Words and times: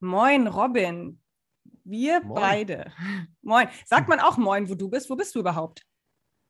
Moin, 0.00 0.46
Robin. 0.46 1.20
Wir 1.84 2.22
Moin. 2.22 2.34
beide. 2.34 2.92
Moin. 3.42 3.68
Sagt 3.84 4.08
man 4.08 4.18
auch 4.20 4.38
Moin, 4.38 4.68
wo 4.68 4.74
du 4.74 4.88
bist? 4.88 5.10
Wo 5.10 5.16
bist 5.16 5.34
du 5.34 5.40
überhaupt? 5.40 5.82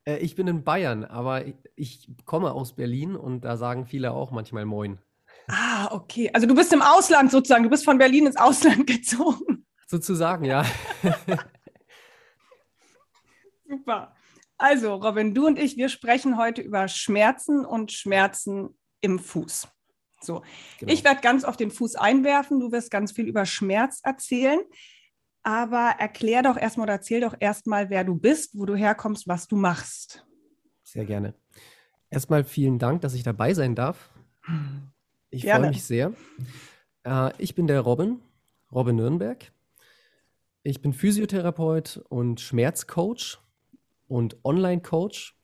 Äh, 0.04 0.18
ich 0.18 0.36
bin 0.36 0.46
in 0.46 0.62
Bayern, 0.64 1.04
aber 1.04 1.46
ich, 1.46 1.56
ich 1.74 2.08
komme 2.24 2.52
aus 2.52 2.76
Berlin 2.76 3.16
und 3.16 3.42
da 3.42 3.56
sagen 3.56 3.86
viele 3.86 4.12
auch 4.12 4.30
manchmal 4.30 4.66
Moin. 4.66 4.98
Ah, 5.48 5.88
okay. 5.92 6.30
Also 6.32 6.46
du 6.46 6.54
bist 6.54 6.72
im 6.72 6.82
Ausland 6.82 7.32
sozusagen. 7.32 7.64
Du 7.64 7.70
bist 7.70 7.84
von 7.84 7.98
Berlin 7.98 8.26
ins 8.26 8.36
Ausland 8.36 8.86
gezogen. 8.88 9.66
Sozusagen, 9.88 10.44
ja. 10.44 10.64
Super. 13.68 14.14
Also, 14.58 14.94
Robin, 14.94 15.34
du 15.34 15.46
und 15.46 15.58
ich, 15.58 15.76
wir 15.76 15.88
sprechen 15.88 16.36
heute 16.36 16.60
über 16.60 16.86
Schmerzen 16.86 17.64
und 17.64 17.90
Schmerzen 17.90 18.78
im 19.00 19.18
Fuß. 19.18 19.66
So, 20.22 20.42
Genau. 20.78 20.92
ich 20.92 21.04
werde 21.04 21.20
ganz 21.20 21.44
auf 21.44 21.56
den 21.56 21.70
Fuß 21.70 21.96
einwerfen. 21.96 22.60
Du 22.60 22.72
wirst 22.72 22.90
ganz 22.90 23.12
viel 23.12 23.26
über 23.26 23.46
Schmerz 23.46 24.00
erzählen. 24.02 24.60
Aber 25.42 25.94
erklär 25.98 26.42
doch 26.42 26.58
erstmal 26.58 26.84
oder 26.84 26.94
erzähl 26.94 27.22
doch 27.22 27.34
erstmal, 27.38 27.88
wer 27.88 28.04
du 28.04 28.14
bist, 28.14 28.58
wo 28.58 28.66
du 28.66 28.74
herkommst, 28.74 29.26
was 29.26 29.48
du 29.48 29.56
machst. 29.56 30.26
Sehr 30.82 31.06
gerne. 31.06 31.34
Erstmal 32.10 32.44
vielen 32.44 32.78
Dank, 32.78 33.00
dass 33.00 33.14
ich 33.14 33.22
dabei 33.22 33.54
sein 33.54 33.74
darf. 33.74 34.10
Ich 35.30 35.44
freue 35.44 35.68
mich 35.68 35.84
sehr. 35.84 36.12
Äh, 37.04 37.30
ich 37.38 37.54
bin 37.54 37.66
der 37.66 37.80
Robin, 37.80 38.20
Robin 38.72 38.96
Nürnberg. 38.96 39.50
Ich 40.62 40.82
bin 40.82 40.92
Physiotherapeut 40.92 42.04
und 42.10 42.40
Schmerzcoach 42.40 43.38
und 44.08 44.44
Online-Coach 44.44 45.38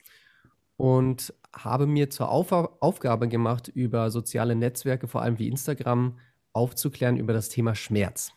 und 0.76 1.32
habe 1.56 1.86
mir 1.86 2.10
zur 2.10 2.30
Auf 2.30 2.52
Aufgabe 2.52 3.28
gemacht, 3.28 3.68
über 3.68 4.10
soziale 4.10 4.54
Netzwerke, 4.54 5.08
vor 5.08 5.22
allem 5.22 5.38
wie 5.38 5.48
Instagram, 5.48 6.18
aufzuklären 6.52 7.16
über 7.16 7.32
das 7.32 7.48
Thema 7.48 7.74
Schmerz. 7.74 8.32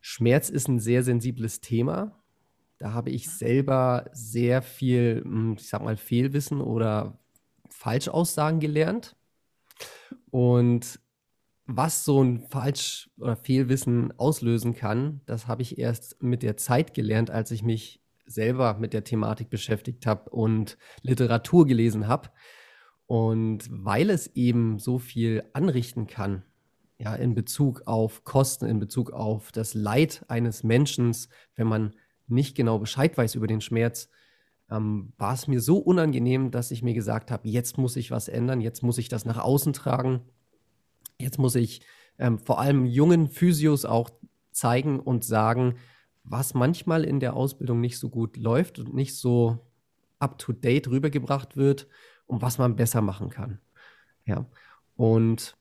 Schmerz 0.00 0.50
ist 0.50 0.68
ein 0.68 0.78
sehr 0.78 1.02
sensibles 1.02 1.60
Thema. 1.60 2.22
Da 2.78 2.92
habe 2.92 3.10
ich 3.10 3.30
selber 3.30 4.08
sehr 4.12 4.62
viel, 4.62 5.22
hm, 5.24 5.56
ich 5.58 5.68
sag 5.68 5.82
mal, 5.82 5.96
Fehlwissen 5.96 6.60
oder 6.60 7.18
Falschaussagen 7.70 8.60
gelernt. 8.60 9.16
Und 10.30 11.00
was 11.66 12.04
so 12.04 12.22
ein 12.22 12.40
Falsch- 12.48 13.10
oder 13.18 13.36
Fehlwissen 13.36 14.16
auslösen 14.18 14.74
kann, 14.74 15.20
das 15.26 15.48
habe 15.48 15.62
ich 15.62 15.78
erst 15.78 16.22
mit 16.22 16.42
der 16.42 16.56
Zeit 16.56 16.94
gelernt, 16.94 17.30
als 17.30 17.50
ich 17.50 17.62
mich 17.62 18.00
selber 18.26 18.74
mit 18.78 18.92
der 18.92 19.04
Thematik 19.04 19.50
beschäftigt 19.50 20.06
habe 20.06 20.30
und 20.30 20.78
Literatur 21.02 21.66
gelesen 21.66 22.08
habe. 22.08 22.30
Und 23.06 23.68
weil 23.70 24.10
es 24.10 24.34
eben 24.34 24.78
so 24.78 24.98
viel 24.98 25.44
anrichten 25.52 26.06
kann, 26.06 26.42
ja, 26.98 27.14
in 27.14 27.34
Bezug 27.34 27.82
auf 27.86 28.24
Kosten, 28.24 28.66
in 28.66 28.78
Bezug 28.80 29.12
auf 29.12 29.52
das 29.52 29.74
Leid 29.74 30.24
eines 30.28 30.64
Menschen, 30.64 31.14
wenn 31.54 31.66
man 31.66 31.94
nicht 32.26 32.56
genau 32.56 32.78
Bescheid 32.78 33.16
weiß 33.16 33.34
über 33.34 33.46
den 33.46 33.60
Schmerz, 33.60 34.08
ähm, 34.70 35.12
war 35.16 35.34
es 35.34 35.46
mir 35.46 35.60
so 35.60 35.78
unangenehm, 35.78 36.50
dass 36.50 36.70
ich 36.70 36.82
mir 36.82 36.94
gesagt 36.94 37.30
habe, 37.30 37.48
jetzt 37.48 37.78
muss 37.78 37.96
ich 37.96 38.10
was 38.10 38.28
ändern, 38.28 38.60
jetzt 38.60 38.82
muss 38.82 38.98
ich 38.98 39.08
das 39.08 39.24
nach 39.24 39.38
außen 39.38 39.72
tragen, 39.72 40.22
jetzt 41.18 41.38
muss 41.38 41.54
ich 41.54 41.82
ähm, 42.18 42.38
vor 42.38 42.60
allem 42.60 42.86
jungen 42.86 43.28
Physios 43.28 43.84
auch 43.84 44.10
zeigen 44.50 44.98
und 44.98 45.24
sagen, 45.24 45.76
was 46.28 46.54
manchmal 46.54 47.04
in 47.04 47.20
der 47.20 47.34
Ausbildung 47.34 47.80
nicht 47.80 47.98
so 47.98 48.10
gut 48.10 48.36
läuft 48.36 48.78
und 48.78 48.94
nicht 48.94 49.16
so 49.16 49.58
up-to-date 50.18 50.88
rübergebracht 50.88 51.56
wird 51.56 51.86
und 52.26 52.42
was 52.42 52.58
man 52.58 52.76
besser 52.76 53.00
machen 53.00 53.30
kann. 53.30 53.60
Ja, 54.24 54.46
und 54.96 55.56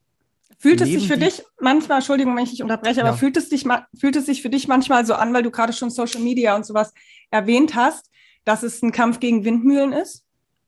Fühlt 0.57 0.81
es 0.81 0.89
sich 0.89 1.07
für 1.07 1.17
dich 1.17 1.43
manchmal, 1.59 1.97
Entschuldigung, 1.97 2.35
wenn 2.35 2.43
ich 2.43 2.51
dich 2.51 2.63
unterbreche, 2.63 3.01
aber 3.01 3.09
Ja. 3.11 3.15
fühlt 3.15 3.37
es, 3.37 3.49
dich, 3.49 3.65
fühlt 3.99 4.15
es 4.15 4.25
sich 4.25 4.41
für 4.41 4.49
dich 4.49 4.67
manchmal 4.67 5.05
so 5.05 5.13
an, 5.13 5.33
weil 5.33 5.43
du 5.43 5.51
gerade 5.51 5.73
schon 5.73 5.89
Social 5.89 6.21
Media 6.21 6.55
und 6.55 6.65
sowas 6.65 6.93
erwähnt 7.29 7.75
hast, 7.75 8.09
dass 8.45 8.63
es 8.63 8.81
ein 8.81 8.91
Kampf 8.91 9.19
gegen 9.19 9.43
Windmühlen 9.43 9.91
ist, 9.91 10.23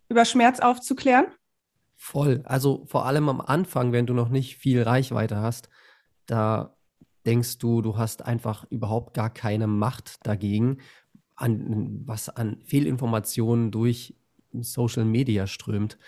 über 0.09 0.25
Schmerz 0.25 0.59
aufzuklären? 0.59 1.27
Voll. 1.95 2.41
Also 2.45 2.85
vor 2.85 3.05
allem 3.05 3.29
am 3.29 3.41
Anfang, 3.41 3.91
wenn 3.91 4.05
du 4.05 4.13
noch 4.13 4.29
nicht 4.29 4.57
viel 4.57 4.83
Reichweite 4.83 5.37
hast, 5.37 5.69
da 6.25 6.76
denkst 7.27 7.59
du, 7.59 7.81
du 7.81 7.97
hast 7.97 8.25
einfach 8.25 8.65
überhaupt 8.71 9.13
gar 9.13 9.29
keine 9.29 9.67
Macht 9.67 10.25
dagegen, 10.25 10.79
an, 11.35 12.01
was 12.05 12.29
an 12.29 12.61
Fehlinformationen 12.65 13.69
durch 13.69 14.15
Social 14.53 15.05
Media 15.05 15.45
strömt. 15.45 15.99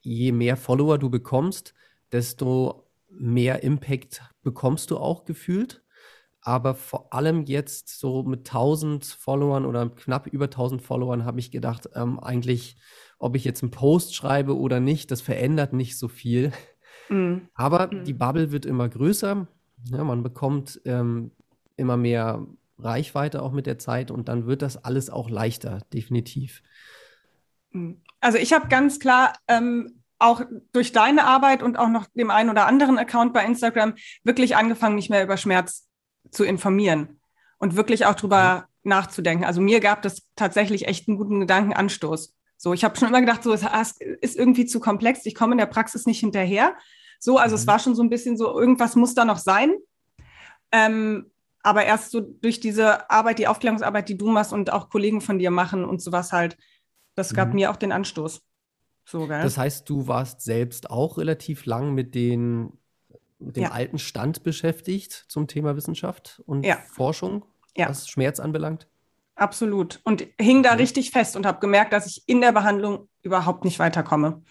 Je 0.00 0.32
mehr 0.32 0.56
Follower 0.56 0.98
du 0.98 1.10
bekommst, 1.10 1.74
desto 2.10 2.90
mehr 3.08 3.62
Impact 3.62 4.22
bekommst 4.42 4.90
du 4.90 4.96
auch 4.98 5.24
gefühlt. 5.24 5.82
Aber 6.40 6.74
vor 6.74 7.12
allem 7.14 7.44
jetzt 7.44 7.88
so 7.88 8.22
mit 8.22 8.40
1000 8.40 9.04
Followern 9.04 9.64
oder 9.64 9.88
knapp 9.88 10.26
über 10.26 10.50
1000 10.50 10.82
Followern 10.82 11.24
habe 11.24 11.40
ich 11.40 11.50
gedacht, 11.50 11.88
ähm, 11.94 12.18
eigentlich, 12.18 12.76
ob 13.18 13.36
ich 13.36 13.44
jetzt 13.44 13.62
einen 13.62 13.70
Post 13.70 14.14
schreibe 14.14 14.58
oder 14.58 14.80
nicht, 14.80 15.10
das 15.10 15.20
verändert 15.22 15.72
nicht 15.72 15.96
so 15.98 16.08
viel. 16.08 16.52
Mhm. 17.08 17.48
Aber 17.54 17.86
Mhm. 17.92 18.04
die 18.04 18.12
Bubble 18.12 18.50
wird 18.52 18.66
immer 18.66 18.88
größer. 18.88 19.46
Ja, 19.90 20.04
man 20.04 20.22
bekommt 20.22 20.80
ähm, 20.84 21.30
immer 21.76 21.96
mehr 21.96 22.46
Reichweite 22.78 23.42
auch 23.42 23.52
mit 23.52 23.66
der 23.66 23.78
Zeit 23.78 24.10
und 24.10 24.28
dann 24.28 24.46
wird 24.46 24.62
das 24.62 24.84
alles 24.84 25.10
auch 25.10 25.30
leichter, 25.30 25.80
definitiv. 25.92 26.62
Mhm. 27.70 28.00
Also 28.20 28.38
ich 28.38 28.52
habe 28.52 28.68
ganz 28.68 28.98
klar 28.98 29.34
ähm, 29.48 30.02
auch 30.18 30.42
durch 30.72 30.92
deine 30.92 31.24
Arbeit 31.24 31.62
und 31.62 31.78
auch 31.78 31.88
noch 31.88 32.06
dem 32.14 32.30
einen 32.30 32.48
oder 32.48 32.66
anderen 32.66 32.98
Account 32.98 33.34
bei 33.34 33.44
Instagram 33.44 33.94
wirklich 34.22 34.56
angefangen, 34.56 34.94
mich 34.94 35.10
mehr 35.10 35.22
über 35.22 35.36
Schmerz 35.36 35.88
zu 36.30 36.44
informieren 36.44 37.20
und 37.58 37.76
wirklich 37.76 38.06
auch 38.06 38.14
drüber 38.14 38.68
nachzudenken. 38.82 39.44
Also 39.44 39.60
mir 39.60 39.80
gab 39.80 40.02
das 40.02 40.22
tatsächlich 40.36 40.86
echt 40.86 41.08
einen 41.08 41.18
guten 41.18 41.40
Gedankenanstoß. 41.40 42.34
So, 42.56 42.72
ich 42.72 42.84
habe 42.84 42.96
schon 42.96 43.08
immer 43.08 43.20
gedacht, 43.20 43.42
so 43.42 43.52
es 43.52 43.62
ist 44.22 44.36
irgendwie 44.36 44.64
zu 44.64 44.80
komplex. 44.80 45.26
Ich 45.26 45.34
komme 45.34 45.52
in 45.52 45.58
der 45.58 45.66
Praxis 45.66 46.06
nicht 46.06 46.20
hinterher. 46.20 46.76
So, 47.18 47.38
also 47.38 47.54
es 47.54 47.62
Mhm. 47.64 47.66
war 47.68 47.78
schon 47.78 47.94
so 47.94 48.02
ein 48.02 48.10
bisschen 48.10 48.36
so, 48.36 48.58
irgendwas 48.58 48.96
muss 48.96 49.14
da 49.14 49.24
noch 49.24 49.38
sein. 49.38 49.74
Ähm, 50.72 51.30
aber 51.62 51.84
erst 51.84 52.10
so 52.10 52.20
durch 52.20 52.60
diese 52.60 53.10
Arbeit, 53.10 53.38
die 53.38 53.46
Aufklärungsarbeit, 53.46 54.08
die 54.08 54.18
du 54.18 54.30
machst 54.30 54.52
und 54.52 54.72
auch 54.72 54.90
Kollegen 54.90 55.20
von 55.20 55.38
dir 55.38 55.50
machen 55.50 55.84
und 55.84 56.02
sowas 56.02 56.32
halt, 56.32 56.56
das 57.14 57.32
gab 57.34 57.48
Mhm. 57.48 57.54
mir 57.54 57.70
auch 57.70 57.76
den 57.76 57.92
Anstoß. 57.92 58.42
So, 59.06 59.26
gell? 59.26 59.40
Das 59.42 59.56
heißt, 59.56 59.88
du 59.88 60.08
warst 60.08 60.40
selbst 60.42 60.90
auch 60.90 61.16
relativ 61.18 61.64
lang 61.66 61.94
mit 61.94 62.14
den, 62.14 62.72
mit 63.38 63.56
dem 63.56 63.64
Ja. 63.64 63.70
alten 63.70 63.98
Stand 63.98 64.42
beschäftigt 64.42 65.24
zum 65.28 65.46
Thema 65.46 65.76
Wissenschaft 65.76 66.42
und 66.46 66.64
Ja. 66.64 66.76
Forschung, 66.90 67.44
Ja. 67.76 67.88
was 67.88 68.08
Schmerz 68.08 68.40
anbelangt? 68.40 68.86
Absolut. 69.36 70.00
Und 70.04 70.26
hing 70.40 70.62
da 70.62 70.72
Mhm. 70.72 70.78
richtig 70.80 71.10
fest 71.10 71.36
und 71.36 71.44
habe 71.46 71.60
gemerkt, 71.60 71.92
dass 71.92 72.06
ich 72.06 72.22
in 72.26 72.40
der 72.40 72.52
Behandlung 72.52 73.08
überhaupt 73.22 73.64
nicht 73.64 73.78
weiterkomme. 73.78 74.42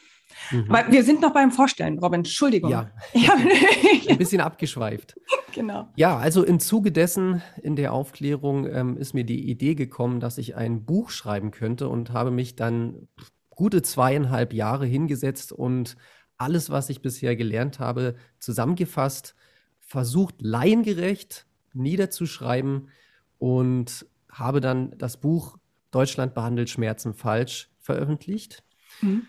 Mhm. 0.52 0.72
Aber 0.74 0.92
wir 0.92 1.04
sind 1.04 1.22
noch 1.22 1.34
beim 1.34 1.52
Vorstellen, 1.52 2.00
Robin. 2.00 2.20
Entschuldigung. 2.22 2.70
Ja, 2.72 2.92
Ja, 3.14 3.34
ein 4.10 4.18
bisschen 4.18 4.42
abgeschweift. 4.42 5.16
genau. 5.54 5.90
Ja, 5.96 6.18
also 6.18 6.44
im 6.44 6.60
Zuge 6.60 6.92
dessen 6.92 7.42
in 7.62 7.76
der 7.76 7.94
Aufklärung 7.94 8.68
ähm, 8.68 8.98
ist 8.98 9.14
mir 9.14 9.24
die 9.24 9.50
Idee 9.50 9.76
gekommen, 9.76 10.20
dass 10.20 10.38
ich 10.38 10.56
ein 10.56 10.86
Buch 10.86 11.10
schreiben 11.10 11.52
könnte 11.52 11.90
und 11.90 12.12
habe 12.12 12.32
mich 12.32 12.56
dann 12.56 13.08
gute 13.50 13.82
zweieinhalb 13.82 14.54
Jahre 14.54 14.86
hingesetzt 14.86 15.52
und 15.52 15.96
alles, 16.38 16.70
was 16.70 16.90
ich 16.90 17.02
bisher 17.02 17.36
gelernt 17.36 17.80
habe, 17.80 18.16
zusammengefasst, 18.40 19.36
versucht 19.80 20.36
laiengerecht 20.42 21.46
niederzuschreiben 21.74 22.90
und 23.38 24.06
habe 24.30 24.62
dann 24.62 24.98
das 24.98 25.18
Buch 25.18 25.58
Deutschland 25.92 26.34
behandelt 26.34 26.70
Schmerzen 26.70 27.14
falsch 27.14 27.70
veröffentlicht. 27.80 28.64
Mhm. 29.02 29.28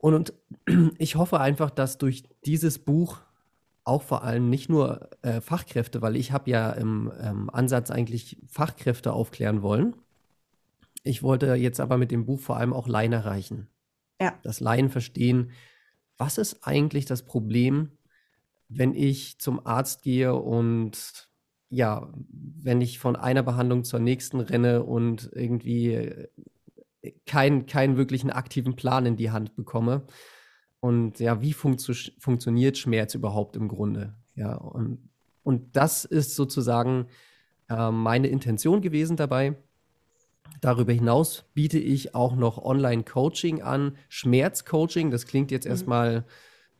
Und, 0.00 0.14
und 0.14 0.34
ich 0.98 1.16
hoffe 1.16 1.40
einfach, 1.40 1.70
dass 1.70 1.98
durch 1.98 2.24
dieses 2.44 2.78
Buch 2.78 3.20
auch 3.84 4.02
vor 4.02 4.24
allem 4.24 4.50
nicht 4.50 4.68
nur 4.68 5.10
äh, 5.22 5.40
Fachkräfte, 5.40 6.02
weil 6.02 6.16
ich 6.16 6.32
habe 6.32 6.50
ja 6.50 6.70
im 6.72 7.12
ähm, 7.20 7.50
Ansatz 7.50 7.90
eigentlich 7.90 8.38
Fachkräfte 8.46 9.12
aufklären 9.12 9.62
wollen. 9.62 9.94
Ich 11.02 11.22
wollte 11.22 11.54
jetzt 11.54 11.80
aber 11.80 11.96
mit 11.96 12.10
dem 12.10 12.26
Buch 12.26 12.40
vor 12.40 12.56
allem 12.56 12.72
auch 12.72 12.88
Laien 12.88 13.12
erreichen. 13.12 13.68
Ja. 14.20 14.38
Dass 14.42 14.60
Laien 14.60 14.90
verstehen, 14.90 15.50
was 16.18 16.36
ist 16.36 16.66
eigentlich 16.66 17.06
das 17.06 17.24
Problem, 17.24 17.92
wenn 18.68 18.94
ich 18.94 19.38
zum 19.38 19.66
Arzt 19.66 20.02
gehe 20.02 20.34
und 20.34 21.28
ja, 21.70 22.12
wenn 22.28 22.80
ich 22.80 22.98
von 22.98 23.16
einer 23.16 23.42
Behandlung 23.42 23.84
zur 23.84 24.00
nächsten 24.00 24.40
renne 24.40 24.82
und 24.82 25.30
irgendwie 25.32 26.12
äh, 27.30 27.66
kein, 27.66 27.66
keinen 27.66 27.96
wirklichen 27.96 28.30
aktiven 28.30 28.76
Plan 28.76 29.06
in 29.06 29.16
die 29.16 29.30
Hand 29.30 29.56
bekomme. 29.56 30.02
Und 30.80 31.20
ja, 31.20 31.40
wie 31.40 31.52
funktio 31.52 31.94
funktioniert 32.18 32.78
Schmerz 32.78 33.14
überhaupt 33.14 33.56
im 33.56 33.68
Grunde? 33.68 34.14
Ja, 34.34 34.54
und, 34.54 35.10
und 35.42 35.76
das 35.76 36.04
ist 36.04 36.36
sozusagen 36.36 37.06
äh, 37.68 37.90
meine 37.90 38.28
Intention 38.28 38.80
gewesen 38.80 39.16
dabei. 39.16 39.56
Darüber 40.60 40.92
hinaus 40.92 41.44
biete 41.54 41.78
ich 41.78 42.14
auch 42.14 42.36
noch 42.36 42.58
Online-Coaching 42.58 43.62
an, 43.62 43.96
Schmerzcoaching. 44.08 45.10
Das 45.10 45.26
klingt 45.26 45.50
jetzt 45.50 45.64
Mhm. 45.64 45.70
erstmal 45.70 46.24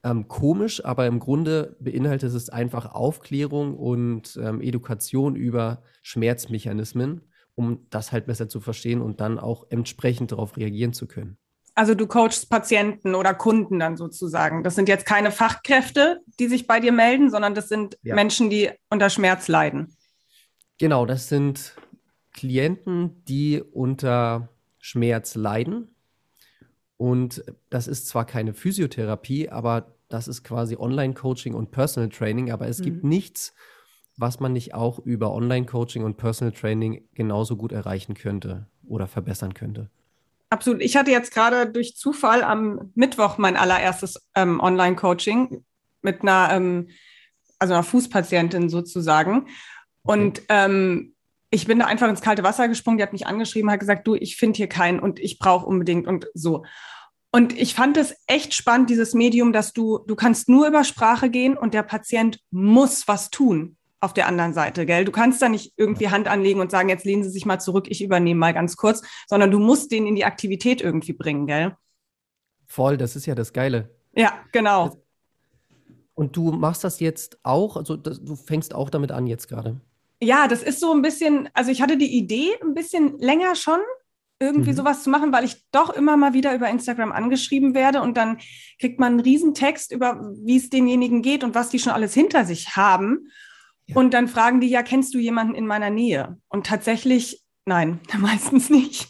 ähm, 0.02 0.28
komisch, 0.28 0.84
aber 0.84 1.06
im 1.06 1.18
Grunde 1.18 1.76
beinhaltet 1.80 2.34
es 2.34 2.48
einfach 2.48 2.92
Aufklärung 2.92 3.76
und 3.76 4.38
ähm, 4.42 4.60
Education 4.60 5.36
über 5.36 5.82
Schmerzmechanismen, 6.02 7.22
um 7.54 7.86
das 7.90 8.12
halt 8.12 8.26
besser 8.26 8.48
zu 8.48 8.60
verstehen 8.60 9.00
und 9.00 9.20
dann 9.20 9.38
auch 9.38 9.66
entsprechend 9.70 10.32
darauf 10.32 10.56
reagieren 10.56 10.92
zu 10.92 11.06
können. 11.06 11.36
Also 11.74 11.94
du 11.94 12.06
coachst 12.06 12.50
Patienten 12.50 13.14
oder 13.14 13.32
Kunden 13.32 13.78
dann 13.78 13.96
sozusagen. 13.96 14.62
Das 14.64 14.74
sind 14.74 14.88
jetzt 14.88 15.06
keine 15.06 15.30
Fachkräfte, 15.30 16.20
die 16.38 16.48
sich 16.48 16.66
bei 16.66 16.80
dir 16.80 16.92
melden, 16.92 17.30
sondern 17.30 17.54
das 17.54 17.68
sind 17.68 17.96
ja. 18.02 18.14
Menschen, 18.14 18.50
die 18.50 18.70
unter 18.90 19.08
Schmerz 19.08 19.48
leiden. 19.48 19.96
Genau, 20.78 21.06
das 21.06 21.28
sind 21.28 21.76
Klienten, 22.32 23.24
die 23.24 23.62
unter 23.62 24.48
Schmerz 24.78 25.34
leiden. 25.34 25.94
Und 26.96 27.44
das 27.70 27.88
ist 27.88 28.06
zwar 28.08 28.26
keine 28.26 28.52
Physiotherapie, 28.52 29.48
aber 29.48 29.94
das 30.08 30.28
ist 30.28 30.42
quasi 30.42 30.76
Online-Coaching 30.76 31.54
und 31.54 31.70
Personal 31.70 32.10
Training, 32.10 32.50
aber 32.50 32.68
es 32.68 32.80
mhm. 32.80 32.84
gibt 32.84 33.04
nichts, 33.04 33.54
was 34.20 34.38
man 34.38 34.52
nicht 34.52 34.74
auch 34.74 34.98
über 34.98 35.32
Online-Coaching 35.32 36.04
und 36.04 36.16
Personal 36.16 36.52
Training 36.52 37.08
genauso 37.14 37.56
gut 37.56 37.72
erreichen 37.72 38.14
könnte 38.14 38.66
oder 38.86 39.06
verbessern 39.06 39.54
könnte. 39.54 39.88
Absolut. 40.50 40.82
Ich 40.82 40.96
hatte 40.96 41.10
jetzt 41.10 41.32
gerade 41.32 41.70
durch 41.70 41.96
Zufall 41.96 42.42
am 42.42 42.90
Mittwoch 42.94 43.38
mein 43.38 43.56
allererstes 43.56 44.28
ähm, 44.34 44.60
Online-Coaching 44.60 45.64
mit 46.02 46.22
einer, 46.22 46.50
ähm, 46.52 46.88
also 47.58 47.72
einer 47.72 47.82
Fußpatientin 47.82 48.68
sozusagen. 48.68 49.46
Und 50.02 50.42
ähm, 50.48 51.14
ich 51.50 51.66
bin 51.66 51.78
da 51.78 51.86
einfach 51.86 52.08
ins 52.08 52.20
kalte 52.20 52.42
Wasser 52.42 52.68
gesprungen, 52.68 52.98
die 52.98 53.02
hat 53.02 53.12
mich 53.12 53.26
angeschrieben, 53.26 53.70
hat 53.70 53.80
gesagt, 53.80 54.06
du, 54.06 54.16
ich 54.16 54.36
finde 54.36 54.58
hier 54.58 54.68
keinen 54.68 55.00
und 55.00 55.18
ich 55.18 55.38
brauche 55.38 55.66
unbedingt 55.66 56.06
und 56.06 56.26
so. 56.34 56.64
Und 57.32 57.56
ich 57.56 57.74
fand 57.74 57.96
es 57.96 58.16
echt 58.26 58.54
spannend, 58.54 58.90
dieses 58.90 59.14
Medium, 59.14 59.52
dass 59.52 59.72
du, 59.72 59.98
du 60.06 60.16
kannst 60.16 60.48
nur 60.48 60.66
über 60.66 60.84
Sprache 60.84 61.30
gehen 61.30 61.56
und 61.56 61.74
der 61.74 61.84
Patient 61.84 62.40
muss 62.50 63.06
was 63.06 63.30
tun 63.30 63.76
auf 64.00 64.14
der 64.14 64.26
anderen 64.26 64.54
Seite, 64.54 64.86
gell? 64.86 65.04
Du 65.04 65.12
kannst 65.12 65.42
da 65.42 65.48
nicht 65.48 65.74
irgendwie 65.76 66.08
Hand 66.08 66.26
anlegen 66.26 66.60
und 66.60 66.70
sagen, 66.70 66.88
jetzt 66.88 67.04
lehnen 67.04 67.22
Sie 67.22 67.30
sich 67.30 67.46
mal 67.46 67.58
zurück, 67.58 67.86
ich 67.88 68.02
übernehme 68.02 68.40
mal 68.40 68.54
ganz 68.54 68.76
kurz, 68.76 69.02
sondern 69.28 69.50
du 69.50 69.58
musst 69.58 69.92
den 69.92 70.06
in 70.06 70.16
die 70.16 70.24
Aktivität 70.24 70.80
irgendwie 70.80 71.12
bringen, 71.12 71.46
gell? 71.46 71.76
Voll, 72.66 72.96
das 72.96 73.16
ist 73.16 73.26
ja 73.26 73.34
das 73.34 73.52
Geile. 73.52 73.90
Ja, 74.14 74.32
genau. 74.52 75.04
Und 76.14 76.36
du 76.36 76.52
machst 76.52 76.84
das 76.84 77.00
jetzt 77.00 77.38
auch, 77.42 77.76
also 77.76 77.96
das, 77.96 78.22
du 78.22 78.36
fängst 78.36 78.74
auch 78.74 78.90
damit 78.90 79.12
an 79.12 79.26
jetzt 79.26 79.48
gerade. 79.48 79.80
Ja, 80.22 80.48
das 80.48 80.62
ist 80.62 80.80
so 80.80 80.92
ein 80.92 81.02
bisschen, 81.02 81.48
also 81.54 81.70
ich 81.70 81.80
hatte 81.80 81.96
die 81.96 82.16
Idee 82.16 82.50
ein 82.62 82.74
bisschen 82.74 83.18
länger 83.18 83.54
schon, 83.54 83.80
irgendwie 84.38 84.70
mhm. 84.70 84.76
sowas 84.76 85.02
zu 85.02 85.10
machen, 85.10 85.32
weil 85.32 85.44
ich 85.44 85.64
doch 85.70 85.90
immer 85.90 86.16
mal 86.16 86.32
wieder 86.32 86.54
über 86.54 86.68
Instagram 86.68 87.12
angeschrieben 87.12 87.74
werde 87.74 88.00
und 88.00 88.16
dann 88.16 88.38
kriegt 88.78 88.98
man 88.98 89.12
einen 89.12 89.20
Riesentext 89.20 89.92
über, 89.92 90.32
wie 90.42 90.56
es 90.56 90.70
denjenigen 90.70 91.22
geht 91.22 91.44
und 91.44 91.54
was 91.54 91.68
die 91.68 91.78
schon 91.78 91.92
alles 91.92 92.14
hinter 92.14 92.44
sich 92.44 92.76
haben. 92.76 93.30
Ja. 93.90 93.96
Und 93.96 94.14
dann 94.14 94.28
fragen 94.28 94.60
die, 94.60 94.68
ja, 94.68 94.82
kennst 94.82 95.14
du 95.14 95.18
jemanden 95.18 95.54
in 95.54 95.66
meiner 95.66 95.90
Nähe? 95.90 96.38
Und 96.48 96.66
tatsächlich, 96.66 97.42
nein, 97.66 98.00
meistens 98.18 98.70
nicht. 98.70 99.08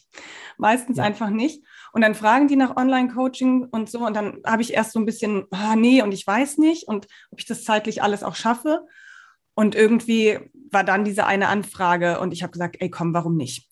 Meistens 0.59 0.99
ja. 0.99 1.05
einfach 1.05 1.31
nicht. 1.31 1.65
Und 1.93 2.03
dann 2.03 2.15
fragen 2.15 2.49
die 2.49 2.57
nach 2.57 2.77
Online-Coaching 2.77 3.65
und 3.71 3.91
so. 3.91 4.07
Und 4.07 4.15
dann 4.15 4.41
habe 4.47 4.63
ich 4.63 4.75
erst 4.75 4.93
so 4.93 5.01
ein 5.01 5.07
bisschen, 5.07 5.45
ah, 5.51 5.77
nee, 5.77 6.03
und 6.03 6.13
ich 6.13 6.27
weiß 6.27 6.59
nicht 6.59 6.87
und 6.87 7.07
ob 7.31 7.41
ich 7.41 7.47
das 7.47 7.65
zeitlich 7.65 8.03
alles 8.03 8.23
auch 8.23 8.37
schaffe. 8.37 8.87
Und 9.55 9.75
irgendwie 9.75 10.39
war 10.71 10.85
dann 10.85 11.05
diese 11.05 11.27
eine 11.27 11.49
Anfrage 11.49 12.21
und 12.21 12.33
ich 12.33 12.43
habe 12.43 12.53
gesagt, 12.53 12.77
ey, 12.79 12.91
komm, 12.91 13.13
warum 13.13 13.37
nicht? 13.37 13.69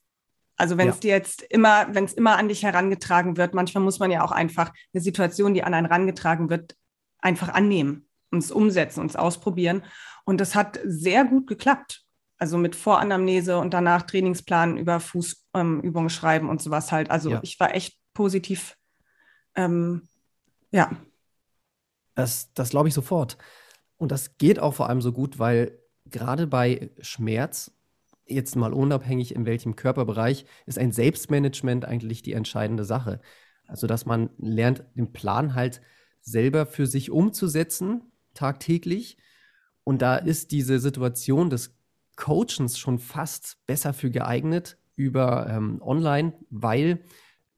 Also 0.56 0.76
wenn 0.76 0.88
es 0.88 0.96
ja. 0.96 1.00
dir 1.00 1.10
jetzt 1.12 1.42
immer, 1.42 1.86
wenn 1.94 2.04
es 2.04 2.14
immer 2.14 2.36
an 2.36 2.48
dich 2.48 2.64
herangetragen 2.64 3.36
wird, 3.36 3.54
manchmal 3.54 3.84
muss 3.84 4.00
man 4.00 4.10
ja 4.10 4.24
auch 4.24 4.32
einfach 4.32 4.72
eine 4.92 5.00
Situation, 5.00 5.54
die 5.54 5.62
an 5.62 5.72
einen 5.72 5.86
herangetragen 5.86 6.50
wird, 6.50 6.76
einfach 7.20 7.50
annehmen 7.50 8.08
und 8.32 8.38
es 8.38 8.50
umsetzen 8.50 9.00
und 9.00 9.06
es 9.06 9.16
ausprobieren. 9.16 9.84
Und 10.28 10.42
das 10.42 10.54
hat 10.54 10.78
sehr 10.84 11.24
gut 11.24 11.46
geklappt. 11.46 12.04
Also 12.36 12.58
mit 12.58 12.76
Voranamnese 12.76 13.56
und 13.56 13.72
danach 13.72 14.02
Trainingsplan 14.02 14.76
über 14.76 15.00
Fußübungen 15.00 15.82
ähm, 15.94 16.08
schreiben 16.10 16.50
und 16.50 16.60
sowas 16.60 16.92
halt. 16.92 17.10
Also 17.10 17.30
ja. 17.30 17.40
ich 17.42 17.58
war 17.58 17.74
echt 17.74 17.98
positiv, 18.12 18.76
ähm, 19.54 20.06
ja. 20.70 20.90
Das, 22.14 22.52
das 22.52 22.68
glaube 22.68 22.88
ich 22.88 22.94
sofort. 22.94 23.38
Und 23.96 24.12
das 24.12 24.36
geht 24.36 24.58
auch 24.58 24.74
vor 24.74 24.90
allem 24.90 25.00
so 25.00 25.12
gut, 25.12 25.38
weil 25.38 25.78
gerade 26.04 26.46
bei 26.46 26.90
Schmerz, 27.00 27.72
jetzt 28.26 28.54
mal 28.54 28.74
unabhängig 28.74 29.34
in 29.34 29.46
welchem 29.46 29.76
Körperbereich, 29.76 30.44
ist 30.66 30.78
ein 30.78 30.92
Selbstmanagement 30.92 31.86
eigentlich 31.86 32.20
die 32.20 32.34
entscheidende 32.34 32.84
Sache. 32.84 33.22
Also, 33.66 33.86
dass 33.86 34.04
man 34.04 34.28
lernt, 34.36 34.84
den 34.94 35.10
Plan 35.10 35.54
halt 35.54 35.80
selber 36.20 36.66
für 36.66 36.86
sich 36.86 37.10
umzusetzen, 37.10 38.12
tagtäglich. 38.34 39.16
Und 39.88 40.02
da 40.02 40.16
ist 40.16 40.50
diese 40.50 40.80
Situation 40.80 41.48
des 41.48 41.74
Coachens 42.14 42.78
schon 42.78 42.98
fast 42.98 43.56
besser 43.64 43.94
für 43.94 44.10
geeignet 44.10 44.76
über 44.96 45.48
ähm, 45.48 45.80
online, 45.80 46.34
weil 46.50 47.00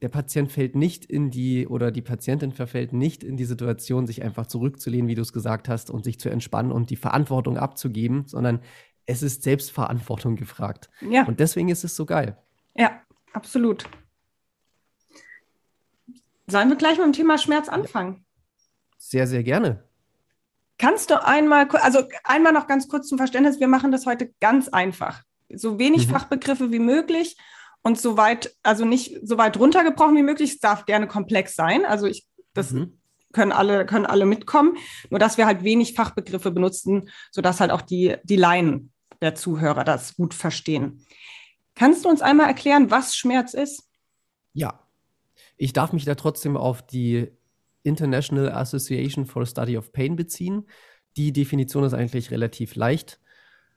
der 0.00 0.10
Patient 0.10 0.52
fällt 0.52 0.76
nicht 0.76 1.04
in 1.04 1.32
die 1.32 1.66
oder 1.66 1.90
die 1.90 2.02
Patientin 2.02 2.52
verfällt 2.52 2.92
nicht 2.92 3.24
in 3.24 3.36
die 3.36 3.46
Situation, 3.46 4.06
sich 4.06 4.22
einfach 4.22 4.46
zurückzulehnen, 4.46 5.08
wie 5.08 5.16
du 5.16 5.22
es 5.22 5.32
gesagt 5.32 5.68
hast, 5.68 5.90
und 5.90 6.04
sich 6.04 6.20
zu 6.20 6.28
entspannen 6.28 6.70
und 6.70 6.90
die 6.90 6.96
Verantwortung 6.96 7.58
abzugeben, 7.58 8.28
sondern 8.28 8.60
es 9.06 9.24
ist 9.24 9.42
Selbstverantwortung 9.42 10.36
gefragt. 10.36 10.88
Ja. 11.00 11.26
Und 11.26 11.40
deswegen 11.40 11.68
ist 11.68 11.82
es 11.82 11.96
so 11.96 12.06
geil. 12.06 12.38
Ja, 12.76 13.02
absolut. 13.32 13.90
Sollen 16.46 16.68
wir 16.68 16.76
gleich 16.76 16.96
mit 16.96 17.06
dem 17.06 17.12
Thema 17.12 17.38
Schmerz 17.38 17.68
anfangen? 17.68 18.24
Sehr, 18.98 19.26
sehr 19.26 19.42
gerne. 19.42 19.89
Kannst 20.80 21.10
du 21.10 21.22
einmal, 21.22 21.68
also 21.72 22.04
einmal 22.24 22.54
noch 22.54 22.66
ganz 22.66 22.88
kurz 22.88 23.06
zum 23.06 23.18
Verständnis, 23.18 23.60
wir 23.60 23.68
machen 23.68 23.92
das 23.92 24.06
heute 24.06 24.32
ganz 24.40 24.68
einfach. 24.68 25.22
So 25.52 25.78
wenig 25.78 26.06
mhm. 26.06 26.12
Fachbegriffe 26.12 26.72
wie 26.72 26.78
möglich 26.78 27.36
und 27.82 28.00
so 28.00 28.16
weit, 28.16 28.56
also 28.62 28.86
nicht 28.86 29.18
so 29.22 29.36
weit 29.36 29.58
runtergebrochen 29.58 30.16
wie 30.16 30.22
möglich. 30.22 30.52
Es 30.52 30.58
darf 30.58 30.86
gerne 30.86 31.06
komplex 31.06 31.54
sein. 31.54 31.84
Also 31.84 32.06
ich, 32.06 32.26
das 32.54 32.70
mhm. 32.70 32.98
können 33.34 33.52
alle, 33.52 33.84
können 33.84 34.06
alle 34.06 34.24
mitkommen. 34.24 34.78
Nur 35.10 35.18
dass 35.18 35.36
wir 35.36 35.44
halt 35.44 35.64
wenig 35.64 35.92
Fachbegriffe 35.92 36.50
benutzen, 36.50 37.10
sodass 37.30 37.60
halt 37.60 37.72
auch 37.72 37.82
die, 37.82 38.16
die 38.22 38.36
Laien 38.36 38.90
der 39.20 39.34
Zuhörer 39.34 39.84
das 39.84 40.16
gut 40.16 40.32
verstehen. 40.32 41.04
Kannst 41.74 42.06
du 42.06 42.08
uns 42.08 42.22
einmal 42.22 42.46
erklären, 42.46 42.90
was 42.90 43.14
Schmerz 43.14 43.52
ist? 43.52 43.86
Ja. 44.54 44.80
Ich 45.58 45.74
darf 45.74 45.92
mich 45.92 46.06
da 46.06 46.14
trotzdem 46.14 46.56
auf 46.56 46.80
die 46.80 47.30
International 47.82 48.50
Association 48.50 49.26
for 49.26 49.46
Study 49.46 49.76
of 49.76 49.92
Pain 49.92 50.16
beziehen. 50.16 50.66
Die 51.16 51.32
Definition 51.32 51.84
ist 51.84 51.94
eigentlich 51.94 52.30
relativ 52.30 52.74
leicht. 52.74 53.20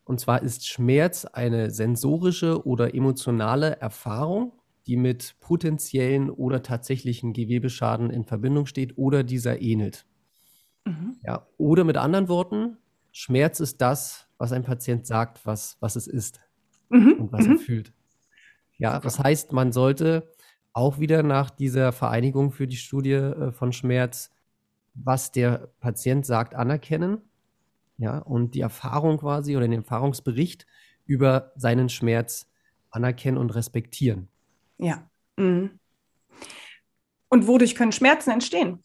Und 0.05 0.19
zwar 0.19 0.41
ist 0.41 0.67
Schmerz 0.67 1.25
eine 1.25 1.71
sensorische 1.71 2.65
oder 2.65 2.93
emotionale 2.93 3.77
Erfahrung, 3.79 4.53
die 4.85 4.97
mit 4.97 5.35
potenziellen 5.39 6.29
oder 6.29 6.61
tatsächlichen 6.61 7.31
Gewebeschaden 7.31 8.09
in 8.09 8.25
Verbindung 8.25 8.65
steht 8.65 8.97
oder 8.97 9.23
dieser 9.23 9.61
ähnelt. 9.61 10.05
Mhm. 10.85 11.15
Ja, 11.23 11.47
oder 11.57 11.85
mit 11.85 11.95
anderen 11.95 12.27
Worten, 12.27 12.77
Schmerz 13.11 13.59
ist 13.59 13.79
das, 13.79 14.27
was 14.37 14.51
ein 14.51 14.63
Patient 14.63 15.05
sagt, 15.07 15.45
was, 15.45 15.77
was 15.79 15.95
es 15.95 16.07
ist 16.07 16.41
mhm. 16.89 17.13
und 17.13 17.31
was 17.31 17.45
mhm. 17.45 17.53
er 17.53 17.57
fühlt. 17.59 17.93
Ja, 18.77 18.99
das 18.99 19.19
heißt, 19.19 19.53
man 19.53 19.71
sollte 19.71 20.32
auch 20.73 20.99
wieder 20.99 21.23
nach 21.23 21.49
dieser 21.49 21.91
Vereinigung 21.91 22.51
für 22.51 22.67
die 22.67 22.77
Studie 22.77 23.11
äh, 23.13 23.51
von 23.51 23.71
Schmerz, 23.71 24.31
was 24.95 25.31
der 25.31 25.69
Patient 25.79 26.25
sagt, 26.25 26.55
anerkennen 26.55 27.21
ja, 27.97 28.17
und 28.19 28.55
die 28.55 28.61
Erfahrung 28.61 29.17
quasi 29.17 29.55
oder 29.55 29.67
den 29.67 29.81
Erfahrungsbericht 29.81 30.65
über 31.05 31.51
seinen 31.55 31.89
Schmerz 31.89 32.47
anerkennen 32.89 33.37
und 33.37 33.55
respektieren. 33.55 34.27
Ja. 34.77 35.09
Mhm. 35.37 35.79
Und 37.29 37.47
wodurch 37.47 37.75
können 37.75 37.91
Schmerzen 37.91 38.31
entstehen? 38.31 38.79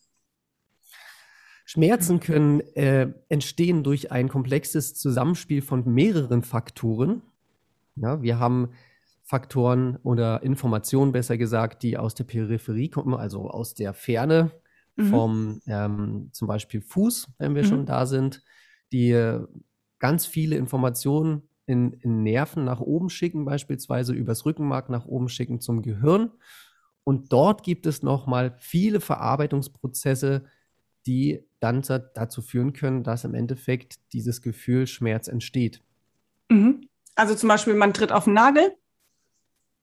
Schmerzen 1.67 2.21
können 2.21 2.61
äh, 2.77 3.13
entstehen 3.29 3.85
durch 3.85 4.11
ein 4.11 4.31
komplexes 4.31 4.95
Zusammenspiel 4.95 5.61
von 5.61 5.85
mehreren 5.93 6.43
Faktoren. 6.43 7.21
Ja, 7.97 8.23
wir 8.23 8.39
haben 8.39 8.71
Faktoren 9.29 9.97
oder 10.03 10.43
Informationen, 10.43 11.13
besser 11.13 11.37
gesagt, 11.37 11.83
die 11.83 11.99
aus 11.99 12.15
der 12.15 12.25
Peripherie 12.25 12.89
kommen, 12.89 13.15
also 13.15 13.51
aus 13.51 13.75
der 13.75 13.93
Ferne 13.93 14.51
mhm. 14.97 15.11
vom 15.11 15.61
ähm, 15.67 16.31
zum 16.33 16.49
Beispiel 16.49 16.81
Fuß, 16.81 17.29
wenn 17.39 17.55
wir 17.55 17.63
mhm. 17.63 17.69
schon 17.69 17.87
da 17.87 18.07
sind 18.07 18.43
die 18.93 19.39
ganz 19.99 20.27
viele 20.27 20.57
Informationen 20.57 21.43
in, 21.67 21.93
in, 21.93 22.23
Nerven 22.23 22.65
nach 22.65 22.81
oben 22.81 23.11
schicken, 23.11 23.45
beispielsweise 23.45 24.15
übers 24.15 24.47
Rückenmark 24.47 24.89
nach 24.89 25.07
oben 25.07 25.29
schicken 25.29 25.61
zum 25.61 25.83
Gehirn. 25.83 26.33
Und 27.05 27.33
dort 27.33 27.63
gibt 27.63 27.87
es 27.87 28.03
nochmal 28.03 28.57
viele 28.59 29.01
Verarbeitungsprozesse, 29.01 30.45
die 31.07 31.45
dann 31.61 31.83
dazu 31.83 32.43
führen 32.43 32.73
können, 32.73 33.03
dass 33.03 33.25
im 33.25 33.35
Endeffekt 33.35 34.13
dieses 34.13 34.43
Gefühl 34.43 34.87
Schmerz 34.87 35.29
entsteht. 35.29 35.83
Mhm. 36.51 36.89
Also 37.15 37.35
zum 37.35 37.49
Beispiel, 37.49 37.75
man 37.75 37.93
tritt 37.93 38.13
auf 38.13 38.25
den 38.25 38.35
Nagel 38.35 38.73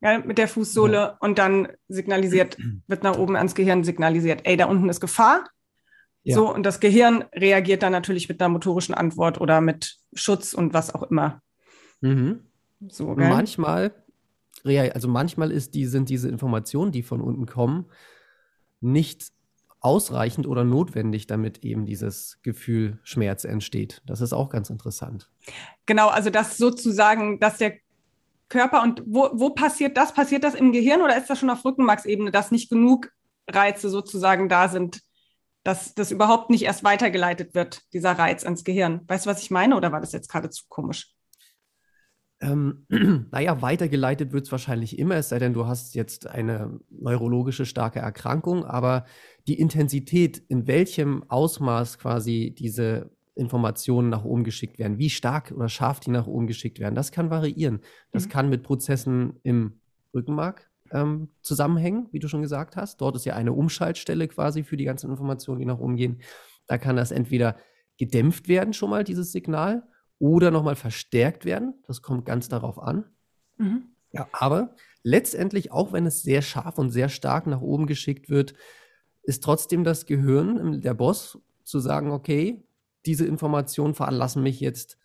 ja, 0.05 0.19
mit 0.19 0.38
der 0.38 0.47
Fußsohle 0.47 0.93
ja. 0.93 1.17
und 1.19 1.39
dann 1.39 1.67
signalisiert, 1.88 2.57
wird 2.88 3.03
nach 3.03 3.17
oben 3.17 3.35
ans 3.35 3.55
Gehirn 3.55 3.83
signalisiert, 3.83 4.41
ey, 4.43 4.55
da 4.55 4.65
unten 4.65 4.88
ist 4.89 5.01
Gefahr. 5.01 5.45
Ja. 6.24 6.35
So, 6.35 6.53
und 6.53 6.63
das 6.63 6.79
Gehirn 6.79 7.24
reagiert 7.33 7.83
dann 7.83 7.91
natürlich 7.91 8.29
mit 8.29 8.41
einer 8.41 8.50
motorischen 8.50 8.95
Antwort 8.95 9.39
oder 9.41 9.62
mit 9.62 9.97
Schutz 10.13 10.53
und 10.53 10.74
was 10.74 10.93
auch 10.93 11.03
immer. 11.03 11.41
Mhm. 12.01 12.41
So, 12.88 13.15
gell? 13.15 13.29
Manchmal, 13.29 13.93
also 14.63 15.07
manchmal 15.07 15.51
ist 15.51 15.75
die, 15.75 15.85
sind 15.85 16.09
diese 16.09 16.29
Informationen, 16.29 16.91
die 16.91 17.03
von 17.03 17.21
unten 17.21 17.45
kommen, 17.45 17.85
nicht 18.81 19.31
ausreichend 19.79 20.47
oder 20.47 20.63
notwendig, 20.63 21.27
damit 21.27 21.63
eben 21.63 21.85
dieses 21.85 22.39
Gefühl 22.41 23.00
Schmerz 23.03 23.43
entsteht. 23.43 24.01
Das 24.05 24.21
ist 24.21 24.33
auch 24.33 24.50
ganz 24.50 24.71
interessant. 24.71 25.29
Genau, 25.85 26.07
also 26.07 26.31
das 26.31 26.57
sozusagen, 26.57 27.39
dass 27.39 27.59
der 27.59 27.74
Körper 28.49 28.83
und 28.83 29.03
wo, 29.05 29.29
wo 29.33 29.51
passiert 29.51 29.97
das? 29.97 30.13
Passiert 30.13 30.43
das 30.43 30.55
im 30.55 30.71
Gehirn 30.71 31.01
oder 31.01 31.17
ist 31.17 31.29
das 31.29 31.39
schon 31.39 31.49
auf 31.49 31.65
Rückenmarksebene, 31.65 32.31
dass 32.31 32.51
nicht 32.51 32.69
genug 32.69 33.09
Reize 33.49 33.89
sozusagen 33.89 34.49
da 34.49 34.67
sind, 34.69 35.01
dass 35.63 35.95
das 35.95 36.11
überhaupt 36.11 36.49
nicht 36.49 36.63
erst 36.63 36.83
weitergeleitet 36.83 37.55
wird, 37.55 37.81
dieser 37.93 38.11
Reiz 38.11 38.43
ans 38.43 38.63
Gehirn? 38.63 39.01
Weißt 39.07 39.25
du, 39.25 39.29
was 39.29 39.41
ich 39.41 39.51
meine 39.51 39.75
oder 39.75 39.91
war 39.91 39.99
das 39.99 40.11
jetzt 40.11 40.29
gerade 40.29 40.49
zu 40.49 40.65
komisch? 40.69 41.15
Ähm, 42.41 42.85
naja, 43.31 43.61
weitergeleitet 43.61 44.31
wird 44.31 44.45
es 44.45 44.51
wahrscheinlich 44.51 44.99
immer, 44.99 45.15
es 45.15 45.29
sei 45.29 45.39
denn, 45.39 45.53
du 45.53 45.65
hast 45.67 45.95
jetzt 45.95 46.27
eine 46.27 46.79
neurologische 46.89 47.65
starke 47.65 47.99
Erkrankung, 47.99 48.65
aber 48.65 49.05
die 49.47 49.59
Intensität, 49.59 50.37
in 50.37 50.67
welchem 50.67 51.23
Ausmaß 51.29 51.97
quasi 51.97 52.53
diese 52.57 53.14
Informationen 53.36 54.10
nach 54.10 54.24
oben 54.24 54.44
geschickt 54.44 54.80
werden, 54.80 54.98
wie 54.98 55.10
stark 55.10 55.51
oder 55.51 55.70
scharf 55.70 56.00
die 56.00 56.10
nach 56.10 56.27
oben 56.27 56.48
geschickt 56.48 56.80
werden, 56.80 56.96
das 56.96 57.12
kann 57.12 57.30
variieren. 57.30 57.82
Das 58.12 58.25
mhm. 58.25 58.30
kann 58.30 58.50
mit 58.50 58.63
Prozessen 58.63 59.39
im 59.44 59.80
Rückenmark 60.13 60.70
ähm, 60.92 61.30
zusammenhängen, 61.42 62.08
wie 62.12 62.20
du 62.20 62.27
schon 62.27 62.42
gesagt 62.42 62.77
hast. 62.77 63.01
Dort 63.01 63.15
ist 63.15 63.25
ja 63.25 63.36
eine 63.36 63.54
Umschaltstelle 63.54 64.27
quasi 64.27 64.63
für 64.63 64.77
die 64.77 64.86
ganzen 64.86 65.10
Informationen, 65.10 65.60
die 65.60 65.65
nach 65.65 65.80
oben 65.80 65.98
gehen. 65.98 66.22
Da 66.68 66.77
kann 66.77 66.96
das 66.96 67.12
entweder 67.12 67.58
gedämpft 67.98 68.48
werden, 68.48 68.74
schon 68.74 68.89
mal 68.89 69.04
dieses 69.04 69.32
Signal, 69.32 69.84
oder 70.18 70.50
nochmal 70.50 70.75
verstärkt 70.75 71.44
werden. 71.44 71.74
Das 71.88 72.01
kommt 72.01 72.25
ganz 72.25 72.48
darauf 72.48 72.80
an. 72.80 73.06
Mhm. 73.58 73.89
Ja, 74.12 74.27
aber 74.32 74.75
letztendlich, 75.04 75.74
auch 75.74 75.92
wenn 75.92 76.06
es 76.06 76.22
sehr 76.22 76.42
scharf 76.42 76.77
und 76.77 76.92
sehr 76.92 77.10
stark 77.10 77.48
nach 77.48 77.62
oben 77.62 77.86
geschickt 77.86 78.30
wird, 78.30 78.54
ist 79.24 79.44
trotzdem 79.44 79.84
das 79.84 80.06
Gehirn, 80.06 80.80
der 80.82 80.94
Boss, 80.94 81.38
zu 81.63 81.80
sagen, 81.80 82.12
okay, 82.12 82.63
diese 83.05 83.25
Informationen 83.25 83.93
veranlassen 83.93 84.43
mich 84.43 84.59
jetzt, 84.59 84.97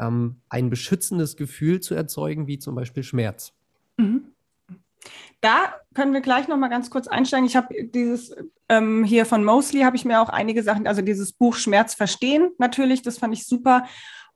ähm, 0.00 0.40
ein 0.48 0.70
beschützendes 0.70 1.36
Gefühl 1.36 1.80
zu 1.80 1.94
erzeugen, 1.94 2.46
wie 2.46 2.58
zum 2.58 2.74
Beispiel 2.74 3.02
Schmerz. 3.02 3.52
Mhm. 3.96 4.32
Da 5.40 5.74
können 5.94 6.12
wir 6.12 6.20
gleich 6.20 6.48
noch 6.48 6.56
mal 6.56 6.68
ganz 6.68 6.88
kurz 6.90 7.08
einsteigen. 7.08 7.46
Ich 7.46 7.56
habe 7.56 7.74
dieses 7.84 8.34
ähm, 8.68 9.04
hier 9.04 9.26
von 9.26 9.44
Mosley 9.44 9.82
habe 9.82 9.96
ich 9.96 10.04
mir 10.04 10.22
auch 10.22 10.28
einige 10.28 10.62
Sachen, 10.62 10.86
also 10.86 11.02
dieses 11.02 11.32
Buch 11.32 11.56
Schmerz 11.56 11.94
verstehen 11.94 12.52
natürlich, 12.58 13.02
das 13.02 13.18
fand 13.18 13.34
ich 13.34 13.46
super 13.46 13.84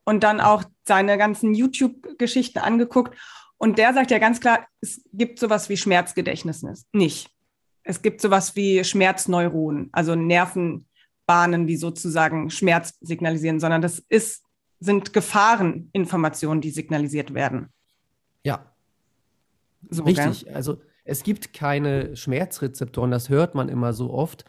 und 0.03 0.23
dann 0.23 0.41
auch 0.41 0.63
seine 0.85 1.17
ganzen 1.17 1.53
YouTube-Geschichten 1.53 2.59
angeguckt. 2.59 3.17
Und 3.57 3.77
der 3.77 3.93
sagt 3.93 4.11
ja 4.11 4.19
ganz 4.19 4.39
klar, 4.39 4.67
es 4.81 5.01
gibt 5.11 5.39
sowas 5.39 5.69
wie 5.69 5.77
Schmerzgedächtnis 5.77 6.65
nicht. 6.91 7.31
Es 7.83 8.01
gibt 8.01 8.21
sowas 8.21 8.55
wie 8.55 8.83
Schmerzneuronen, 8.83 9.89
also 9.93 10.15
Nervenbahnen, 11.27 11.67
die 11.67 11.77
sozusagen 11.77 12.49
Schmerz 12.49 12.97
signalisieren, 13.01 13.59
sondern 13.59 13.81
das 13.81 13.99
ist, 14.09 14.43
sind 14.79 15.13
Gefahreninformationen, 15.13 16.61
die 16.61 16.71
signalisiert 16.71 17.33
werden. 17.33 17.69
Ja. 18.43 18.73
So, 19.89 20.03
Richtig. 20.03 20.45
Gell? 20.45 20.53
Also 20.53 20.81
es 21.03 21.23
gibt 21.23 21.53
keine 21.53 22.15
Schmerzrezeptoren, 22.15 23.11
das 23.11 23.29
hört 23.29 23.55
man 23.55 23.69
immer 23.69 23.93
so 23.93 24.11
oft, 24.11 24.45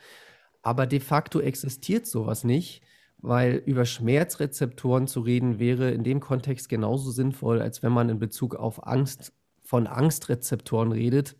aber 0.62 0.86
de 0.86 1.00
facto 1.00 1.40
existiert 1.40 2.06
sowas 2.06 2.44
nicht 2.44 2.82
weil 3.20 3.56
über 3.66 3.84
Schmerzrezeptoren 3.84 5.08
zu 5.08 5.18
reden 5.18 5.58
wäre 5.58 5.90
in 5.90 6.04
dem 6.04 6.20
Kontext 6.20 6.68
genauso 6.68 7.10
sinnvoll, 7.10 7.60
als 7.60 7.82
wenn 7.82 7.90
man 7.90 8.08
in 8.10 8.20
Bezug 8.20 8.54
auf 8.54 8.86
Angst 8.86 9.32
von 9.60 9.88
Angstrezeptoren 9.88 10.92
redet. 10.92 11.34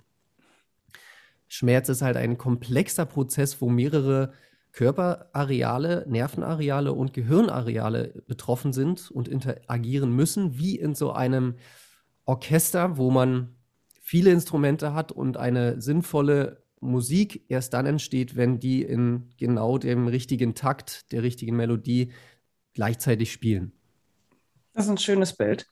Schmerz 1.46 1.88
ist 1.88 2.02
halt 2.02 2.16
ein 2.16 2.36
komplexer 2.36 3.06
Prozess, 3.06 3.60
wo 3.60 3.68
mehrere 3.68 4.32
Körperareale, 4.78 6.04
Nervenareale 6.06 6.92
und 6.92 7.12
Gehirnareale 7.12 8.22
betroffen 8.28 8.72
sind 8.72 9.10
und 9.10 9.26
interagieren 9.26 10.14
müssen, 10.14 10.56
wie 10.56 10.76
in 10.76 10.94
so 10.94 11.10
einem 11.10 11.56
Orchester, 12.26 12.96
wo 12.96 13.10
man 13.10 13.56
viele 14.00 14.30
Instrumente 14.30 14.94
hat 14.94 15.10
und 15.10 15.36
eine 15.36 15.80
sinnvolle 15.80 16.62
Musik 16.78 17.44
erst 17.48 17.74
dann 17.74 17.86
entsteht, 17.86 18.36
wenn 18.36 18.60
die 18.60 18.82
in 18.82 19.30
genau 19.36 19.78
dem 19.78 20.06
richtigen 20.06 20.54
Takt, 20.54 21.10
der 21.10 21.24
richtigen 21.24 21.56
Melodie 21.56 22.12
gleichzeitig 22.72 23.32
spielen. 23.32 23.72
Das 24.74 24.84
ist 24.84 24.92
ein 24.92 24.98
schönes 24.98 25.36
Bild. 25.36 25.66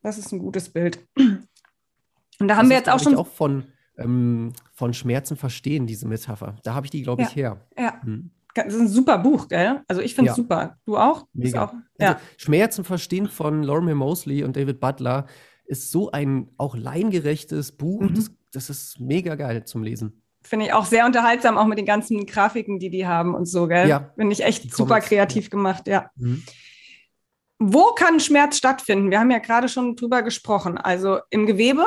Das 0.00 0.16
ist 0.16 0.32
ein 0.32 0.38
gutes 0.38 0.70
Bild. 0.70 1.06
Und 1.18 2.48
da 2.48 2.56
haben 2.56 2.62
das 2.62 2.70
wir 2.70 2.76
jetzt 2.78 2.88
auch 2.88 2.98
schon. 2.98 3.14
auch 3.14 3.26
von, 3.26 3.64
ähm, 3.98 4.52
von 4.72 4.94
Schmerzen 4.94 5.36
verstehen, 5.36 5.86
diese 5.86 6.06
Metapher. 6.06 6.56
Da 6.62 6.74
habe 6.74 6.86
ich 6.86 6.90
die, 6.90 7.02
glaube 7.02 7.22
ich, 7.22 7.30
ja, 7.30 7.34
her. 7.34 7.66
Ja. 7.78 8.02
Hm. 8.02 8.30
Das 8.54 8.72
ist 8.72 8.80
ein 8.80 8.88
super 8.88 9.18
Buch, 9.18 9.48
gell? 9.48 9.82
Also 9.86 10.00
ich 10.00 10.14
finde 10.14 10.30
es 10.30 10.36
ja. 10.36 10.42
super. 10.42 10.78
Du 10.86 10.96
auch? 10.96 11.26
Mega. 11.34 11.64
Auch? 11.64 11.72
Ja. 11.98 12.14
Also 12.14 12.20
Schmerzen 12.38 12.84
verstehen 12.84 13.28
von 13.28 13.62
Lorimer 13.62 13.94
Mosley 13.94 14.44
und 14.44 14.56
David 14.56 14.80
Butler 14.80 15.26
ist 15.66 15.90
so 15.90 16.10
ein 16.10 16.48
auch 16.56 16.74
leingerechtes 16.74 17.72
Buch. 17.72 18.00
Mhm. 18.00 18.14
Das 18.14 18.30
das 18.56 18.70
ist 18.70 18.98
mega 18.98 19.34
geil 19.34 19.64
zum 19.64 19.82
Lesen. 19.82 20.22
Finde 20.42 20.66
ich 20.66 20.72
auch 20.72 20.86
sehr 20.86 21.04
unterhaltsam, 21.04 21.58
auch 21.58 21.66
mit 21.66 21.76
den 21.76 21.84
ganzen 21.84 22.24
Grafiken, 22.24 22.78
die 22.78 22.88
die 22.88 23.06
haben 23.06 23.34
und 23.34 23.46
so, 23.46 23.66
gell? 23.66 23.88
Ja. 23.88 24.12
Finde 24.16 24.32
ich 24.32 24.42
echt 24.42 24.74
super 24.74 25.00
kreativ 25.00 25.50
gemacht, 25.50 25.86
ja. 25.86 26.10
Mhm. 26.16 26.42
Wo 27.58 27.92
kann 27.94 28.20
Schmerz 28.20 28.56
stattfinden? 28.56 29.10
Wir 29.10 29.20
haben 29.20 29.30
ja 29.30 29.38
gerade 29.38 29.68
schon 29.68 29.96
drüber 29.96 30.22
gesprochen. 30.22 30.78
Also 30.78 31.18
im 31.30 31.46
Gewebe, 31.46 31.84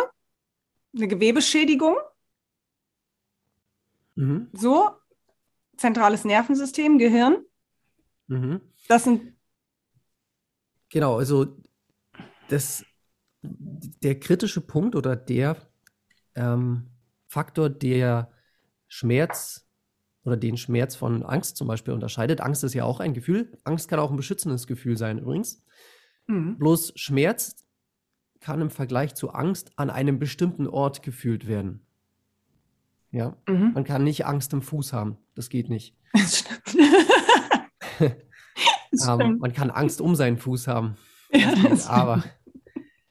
eine 0.95 1.07
Gewebeschädigung. 1.07 1.95
Mhm. 4.15 4.49
So, 4.53 4.91
zentrales 5.77 6.25
Nervensystem, 6.25 6.97
Gehirn. 6.97 7.45
Mhm. 8.27 8.61
Das 8.87 9.05
sind. 9.05 9.33
Genau, 10.89 11.17
also 11.17 11.57
das, 12.49 12.83
der 13.41 14.19
kritische 14.19 14.61
Punkt 14.61 14.95
oder 14.95 15.15
der 15.15 15.57
ähm, 16.35 16.87
Faktor, 17.27 17.69
der 17.69 18.31
Schmerz 18.87 19.67
oder 20.23 20.35
den 20.35 20.57
Schmerz 20.57 20.95
von 20.95 21.23
Angst 21.23 21.57
zum 21.57 21.67
Beispiel 21.67 21.93
unterscheidet. 21.93 22.41
Angst 22.41 22.63
ist 22.63 22.73
ja 22.73 22.83
auch 22.83 22.99
ein 22.99 23.13
Gefühl. 23.13 23.57
Angst 23.63 23.87
kann 23.87 23.99
auch 23.99 24.09
ein 24.09 24.17
beschützendes 24.17 24.67
Gefühl 24.67 24.97
sein 24.97 25.19
übrigens. 25.19 25.63
Mhm. 26.27 26.57
Bloß 26.57 26.93
Schmerz 26.95 27.55
kann 28.41 28.61
im 28.61 28.69
Vergleich 28.69 29.15
zu 29.15 29.31
Angst 29.31 29.71
an 29.75 29.89
einem 29.89 30.19
bestimmten 30.19 30.67
Ort 30.67 31.03
gefühlt 31.03 31.47
werden. 31.47 31.81
Ja, 33.11 33.35
mhm. 33.47 33.71
man 33.73 33.83
kann 33.83 34.03
nicht 34.03 34.25
Angst 34.25 34.53
im 34.53 34.61
Fuß 34.61 34.93
haben. 34.93 35.17
Das 35.35 35.49
geht 35.49 35.69
nicht. 35.69 35.95
Das 36.13 36.39
stimmt. 36.39 36.85
das 38.91 39.07
ähm, 39.07 39.37
man 39.39 39.53
kann 39.53 39.69
Angst 39.69 40.01
um 40.01 40.15
seinen 40.15 40.37
Fuß 40.37 40.67
haben. 40.67 40.97
Ja, 41.31 41.53
aber 41.87 42.23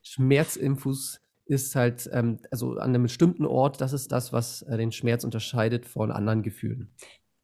Schmerz 0.02 0.56
im 0.56 0.76
Fuß 0.76 1.20
ist 1.44 1.76
halt, 1.76 2.10
ähm, 2.12 2.40
also 2.50 2.72
an 2.72 2.90
einem 2.90 3.04
bestimmten 3.04 3.46
Ort, 3.46 3.80
das 3.80 3.92
ist 3.92 4.10
das, 4.10 4.32
was 4.32 4.62
äh, 4.62 4.76
den 4.76 4.90
Schmerz 4.90 5.22
unterscheidet 5.22 5.86
von 5.86 6.10
anderen 6.10 6.42
Gefühlen. 6.42 6.92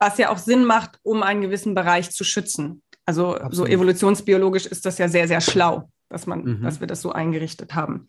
Was 0.01 0.19
ja 0.19 0.31
auch 0.31 0.39
Sinn 0.39 0.65
macht, 0.65 0.99
um 1.05 1.23
einen 1.23 1.43
gewissen 1.43 1.77
Bereich 1.77 2.11
zu 2.11 2.25
schützen. 2.25 2.83
Also 3.07 3.37
Absolut. 3.37 3.55
so 3.55 3.67
evolutionsbiologisch 3.67 4.67
ist 4.67 4.85
das 4.85 4.99
ja 4.99 5.09
sehr, 5.09 5.29
sehr 5.29 5.41
schlau, 5.41 5.89
dass 6.15 6.27
man, 6.27 6.45
mhm. 6.45 6.63
dass 6.63 6.81
wir 6.81 6.87
das 6.87 7.03
so 7.03 7.13
eingerichtet 7.13 7.75
haben. 7.75 8.07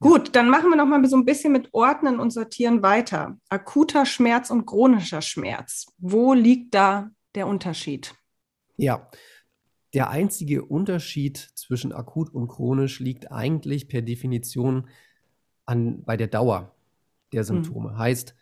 Gut, 0.00 0.36
dann 0.36 0.50
machen 0.50 0.68
wir 0.68 0.76
noch 0.76 0.86
mal 0.86 1.02
so 1.06 1.16
ein 1.16 1.24
bisschen 1.24 1.52
mit 1.52 1.72
Ordnen 1.72 2.20
und 2.20 2.30
Sortieren 2.30 2.82
weiter. 2.82 3.38
Akuter 3.48 4.04
Schmerz 4.04 4.50
und 4.50 4.66
chronischer 4.66 5.22
Schmerz. 5.22 5.86
Wo 5.96 6.34
liegt 6.34 6.74
da 6.74 7.10
der 7.34 7.46
Unterschied? 7.46 8.14
Ja, 8.76 9.08
der 9.94 10.10
einzige 10.10 10.64
Unterschied 10.64 11.38
zwischen 11.38 11.92
akut 11.92 12.34
und 12.34 12.48
chronisch 12.48 13.00
liegt 13.00 13.32
eigentlich 13.32 13.88
per 13.88 14.02
Definition 14.02 14.88
an, 15.64 16.02
bei 16.04 16.18
der 16.18 16.26
Dauer 16.26 16.74
der 17.32 17.42
mhm. 17.42 17.46
Symptome. 17.46 17.92
Mhm. 17.92 17.98
Heißt, 17.98 18.34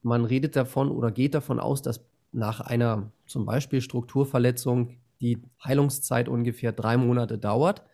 man 0.00 0.24
redet 0.24 0.56
davon 0.56 0.90
oder 0.90 1.10
geht 1.10 1.34
davon 1.34 1.60
aus, 1.60 1.82
dass 1.82 2.06
nach 2.32 2.60
einer 2.60 3.12
zum 3.26 3.44
Beispiel 3.44 3.82
Strukturverletzung 3.82 4.96
die 5.20 5.42
Heilungszeit 5.62 6.28
ungefähr 6.28 6.72
drei 6.72 6.96
Monate 6.96 7.38
dauert. 7.38 7.84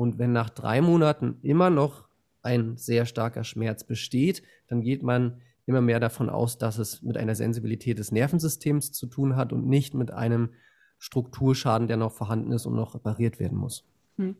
Und 0.00 0.18
wenn 0.18 0.32
nach 0.32 0.48
drei 0.48 0.80
Monaten 0.80 1.40
immer 1.42 1.68
noch 1.68 2.08
ein 2.40 2.78
sehr 2.78 3.04
starker 3.04 3.44
Schmerz 3.44 3.84
besteht, 3.84 4.42
dann 4.66 4.80
geht 4.80 5.02
man 5.02 5.42
immer 5.66 5.82
mehr 5.82 6.00
davon 6.00 6.30
aus, 6.30 6.56
dass 6.56 6.78
es 6.78 7.02
mit 7.02 7.18
einer 7.18 7.34
Sensibilität 7.34 7.98
des 7.98 8.10
Nervensystems 8.10 8.92
zu 8.92 9.04
tun 9.04 9.36
hat 9.36 9.52
und 9.52 9.66
nicht 9.66 9.92
mit 9.92 10.10
einem 10.10 10.54
Strukturschaden, 10.96 11.86
der 11.86 11.98
noch 11.98 12.12
vorhanden 12.12 12.50
ist 12.52 12.64
und 12.64 12.76
noch 12.76 12.94
repariert 12.94 13.38
werden 13.38 13.58
muss. 13.58 13.84
Hm. 14.16 14.36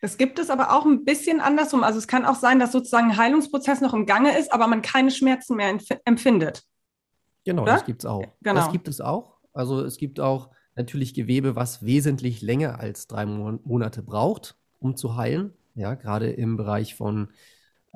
Das 0.00 0.18
gibt 0.18 0.40
es 0.40 0.50
aber 0.50 0.72
auch 0.72 0.84
ein 0.84 1.04
bisschen 1.04 1.40
andersrum. 1.40 1.84
Also 1.84 2.00
es 2.00 2.08
kann 2.08 2.24
auch 2.24 2.34
sein, 2.34 2.58
dass 2.58 2.72
sozusagen 2.72 3.12
ein 3.12 3.16
Heilungsprozess 3.16 3.80
noch 3.82 3.94
im 3.94 4.06
Gange 4.06 4.36
ist, 4.36 4.52
aber 4.52 4.66
man 4.66 4.82
keine 4.82 5.12
Schmerzen 5.12 5.54
mehr 5.54 5.78
empfindet. 6.04 6.64
Genau, 7.44 7.62
Oder? 7.62 7.74
das 7.74 7.84
gibt 7.84 8.02
es 8.02 8.06
auch. 8.06 8.24
Genau. 8.42 8.56
Das 8.56 8.72
gibt 8.72 8.88
es 8.88 9.00
auch. 9.00 9.36
Also 9.52 9.80
es 9.80 9.96
gibt 9.96 10.18
auch 10.18 10.50
natürlich 10.74 11.14
Gewebe, 11.14 11.54
was 11.54 11.84
wesentlich 11.84 12.42
länger 12.42 12.80
als 12.80 13.06
drei 13.06 13.26
Monate 13.26 14.02
braucht, 14.02 14.56
um 14.84 14.96
zu 14.96 15.16
heilen. 15.16 15.52
Ja, 15.74 15.94
gerade 15.94 16.30
im 16.30 16.56
Bereich 16.56 16.94
von 16.94 17.28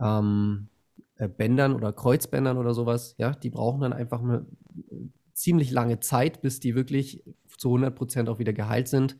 ähm, 0.02 0.68
äh, 1.16 1.28
Bändern 1.28 1.75
oder 1.75 1.92
Kreuzbändern 1.92 2.57
oder 2.57 2.75
sowas. 2.75 3.14
Ja, 3.18 3.33
die 3.33 3.50
brauchen 3.50 3.83
dann 3.83 3.92
einfach 3.92 4.21
eine 4.21 4.47
ziemlich 5.35 5.71
lange 5.71 6.00
Zeit, 6.00 6.40
bis 6.40 6.59
die 6.59 6.75
wirklich 6.75 7.23
zu 7.57 7.68
100 7.68 7.95
Prozent 7.95 8.28
auch 8.28 8.38
wieder 8.38 8.52
geheilt 8.52 8.88
sind. 8.88 9.16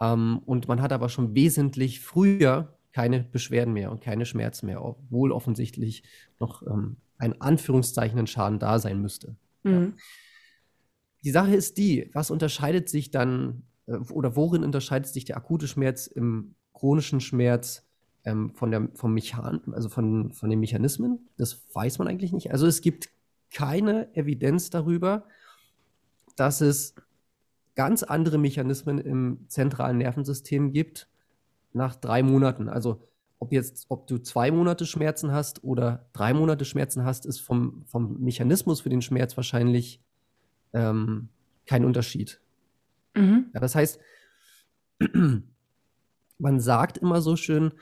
Ähm, 0.00 0.40
und 0.46 0.68
man 0.68 0.80
hat 0.80 0.92
aber 0.92 1.08
schon 1.08 1.34
wesentlich 1.34 2.00
früher 2.00 2.78
keine 2.92 3.20
Beschwerden 3.20 3.74
mehr 3.74 3.90
und 3.90 4.02
keine 4.02 4.24
Schmerzen 4.24 4.66
mehr, 4.66 4.84
obwohl 4.84 5.32
offensichtlich 5.32 6.04
noch 6.38 6.62
ähm, 6.66 6.96
ein 7.18 7.40
Anführungszeichen 7.40 8.18
ein 8.18 8.26
Schaden 8.26 8.58
da 8.58 8.78
sein 8.78 9.02
müsste. 9.02 9.36
Mhm. 9.64 9.72
Ja. 9.72 9.92
Die 11.24 11.30
Sache 11.30 11.54
ist 11.54 11.78
die, 11.78 12.10
was 12.12 12.30
unterscheidet 12.30 12.88
sich 12.88 13.10
dann 13.10 13.62
äh, 13.86 13.92
oder 13.92 14.36
worin 14.36 14.64
unterscheidet 14.64 15.08
sich 15.08 15.24
der 15.24 15.36
akute 15.36 15.68
Schmerz 15.68 16.06
im 16.06 16.54
chronischen 16.82 17.20
Schmerz 17.20 17.86
ähm, 18.24 18.50
von 18.50 18.72
der, 18.72 18.88
vom 18.94 19.14
Mechan 19.14 19.60
also 19.70 19.88
von, 19.88 20.32
von 20.32 20.50
den 20.50 20.58
Mechanismen? 20.58 21.28
Das 21.36 21.62
weiß 21.72 22.00
man 22.00 22.08
eigentlich 22.08 22.32
nicht. 22.32 22.50
Also 22.50 22.66
es 22.66 22.80
gibt 22.80 23.08
keine 23.52 24.12
Evidenz 24.16 24.68
darüber, 24.68 25.24
dass 26.34 26.60
es 26.60 26.96
ganz 27.76 28.02
andere 28.02 28.36
Mechanismen 28.36 28.98
im 28.98 29.44
zentralen 29.46 29.98
Nervensystem 29.98 30.72
gibt 30.72 31.08
nach 31.72 31.94
drei 31.94 32.24
Monaten. 32.24 32.68
Also 32.68 33.06
ob 33.38 33.52
jetzt, 33.52 33.86
ob 33.88 34.08
du 34.08 34.18
zwei 34.18 34.50
Monate 34.50 34.84
Schmerzen 34.84 35.30
hast 35.30 35.62
oder 35.62 36.08
drei 36.12 36.34
Monate 36.34 36.64
Schmerzen 36.64 37.04
hast, 37.04 37.26
ist 37.26 37.38
vom, 37.38 37.84
vom 37.86 38.18
Mechanismus 38.18 38.80
für 38.80 38.90
den 38.90 39.02
Schmerz 39.02 39.36
wahrscheinlich 39.36 40.00
ähm, 40.72 41.28
kein 41.64 41.84
Unterschied. 41.84 42.40
Mhm. 43.14 43.50
Ja, 43.54 43.60
das 43.60 43.76
heißt, 43.76 44.00
man 46.42 46.60
sagt 46.60 46.98
immer 46.98 47.22
so 47.22 47.36
schön, 47.36 47.72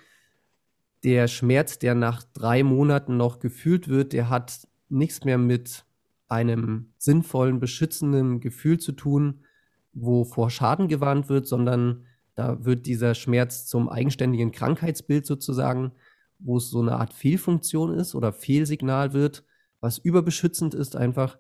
der 1.03 1.29
Schmerz, 1.29 1.79
der 1.79 1.95
nach 1.95 2.23
drei 2.35 2.63
Monaten 2.63 3.17
noch 3.17 3.39
gefühlt 3.39 3.89
wird, 3.89 4.13
der 4.13 4.29
hat 4.29 4.69
nichts 4.91 5.25
mehr 5.25 5.39
mit 5.39 5.87
einem 6.29 6.93
sinnvollen, 6.99 7.59
beschützenden 7.59 8.39
Gefühl 8.41 8.79
zu 8.79 8.93
tun, 8.93 9.41
wo 9.95 10.25
vor 10.25 10.51
Schaden 10.51 10.89
gewarnt 10.89 11.29
wird, 11.31 11.49
sondern 11.49 12.05
da 12.35 12.63
wird 12.65 12.87
dieser 12.87 13.15
Schmerz 13.15 13.67
zum 13.67 13.89
eigenständigen 13.89 14.53
Krankheitsbild 14.53 15.25
sozusagen, 15.25 15.93
wo 16.39 16.59
es 16.59 16.69
so 16.71 16.81
eine 16.81 16.97
Art 16.97 17.15
Fehlfunktion 17.15 17.95
ist 17.95 18.15
oder 18.15 18.33
Fehlsignal 18.33 19.15
wird, 19.15 19.43
was 19.81 19.99
überbeschützend 19.99 20.75
ist 20.75 20.97
einfach. 20.97 21.39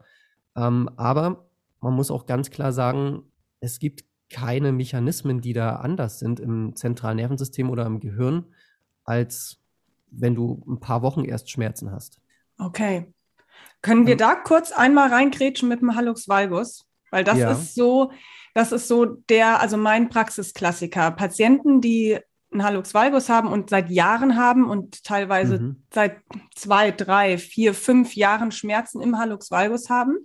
Ähm, 0.57 0.89
aber 0.97 1.51
man 1.81 1.95
muss 1.95 2.11
auch 2.11 2.25
ganz 2.25 2.51
klar 2.51 2.73
sagen, 2.73 3.25
es 3.61 3.79
gibt 3.79 4.10
keine 4.31 4.73
Mechanismen, 4.73 5.41
die 5.41 5.53
da 5.53 5.77
anders 5.77 6.19
sind 6.19 6.41
im 6.41 6.77
zentralen 6.77 7.17
Nervensystem 7.17 7.69
oder 7.69 7.85
im 7.87 8.01
Gehirn, 8.01 8.47
als 9.05 9.59
wenn 10.11 10.35
du 10.35 10.63
ein 10.67 10.81
paar 10.81 11.03
Wochen 11.03 11.25
erst 11.25 11.51
Schmerzen 11.51 11.91
hast. 11.91 12.21
Okay. 12.59 13.13
Können 13.83 14.07
wir 14.07 14.13
ähm, 14.13 14.19
da 14.19 14.35
kurz 14.35 14.73
einmal 14.73 15.09
reingrätschen 15.09 15.69
mit 15.69 15.81
dem 15.81 15.95
Hallux 15.95 16.29
valgus? 16.29 16.87
Weil 17.11 17.25
das 17.25 17.39
ja. 17.39 17.51
ist 17.51 17.75
so, 17.75 18.13
das 18.55 18.73
ist 18.73 18.89
so 18.89 19.05
der, 19.05 19.61
also 19.61 19.77
mein 19.77 20.09
Praxisklassiker. 20.09 21.11
Patienten, 21.11 21.81
die 21.81 22.19
einen 22.53 22.65
Hallux 22.65 22.95
valgus 22.95 23.29
haben 23.29 23.49
und 23.49 23.71
seit 23.71 23.91
Jahren 23.91 24.37
haben 24.37 24.69
und 24.69 25.05
teilweise 25.05 25.59
mhm. 25.59 25.83
seit 25.93 26.19
zwei, 26.55 26.91
drei, 26.91 27.39
vier, 27.39 27.75
fünf 27.75 28.15
Jahren 28.15 28.53
Schmerzen 28.53 29.01
im 29.01 29.19
Hallux 29.19 29.51
valgus 29.51 29.89
haben. 29.89 30.19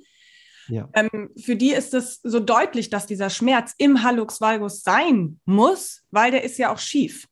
Ja. 0.68 0.90
Ähm, 0.94 1.30
für 1.38 1.56
die 1.56 1.72
ist 1.72 1.94
es 1.94 2.20
so 2.24 2.40
deutlich, 2.40 2.90
dass 2.90 3.06
dieser 3.06 3.30
Schmerz 3.30 3.74
im 3.78 4.04
Hallux 4.04 4.42
valgus 4.42 4.84
sein 4.84 5.40
muss, 5.46 6.04
weil 6.12 6.32
der 6.32 6.44
ist 6.44 6.58
ja 6.58 6.74
auch 6.74 6.80
schief. 6.80 7.28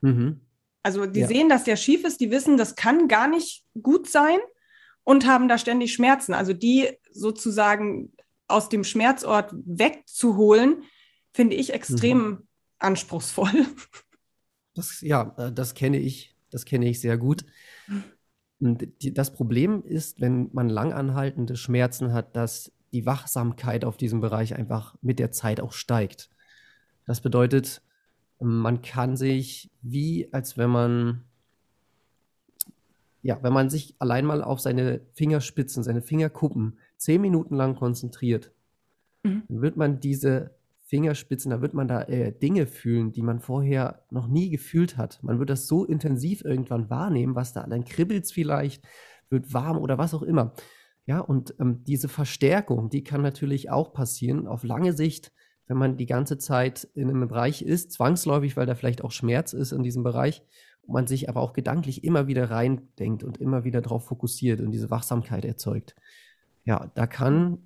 Mhm. 0.00 0.40
Also 0.82 1.06
die 1.06 1.20
ja. 1.20 1.26
sehen, 1.26 1.48
dass 1.48 1.64
der 1.64 1.76
schief 1.76 2.04
ist, 2.04 2.20
die 2.20 2.30
wissen, 2.30 2.56
das 2.56 2.76
kann 2.76 3.08
gar 3.08 3.28
nicht 3.28 3.64
gut 3.80 4.08
sein 4.08 4.38
und 5.04 5.26
haben 5.26 5.48
da 5.48 5.58
ständig 5.58 5.92
Schmerzen. 5.92 6.34
Also 6.34 6.52
die 6.52 6.88
sozusagen 7.12 8.12
aus 8.46 8.68
dem 8.68 8.84
Schmerzort 8.84 9.52
wegzuholen, 9.52 10.84
finde 11.32 11.56
ich 11.56 11.72
extrem 11.72 12.18
mhm. 12.18 12.48
anspruchsvoll. 12.78 13.66
Das, 14.74 15.00
ja, 15.00 15.34
äh, 15.38 15.52
das 15.52 15.74
kenne 15.74 15.98
ich. 15.98 16.36
Das 16.50 16.64
kenne 16.64 16.88
ich 16.88 17.00
sehr 17.00 17.18
gut. 17.18 17.44
Und 18.60 18.88
die, 19.02 19.14
das 19.14 19.32
Problem 19.32 19.84
ist, 19.84 20.20
wenn 20.20 20.50
man 20.52 20.68
langanhaltende 20.68 21.56
Schmerzen 21.56 22.12
hat, 22.12 22.34
dass 22.34 22.72
die 22.92 23.06
Wachsamkeit 23.06 23.84
auf 23.84 23.96
diesem 23.96 24.20
Bereich 24.20 24.54
einfach 24.54 24.94
mit 25.00 25.18
der 25.18 25.30
Zeit 25.30 25.60
auch 25.60 25.72
steigt. 25.72 26.30
Das 27.06 27.20
bedeutet, 27.20 27.82
man 28.40 28.82
kann 28.82 29.16
sich 29.16 29.70
wie, 29.82 30.32
als 30.32 30.56
wenn 30.56 30.70
man, 30.70 31.24
ja, 33.22 33.38
wenn 33.42 33.52
man 33.52 33.70
sich 33.70 33.94
allein 33.98 34.24
mal 34.24 34.42
auf 34.42 34.60
seine 34.60 35.00
Fingerspitzen, 35.12 35.82
seine 35.82 36.02
Fingerkuppen 36.02 36.78
zehn 36.96 37.20
Minuten 37.20 37.56
lang 37.56 37.76
konzentriert, 37.76 38.52
mhm. 39.22 39.42
dann 39.48 39.60
wird 39.60 39.76
man 39.76 40.00
diese 40.00 40.57
Fingerspitzen, 40.88 41.50
da 41.50 41.60
wird 41.60 41.74
man 41.74 41.86
da 41.86 42.02
äh, 42.02 42.32
Dinge 42.32 42.66
fühlen, 42.66 43.12
die 43.12 43.22
man 43.22 43.40
vorher 43.40 44.02
noch 44.10 44.26
nie 44.26 44.50
gefühlt 44.50 44.96
hat. 44.96 45.22
Man 45.22 45.38
wird 45.38 45.50
das 45.50 45.66
so 45.66 45.84
intensiv 45.84 46.44
irgendwann 46.44 46.90
wahrnehmen, 46.90 47.34
was 47.34 47.52
da, 47.52 47.66
dann 47.66 47.84
kribbelt 47.84 48.30
vielleicht, 48.30 48.84
wird 49.30 49.52
warm 49.52 49.78
oder 49.78 49.98
was 49.98 50.14
auch 50.14 50.22
immer. 50.22 50.54
Ja, 51.06 51.20
und 51.20 51.54
ähm, 51.60 51.84
diese 51.84 52.08
Verstärkung, 52.08 52.90
die 52.90 53.04
kann 53.04 53.22
natürlich 53.22 53.70
auch 53.70 53.92
passieren 53.92 54.46
auf 54.46 54.64
lange 54.64 54.92
Sicht, 54.92 55.32
wenn 55.66 55.76
man 55.76 55.96
die 55.96 56.06
ganze 56.06 56.38
Zeit 56.38 56.88
in 56.94 57.08
einem 57.08 57.28
Bereich 57.28 57.62
ist, 57.62 57.92
zwangsläufig, 57.92 58.56
weil 58.56 58.66
da 58.66 58.74
vielleicht 58.74 59.04
auch 59.04 59.12
Schmerz 59.12 59.52
ist 59.52 59.72
in 59.72 59.82
diesem 59.82 60.02
Bereich, 60.02 60.42
und 60.82 60.94
man 60.94 61.06
sich 61.06 61.28
aber 61.28 61.42
auch 61.42 61.52
gedanklich 61.52 62.02
immer 62.02 62.26
wieder 62.26 62.50
reindenkt 62.50 63.22
und 63.22 63.38
immer 63.38 63.64
wieder 63.64 63.82
darauf 63.82 64.06
fokussiert 64.06 64.60
und 64.60 64.70
diese 64.70 64.90
Wachsamkeit 64.90 65.44
erzeugt 65.44 65.94
ja, 66.68 66.90
da 66.94 67.06
kann 67.06 67.58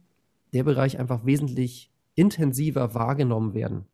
der 0.54 0.62
Bereich 0.62 1.00
einfach 1.00 1.26
wesentlich 1.26 1.91
intensiver 2.14 2.94
wahrgenommen 2.94 3.54
werden. 3.54 3.86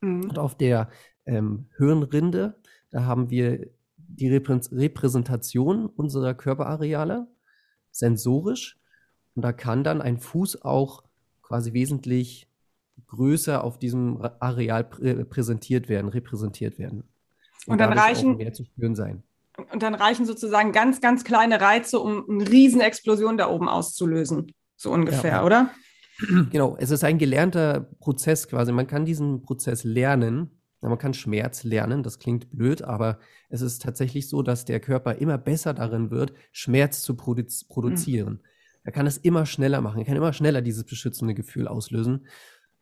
Mhm. 0.00 0.24
Und 0.24 0.38
auf 0.38 0.56
der 0.56 0.90
ähm, 1.26 1.66
Hirnrinde, 1.76 2.56
da 2.90 3.04
haben 3.04 3.30
wir 3.30 3.68
die 3.96 4.28
Reprä 4.28 4.60
Repräsentation 4.72 5.86
unserer 5.86 6.34
Körperareale 6.34 7.26
sensorisch. 7.90 8.78
Und 9.34 9.42
da 9.42 9.52
kann 9.52 9.82
dann 9.82 10.00
ein 10.00 10.18
Fuß 10.18 10.62
auch 10.62 11.02
quasi 11.42 11.72
wesentlich 11.72 12.48
größer 13.08 13.64
auf 13.64 13.78
diesem 13.78 14.20
Areal 14.40 14.84
prä 14.84 15.24
präsentiert 15.24 15.88
werden, 15.88 16.08
repräsentiert 16.08 16.78
werden. 16.78 17.04
Und, 17.66 17.72
und 17.72 17.78
dann 17.78 17.92
reichen 17.92 18.36
mehr 18.36 18.52
zu 18.52 18.64
spüren 18.64 18.94
sein. 18.94 19.22
Und 19.72 19.82
dann 19.82 19.94
reichen 19.94 20.26
sozusagen 20.26 20.72
ganz, 20.72 21.00
ganz 21.00 21.24
kleine 21.24 21.60
Reize, 21.60 21.98
um 22.00 22.28
eine 22.28 22.48
Riesenexplosion 22.48 23.38
da 23.38 23.48
oben 23.48 23.68
auszulösen. 23.68 24.52
So 24.76 24.90
ungefähr, 24.90 25.30
ja. 25.30 25.44
oder? 25.44 25.70
Genau, 26.50 26.76
es 26.78 26.90
ist 26.90 27.04
ein 27.04 27.18
gelernter 27.18 27.80
Prozess 28.00 28.48
quasi. 28.48 28.72
Man 28.72 28.86
kann 28.86 29.04
diesen 29.04 29.42
Prozess 29.42 29.84
lernen. 29.84 30.50
Man 30.80 30.98
kann 30.98 31.14
Schmerz 31.14 31.64
lernen, 31.64 32.02
das 32.02 32.18
klingt 32.18 32.50
blöd, 32.50 32.82
aber 32.82 33.18
es 33.48 33.62
ist 33.62 33.80
tatsächlich 33.80 34.28
so, 34.28 34.42
dass 34.42 34.66
der 34.66 34.80
Körper 34.80 35.14
immer 35.14 35.38
besser 35.38 35.72
darin 35.72 36.10
wird, 36.10 36.34
Schmerz 36.52 37.00
zu 37.00 37.16
produ 37.16 37.42
produzieren. 37.70 38.34
Mhm. 38.34 38.40
Er 38.82 38.92
kann 38.92 39.06
es 39.06 39.16
immer 39.16 39.46
schneller 39.46 39.80
machen, 39.80 40.00
er 40.00 40.04
kann 40.04 40.16
immer 40.16 40.34
schneller 40.34 40.60
dieses 40.60 40.84
beschützende 40.84 41.32
Gefühl 41.32 41.68
auslösen, 41.68 42.26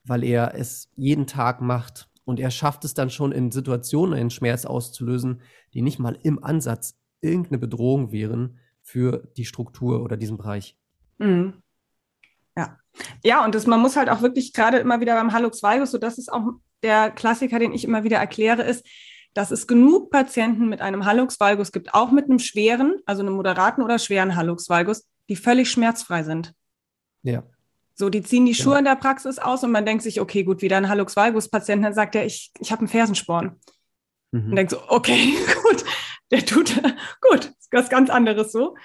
weil 0.02 0.24
er 0.24 0.56
es 0.56 0.90
jeden 0.96 1.28
Tag 1.28 1.60
macht. 1.60 2.08
Und 2.24 2.40
er 2.40 2.50
schafft 2.50 2.84
es 2.84 2.94
dann 2.94 3.08
schon 3.08 3.30
in 3.30 3.52
Situationen 3.52 4.18
einen 4.18 4.30
Schmerz 4.30 4.64
auszulösen, 4.64 5.40
die 5.74 5.82
nicht 5.82 6.00
mal 6.00 6.18
im 6.22 6.42
Ansatz 6.42 6.98
irgendeine 7.20 7.58
Bedrohung 7.58 8.10
wären 8.10 8.58
für 8.82 9.28
die 9.36 9.44
Struktur 9.44 10.02
oder 10.02 10.16
diesen 10.16 10.38
Bereich. 10.38 10.76
Mhm. 11.18 11.54
Ja. 12.56 12.78
Ja, 13.24 13.44
und 13.44 13.54
das, 13.54 13.66
man 13.66 13.80
muss 13.80 13.96
halt 13.96 14.08
auch 14.08 14.22
wirklich 14.22 14.52
gerade 14.52 14.78
immer 14.78 15.00
wieder 15.00 15.14
beim 15.14 15.32
Hallux 15.32 15.62
valgus, 15.62 15.90
so 15.90 15.98
das 15.98 16.18
ist 16.18 16.32
auch 16.32 16.42
der 16.82 17.10
Klassiker, 17.10 17.58
den 17.58 17.72
ich 17.72 17.84
immer 17.84 18.04
wieder 18.04 18.18
erkläre, 18.18 18.62
ist, 18.62 18.84
dass 19.34 19.50
es 19.50 19.66
genug 19.66 20.10
Patienten 20.10 20.68
mit 20.68 20.80
einem 20.80 21.04
Hallux 21.04 21.40
valgus 21.40 21.72
gibt, 21.72 21.94
auch 21.94 22.10
mit 22.10 22.26
einem 22.26 22.38
schweren, 22.38 22.96
also 23.06 23.22
einem 23.22 23.34
moderaten 23.34 23.82
oder 23.82 23.98
schweren 23.98 24.36
Hallux 24.36 24.68
valgus, 24.68 25.08
die 25.28 25.36
völlig 25.36 25.70
schmerzfrei 25.70 26.22
sind. 26.22 26.52
Ja. 27.22 27.44
So, 27.94 28.10
die 28.10 28.22
ziehen 28.22 28.46
die 28.46 28.54
Schuhe 28.54 28.74
ja. 28.74 28.78
in 28.80 28.84
der 28.84 28.96
Praxis 28.96 29.38
aus 29.38 29.62
und 29.64 29.70
man 29.70 29.86
denkt 29.86 30.02
sich, 30.02 30.20
okay, 30.20 30.44
gut, 30.44 30.60
wieder 30.60 30.76
ein 30.76 30.88
Hallux 30.88 31.16
valgus-Patient, 31.16 31.84
dann 31.84 31.94
sagt 31.94 32.14
er, 32.14 32.26
ich, 32.26 32.50
ich 32.58 32.72
habe 32.72 32.80
einen 32.80 32.88
Fersensporn. 32.88 33.60
Mhm. 34.32 34.50
Und 34.50 34.56
denkt 34.56 34.72
so, 34.72 34.80
okay, 34.88 35.34
gut, 35.62 35.84
der 36.30 36.44
tut, 36.44 36.74
gut, 37.20 37.52
das 37.70 37.84
ist 37.84 37.90
ganz 37.90 38.10
anderes 38.10 38.52
so. 38.52 38.76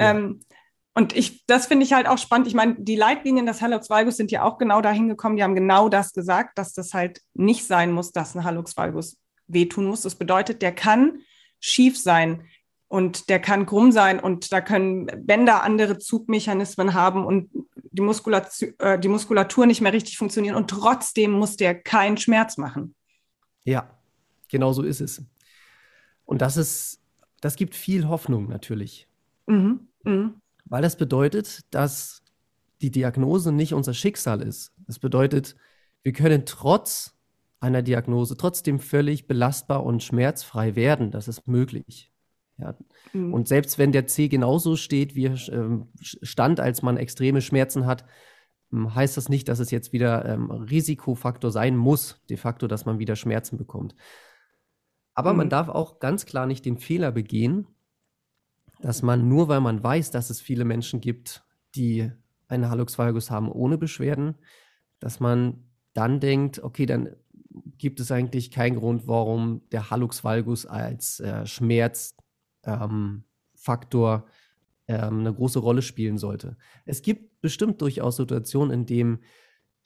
Ja. 0.00 0.10
Ähm, 0.10 0.40
und 0.96 1.14
ich, 1.14 1.44
das 1.44 1.66
finde 1.66 1.84
ich 1.84 1.92
halt 1.92 2.08
auch 2.08 2.16
spannend. 2.16 2.46
Ich 2.46 2.54
meine, 2.54 2.74
die 2.78 2.96
Leitlinien 2.96 3.44
des 3.44 3.60
Hallux 3.60 3.90
valgus 3.90 4.16
sind 4.16 4.30
ja 4.30 4.42
auch 4.42 4.56
genau 4.56 4.80
dahin 4.80 5.08
gekommen. 5.08 5.36
Die 5.36 5.42
haben 5.42 5.54
genau 5.54 5.90
das 5.90 6.14
gesagt, 6.14 6.56
dass 6.56 6.72
das 6.72 6.94
halt 6.94 7.20
nicht 7.34 7.66
sein 7.66 7.92
muss, 7.92 8.12
dass 8.12 8.34
ein 8.34 8.44
Hallux 8.44 8.74
valgus 8.78 9.18
wehtun 9.46 9.84
muss. 9.84 10.00
Das 10.00 10.14
bedeutet, 10.14 10.62
der 10.62 10.74
kann 10.74 11.18
schief 11.60 11.98
sein 11.98 12.44
und 12.88 13.28
der 13.28 13.40
kann 13.40 13.66
krumm 13.66 13.92
sein 13.92 14.18
und 14.18 14.50
da 14.54 14.62
können 14.62 15.04
Bänder 15.26 15.64
andere 15.64 15.98
Zugmechanismen 15.98 16.94
haben 16.94 17.26
und 17.26 17.50
die 17.74 18.00
Muskulatur, 18.00 18.68
äh, 18.78 18.98
die 18.98 19.08
Muskulatur 19.08 19.66
nicht 19.66 19.82
mehr 19.82 19.92
richtig 19.92 20.16
funktionieren 20.16 20.56
und 20.56 20.70
trotzdem 20.70 21.30
muss 21.32 21.58
der 21.58 21.74
keinen 21.74 22.16
Schmerz 22.16 22.56
machen. 22.56 22.94
Ja, 23.64 23.90
genau 24.48 24.72
so 24.72 24.82
ist 24.82 25.02
es. 25.02 25.22
Und 26.24 26.40
das 26.40 26.56
ist, 26.56 27.02
das 27.42 27.56
gibt 27.56 27.74
viel 27.74 28.08
Hoffnung 28.08 28.48
natürlich. 28.48 29.08
Mhm. 29.46 29.88
Mhm. 30.02 30.40
Weil 30.66 30.82
das 30.82 30.96
bedeutet, 30.96 31.62
dass 31.72 32.22
die 32.82 32.90
Diagnose 32.90 33.52
nicht 33.52 33.72
unser 33.72 33.94
Schicksal 33.94 34.42
ist. 34.42 34.72
Das 34.86 34.98
bedeutet, 34.98 35.56
wir 36.02 36.12
können 36.12 36.44
trotz 36.44 37.14
einer 37.60 37.82
Diagnose 37.82 38.36
trotzdem 38.36 38.78
völlig 38.78 39.26
belastbar 39.26 39.84
und 39.84 40.02
schmerzfrei 40.02 40.76
werden. 40.76 41.10
Das 41.10 41.28
ist 41.28 41.48
möglich. 41.48 42.12
Ja. 42.58 42.76
Mhm. 43.12 43.32
Und 43.32 43.48
selbst 43.48 43.78
wenn 43.78 43.92
der 43.92 44.06
C 44.06 44.28
genauso 44.28 44.76
steht, 44.76 45.14
wie 45.14 45.26
er 45.26 45.48
ähm, 45.52 45.88
stand, 46.00 46.60
als 46.60 46.82
man 46.82 46.96
extreme 46.96 47.40
Schmerzen 47.40 47.86
hat, 47.86 48.04
ähm, 48.72 48.94
heißt 48.94 49.16
das 49.16 49.28
nicht, 49.28 49.48
dass 49.48 49.58
es 49.58 49.70
jetzt 49.70 49.92
wieder 49.92 50.24
ähm, 50.26 50.50
Risikofaktor 50.50 51.50
sein 51.50 51.76
muss, 51.76 52.22
de 52.28 52.36
facto, 52.36 52.66
dass 52.66 52.84
man 52.84 52.98
wieder 52.98 53.16
Schmerzen 53.16 53.56
bekommt. 53.56 53.94
Aber 55.14 55.32
mhm. 55.32 55.38
man 55.38 55.50
darf 55.50 55.68
auch 55.68 55.98
ganz 55.98 56.26
klar 56.26 56.46
nicht 56.46 56.64
den 56.64 56.78
Fehler 56.78 57.10
begehen, 57.12 57.66
dass 58.80 59.02
man 59.02 59.28
nur 59.28 59.48
weil 59.48 59.60
man 59.60 59.82
weiß, 59.82 60.10
dass 60.10 60.30
es 60.30 60.40
viele 60.40 60.64
Menschen 60.64 61.00
gibt, 61.00 61.44
die 61.74 62.10
einen 62.48 62.70
Hallux 62.70 62.98
valgus 62.98 63.30
haben 63.30 63.50
ohne 63.50 63.78
Beschwerden, 63.78 64.36
dass 65.00 65.20
man 65.20 65.64
dann 65.94 66.20
denkt, 66.20 66.62
okay, 66.62 66.86
dann 66.86 67.10
gibt 67.78 68.00
es 68.00 68.12
eigentlich 68.12 68.50
keinen 68.50 68.76
Grund, 68.76 69.06
warum 69.06 69.62
der 69.70 69.90
Hallux 69.90 70.24
valgus 70.24 70.66
als 70.66 71.20
äh, 71.20 71.46
Schmerzfaktor 71.46 74.26
ähm, 74.88 74.88
ähm, 74.88 75.20
eine 75.20 75.34
große 75.34 75.58
Rolle 75.58 75.82
spielen 75.82 76.18
sollte. 76.18 76.56
Es 76.84 77.02
gibt 77.02 77.40
bestimmt 77.40 77.80
durchaus 77.80 78.16
Situationen, 78.16 78.72
in 78.72 78.86
denen 78.86 79.18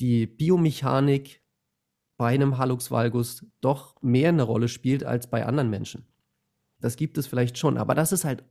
die 0.01 0.27
Biomechanik 0.27 1.43
bei 2.17 2.35
einem 2.35 2.59
Hallux 2.59 2.91
valgus 2.91 3.47
doch 3.61 4.01
mehr 4.03 4.29
eine 4.29 4.43
Rolle 4.43 4.69
spielt 4.69 5.05
als 5.05 5.31
bei 5.31 5.47
anderen 5.47 5.71
Menschen. 5.71 6.07
Das 6.81 6.97
gibt 6.97 7.19
es 7.19 7.27
vielleicht 7.27 7.59
schon, 7.59 7.79
aber 7.79 7.95
das 7.95 8.13
ist 8.13 8.25
halt 8.25 8.45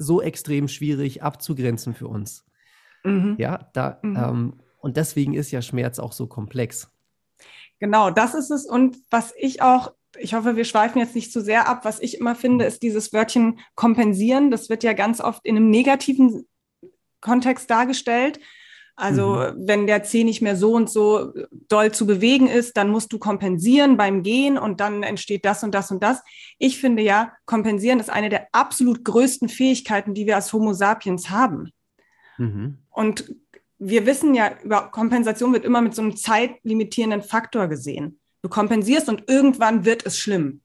so 0.00 0.22
extrem 0.22 0.66
schwierig 0.66 1.22
abzugrenzen 1.22 1.94
für 1.94 2.08
uns. 2.08 2.44
Mhm. 3.04 3.36
Ja, 3.38 3.70
da, 3.74 3.98
mhm. 4.02 4.16
ähm, 4.16 4.60
und 4.78 4.96
deswegen 4.96 5.34
ist 5.34 5.50
ja 5.50 5.62
Schmerz 5.62 5.98
auch 5.98 6.12
so 6.12 6.26
komplex. 6.26 6.90
Genau, 7.78 8.10
das 8.10 8.34
ist 8.34 8.50
es. 8.50 8.66
Und 8.66 8.96
was 9.10 9.34
ich 9.38 9.62
auch, 9.62 9.92
ich 10.18 10.34
hoffe, 10.34 10.56
wir 10.56 10.64
schweifen 10.64 10.98
jetzt 10.98 11.14
nicht 11.14 11.32
zu 11.32 11.40
sehr 11.40 11.68
ab, 11.68 11.84
was 11.84 12.00
ich 12.00 12.18
immer 12.18 12.34
finde, 12.34 12.64
ist 12.64 12.82
dieses 12.82 13.12
Wörtchen 13.12 13.60
kompensieren. 13.74 14.50
Das 14.50 14.68
wird 14.68 14.82
ja 14.82 14.94
ganz 14.94 15.20
oft 15.20 15.44
in 15.44 15.56
einem 15.56 15.70
negativen 15.70 16.46
Kontext 17.20 17.70
dargestellt. 17.70 18.40
Also 18.96 19.36
mhm. 19.36 19.66
wenn 19.66 19.86
der 19.86 20.02
Zeh 20.02 20.24
nicht 20.24 20.42
mehr 20.42 20.56
so 20.56 20.74
und 20.74 20.90
so 20.90 21.32
doll 21.68 21.92
zu 21.92 22.06
bewegen 22.06 22.48
ist, 22.48 22.76
dann 22.76 22.90
musst 22.90 23.12
du 23.12 23.18
kompensieren 23.18 23.96
beim 23.96 24.22
Gehen 24.22 24.58
und 24.58 24.80
dann 24.80 25.02
entsteht 25.02 25.44
das 25.44 25.62
und 25.62 25.74
das 25.74 25.90
und 25.90 26.02
das. 26.02 26.22
Ich 26.58 26.78
finde 26.78 27.02
ja, 27.02 27.32
kompensieren 27.46 28.00
ist 28.00 28.10
eine 28.10 28.28
der 28.28 28.48
absolut 28.52 29.04
größten 29.04 29.48
Fähigkeiten, 29.48 30.14
die 30.14 30.26
wir 30.26 30.36
als 30.36 30.52
Homo 30.52 30.72
sapiens 30.72 31.30
haben. 31.30 31.70
Mhm. 32.38 32.78
Und 32.90 33.34
wir 33.78 34.04
wissen 34.04 34.34
ja, 34.34 34.52
über 34.62 34.90
Kompensation 34.90 35.52
wird 35.52 35.64
immer 35.64 35.80
mit 35.80 35.94
so 35.94 36.02
einem 36.02 36.16
zeitlimitierenden 36.16 37.22
Faktor 37.22 37.68
gesehen. 37.68 38.20
Du 38.42 38.48
kompensierst 38.48 39.08
und 39.08 39.28
irgendwann 39.28 39.84
wird 39.84 40.04
es 40.04 40.18
schlimm. 40.18 40.60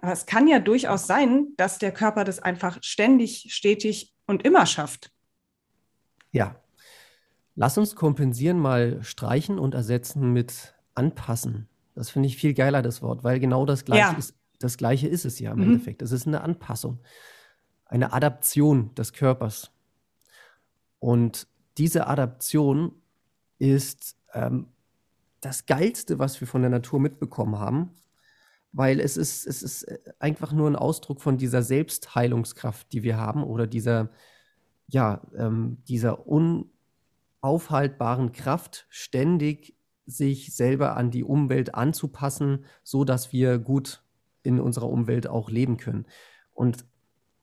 Aber 0.00 0.12
es 0.12 0.26
kann 0.26 0.48
ja 0.48 0.58
durchaus 0.58 1.06
sein, 1.06 1.48
dass 1.56 1.78
der 1.78 1.92
Körper 1.92 2.24
das 2.24 2.38
einfach 2.38 2.78
ständig, 2.82 3.46
stetig 3.50 4.12
und 4.26 4.44
immer 4.44 4.66
schafft. 4.66 5.10
Ja. 6.30 6.56
Lass 7.56 7.78
uns 7.78 7.94
kompensieren 7.94 8.58
mal 8.58 9.02
streichen 9.02 9.58
und 9.58 9.74
ersetzen 9.74 10.32
mit 10.32 10.74
anpassen. 10.94 11.68
Das 11.94 12.10
finde 12.10 12.28
ich 12.28 12.36
viel 12.36 12.54
geiler, 12.54 12.82
das 12.82 13.02
Wort, 13.02 13.22
weil 13.22 13.38
genau 13.38 13.64
das 13.64 13.84
Gleiche, 13.84 14.12
ja. 14.12 14.18
ist, 14.18 14.34
das 14.58 14.76
Gleiche 14.76 15.06
ist 15.06 15.24
es 15.24 15.38
ja 15.38 15.52
im 15.52 15.58
mhm. 15.58 15.64
Endeffekt. 15.64 16.02
Es 16.02 16.12
ist 16.12 16.26
eine 16.26 16.40
Anpassung, 16.40 17.00
eine 17.86 18.12
Adaption 18.12 18.94
des 18.94 19.12
Körpers. 19.12 19.70
Und 20.98 21.46
diese 21.78 22.06
Adaption 22.06 22.92
ist 23.58 24.16
ähm, 24.32 24.66
das 25.40 25.66
Geilste, 25.66 26.18
was 26.18 26.40
wir 26.40 26.48
von 26.48 26.62
der 26.62 26.70
Natur 26.70 26.98
mitbekommen 26.98 27.58
haben, 27.58 27.90
weil 28.72 28.98
es 28.98 29.16
ist, 29.16 29.46
es 29.46 29.62
ist 29.62 29.84
äh, 29.84 29.98
einfach 30.18 30.52
nur 30.52 30.68
ein 30.68 30.76
Ausdruck 30.76 31.20
von 31.20 31.38
dieser 31.38 31.62
Selbstheilungskraft, 31.62 32.92
die 32.92 33.02
wir 33.02 33.16
haben 33.16 33.44
oder 33.44 33.66
dieser, 33.66 34.10
ja, 34.88 35.22
ähm, 35.36 35.78
dieser 35.86 36.26
unaufhaltbaren 37.44 38.32
Kraft, 38.32 38.86
ständig 38.88 39.76
sich 40.06 40.54
selber 40.54 40.96
an 40.96 41.10
die 41.10 41.24
Umwelt 41.24 41.74
anzupassen, 41.74 42.64
so 42.82 43.04
dass 43.04 43.32
wir 43.32 43.58
gut 43.58 44.02
in 44.42 44.60
unserer 44.60 44.88
Umwelt 44.88 45.26
auch 45.26 45.50
leben 45.50 45.76
können. 45.76 46.06
Und 46.52 46.86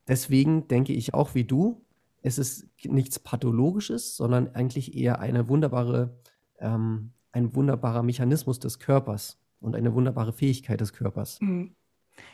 deswegen 0.07 0.67
denke 0.67 0.93
ich 0.93 1.13
auch 1.13 1.35
wie 1.35 1.43
du, 1.43 1.85
es 2.23 2.39
ist 2.39 2.67
nichts 2.83 3.19
Pathologisches, 3.19 4.15
sondern 4.15 4.49
eigentlich 4.55 4.95
eher 4.95 5.19
eine 5.19 5.47
wunderbare, 5.49 6.19
ähm, 6.59 7.13
ein 7.31 7.55
wunderbarer 7.55 8.03
Mechanismus 8.03 8.59
des 8.59 8.79
Körpers 8.79 9.39
und 9.59 9.75
eine 9.75 9.93
wunderbare 9.93 10.33
Fähigkeit 10.33 10.81
des 10.81 10.93
Körpers. 10.93 11.39
Mhm. 11.41 11.75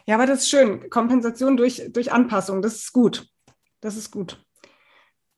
Ja, 0.05 0.15
aber 0.15 0.25
das 0.25 0.39
ist 0.39 0.49
schön. 0.49 0.89
Kompensation 0.89 1.57
durch, 1.57 1.89
durch 1.93 2.11
Anpassung, 2.11 2.61
das 2.61 2.75
ist 2.75 2.93
gut. 2.93 3.29
Das 3.79 3.95
ist 3.95 4.11
gut. 4.11 4.46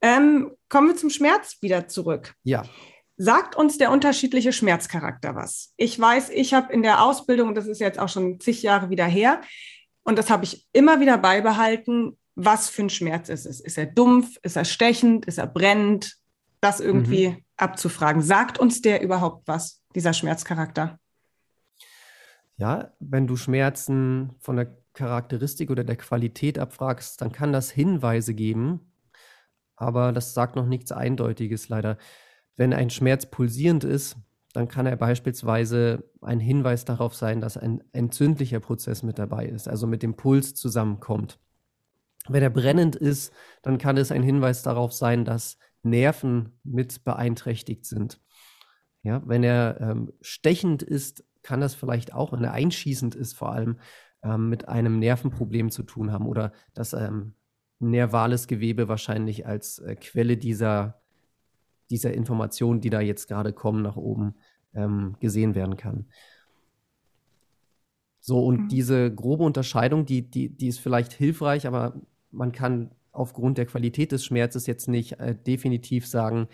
Ähm, 0.02 0.52
kommen 0.70 0.90
wir 0.90 0.96
zum 0.96 1.10
Schmerz 1.10 1.58
wieder 1.62 1.88
zurück. 1.88 2.34
Ja. 2.44 2.64
Sagt 3.18 3.56
uns 3.56 3.78
der 3.78 3.92
unterschiedliche 3.92 4.54
Schmerzcharakter 4.54 5.36
was? 5.36 5.74
Ich 5.76 6.00
weiß, 6.00 6.30
ich 6.30 6.54
habe 6.54 6.72
in 6.72 6.84
der 6.84 7.04
Ausbildung, 7.04 7.54
das 7.54 7.68
ist 7.68 7.82
jetzt 7.82 8.00
auch 8.00 8.08
schon 8.08 8.40
zig 8.40 8.64
Jahre 8.64 8.90
wieder 8.90 9.06
her, 9.06 9.42
und 10.04 10.18
das 10.18 10.32
habe 10.32 10.44
ich 10.44 10.66
immer 10.74 11.00
wieder 11.00 11.20
beibehalten, 11.20 12.18
was 12.34 12.68
für 12.68 12.84
ein 12.84 12.90
Schmerz 12.90 13.30
ist 13.30 13.46
es. 13.46 13.60
Ist 13.60 13.78
er 13.78 13.86
dumpf? 13.86 14.38
Ist 14.42 14.56
er 14.56 14.66
stechend? 14.66 15.26
Ist 15.26 15.38
er 15.38 15.46
brennend? 15.46 16.18
Das 16.62 16.80
irgendwie 16.80 17.30
mhm. 17.30 17.38
abzufragen. 17.58 18.22
Sagt 18.22 18.58
uns 18.58 18.82
der 18.82 19.04
überhaupt 19.04 19.48
was, 19.48 19.82
dieser 19.94 20.14
Schmerzcharakter? 20.14 21.00
Ja, 22.58 22.92
wenn 23.00 23.28
du 23.28 23.36
Schmerzen 23.36 24.36
von 24.40 24.56
der 24.56 24.76
Charakteristik 24.94 25.70
oder 25.70 25.84
der 25.84 25.96
Qualität 25.96 26.58
abfragst, 26.58 27.22
dann 27.22 27.32
kann 27.32 27.54
das 27.54 27.70
Hinweise 27.70 28.34
geben, 28.34 28.92
aber 29.80 30.12
das 30.12 30.34
sagt 30.34 30.56
noch 30.56 30.66
nichts 30.66 30.92
Eindeutiges 30.92 31.70
leider. 31.70 31.98
Wenn 32.56 32.74
ein 32.74 32.90
Schmerz 32.90 33.26
pulsierend 33.26 33.84
ist, 33.84 34.18
dann 34.54 34.68
kann 34.68 34.86
er 34.86 34.96
beispielsweise 34.96 36.04
ein 36.22 36.40
Hinweis 36.40 36.84
darauf 36.84 37.16
sein, 37.16 37.40
dass 37.40 37.58
ein 37.58 37.84
entzündlicher 37.92 38.60
Prozess 38.60 39.04
mit 39.04 39.20
dabei 39.20 39.46
ist, 39.46 39.68
also 39.68 39.88
mit 39.88 40.04
dem 40.04 40.16
Puls 40.16 40.56
zusammenkommt. 40.56 41.40
Wenn 42.28 42.44
er 42.44 42.50
brennend 42.50 42.96
ist, 42.96 43.34
dann 43.62 43.78
kann 43.78 43.98
es 43.98 44.12
ein 44.12 44.24
Hinweis 44.24 44.64
darauf 44.64 44.92
sein, 44.94 45.24
dass 45.24 45.58
Nerven 45.84 46.60
mit 46.64 47.04
beeinträchtigt 47.04 47.86
sind. 47.86 48.20
Ja, 49.04 49.22
wenn 49.26 49.44
er 49.44 49.80
ähm, 49.80 50.12
stechend 50.22 50.84
ist, 50.84 51.24
kann 51.42 51.62
das 51.62 51.74
vielleicht 51.74 52.14
auch, 52.14 52.34
wenn 52.34 52.44
er 52.44 52.52
einschießend 52.52 53.16
ist, 53.16 53.34
vor 53.34 53.54
allem 53.54 53.80
ähm, 54.24 54.50
mit 54.50 54.68
einem 54.68 55.00
Nervenproblem 55.00 55.72
zu 55.72 55.84
tun 55.84 56.12
haben 56.12 56.26
oder 56.26 56.52
dass 56.74 56.94
ähm, 56.94 57.34
nervales 57.80 58.48
Gewebe 58.48 58.88
wahrscheinlich 58.88 59.46
als 59.46 59.80
äh, 59.80 59.96
Quelle 59.96 60.38
dieser, 60.38 61.02
dieser 61.90 62.14
Informationen, 62.14 62.82
die 62.82 62.90
da 62.90 63.02
jetzt 63.02 63.28
gerade 63.28 63.54
kommen, 63.54 63.82
nach 63.82 63.96
oben 63.96 64.36
ähm, 64.74 65.16
gesehen 65.20 65.56
werden 65.56 65.78
kann. 65.78 66.06
So, 68.20 68.46
und 68.46 68.64
mhm. 68.64 68.68
diese 68.68 69.14
grobe 69.14 69.44
Unterscheidung, 69.44 70.06
die, 70.06 70.30
die, 70.30 70.50
die 70.50 70.68
ist 70.68 70.80
vielleicht 70.80 71.14
hilfreich, 71.14 71.66
aber 71.66 72.00
man 72.32 72.52
kann 72.52 72.92
aufgrund 73.12 73.58
der 73.58 73.66
Qualität 73.66 74.12
des 74.12 74.26
Schmerzes 74.26 74.68
jetzt 74.68 74.88
nicht 74.88 75.20
äh, 75.20 75.36
definitiv 75.36 76.06
sagen, 76.06 76.48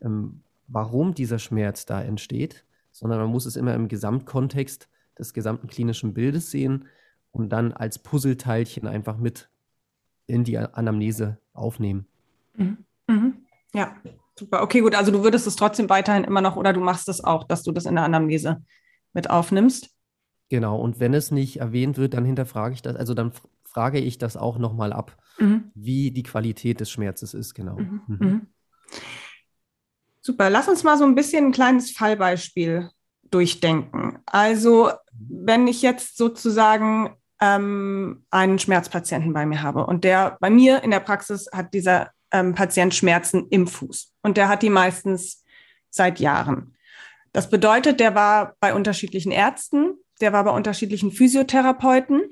ähm, 0.00 0.42
warum 0.68 1.14
dieser 1.14 1.38
Schmerz 1.38 1.86
da 1.86 2.02
entsteht, 2.02 2.64
sondern 2.92 3.18
man 3.18 3.30
muss 3.30 3.46
es 3.46 3.56
immer 3.56 3.74
im 3.74 3.88
Gesamtkontext 3.88 4.88
des 5.18 5.32
gesamten 5.32 5.68
klinischen 5.68 6.14
Bildes 6.14 6.50
sehen 6.50 6.86
und 7.32 7.50
dann 7.50 7.72
als 7.72 7.98
Puzzleteilchen 7.98 8.86
einfach 8.86 9.16
mit 9.16 9.48
in 10.26 10.44
die 10.44 10.58
Anamnese 10.58 11.38
aufnehmen. 11.52 12.06
Mhm. 12.54 12.78
Mhm. 13.06 13.46
Ja, 13.74 13.96
super. 14.38 14.62
Okay, 14.62 14.80
gut. 14.80 14.94
Also 14.94 15.10
du 15.12 15.22
würdest 15.22 15.46
es 15.46 15.56
trotzdem 15.56 15.88
weiterhin 15.88 16.24
immer 16.24 16.40
noch 16.40 16.56
oder 16.56 16.72
du 16.72 16.80
machst 16.80 17.08
es 17.08 17.22
auch, 17.22 17.44
dass 17.44 17.62
du 17.62 17.72
das 17.72 17.86
in 17.86 17.94
der 17.94 18.04
Anamnese 18.04 18.62
mit 19.12 19.30
aufnimmst. 19.30 19.90
Genau, 20.48 20.80
und 20.80 21.00
wenn 21.00 21.14
es 21.14 21.30
nicht 21.30 21.58
erwähnt 21.58 21.98
wird, 21.98 22.14
dann 22.14 22.24
hinterfrage 22.24 22.74
ich 22.74 22.82
das, 22.82 22.94
also 22.94 23.14
dann 23.14 23.32
frage 23.64 23.98
ich 23.98 24.18
das 24.18 24.36
auch 24.36 24.58
nochmal 24.58 24.92
ab, 24.92 25.16
mhm. 25.38 25.72
wie 25.74 26.12
die 26.12 26.22
Qualität 26.22 26.78
des 26.80 26.90
Schmerzes 26.90 27.34
ist, 27.34 27.54
genau. 27.54 27.76
Mhm. 27.76 28.00
Mhm. 28.06 28.18
mhm. 28.18 28.46
Super, 30.20 30.50
lass 30.50 30.68
uns 30.68 30.82
mal 30.82 30.98
so 30.98 31.04
ein 31.04 31.14
bisschen 31.14 31.46
ein 31.46 31.52
kleines 31.52 31.92
Fallbeispiel 31.92 32.90
durchdenken. 33.30 34.18
Also, 34.26 34.90
wenn 35.12 35.68
ich 35.68 35.82
jetzt 35.82 36.16
sozusagen 36.16 37.16
ähm, 37.40 38.24
einen 38.30 38.58
Schmerzpatienten 38.58 39.32
bei 39.32 39.46
mir 39.46 39.62
habe 39.62 39.86
und 39.86 40.04
der 40.04 40.36
bei 40.40 40.50
mir 40.50 40.82
in 40.82 40.90
der 40.90 41.00
Praxis 41.00 41.48
hat 41.52 41.74
dieser 41.74 42.10
ähm, 42.32 42.54
Patient 42.54 42.94
Schmerzen 42.94 43.46
im 43.50 43.66
Fuß. 43.66 44.12
Und 44.22 44.36
der 44.36 44.48
hat 44.48 44.62
die 44.62 44.70
meistens 44.70 45.44
seit 45.90 46.20
Jahren. 46.20 46.76
Das 47.32 47.50
bedeutet, 47.50 48.00
der 48.00 48.14
war 48.14 48.54
bei 48.60 48.74
unterschiedlichen 48.74 49.32
Ärzten, 49.32 49.94
der 50.20 50.32
war 50.32 50.44
bei 50.44 50.50
unterschiedlichen 50.50 51.12
Physiotherapeuten, 51.12 52.22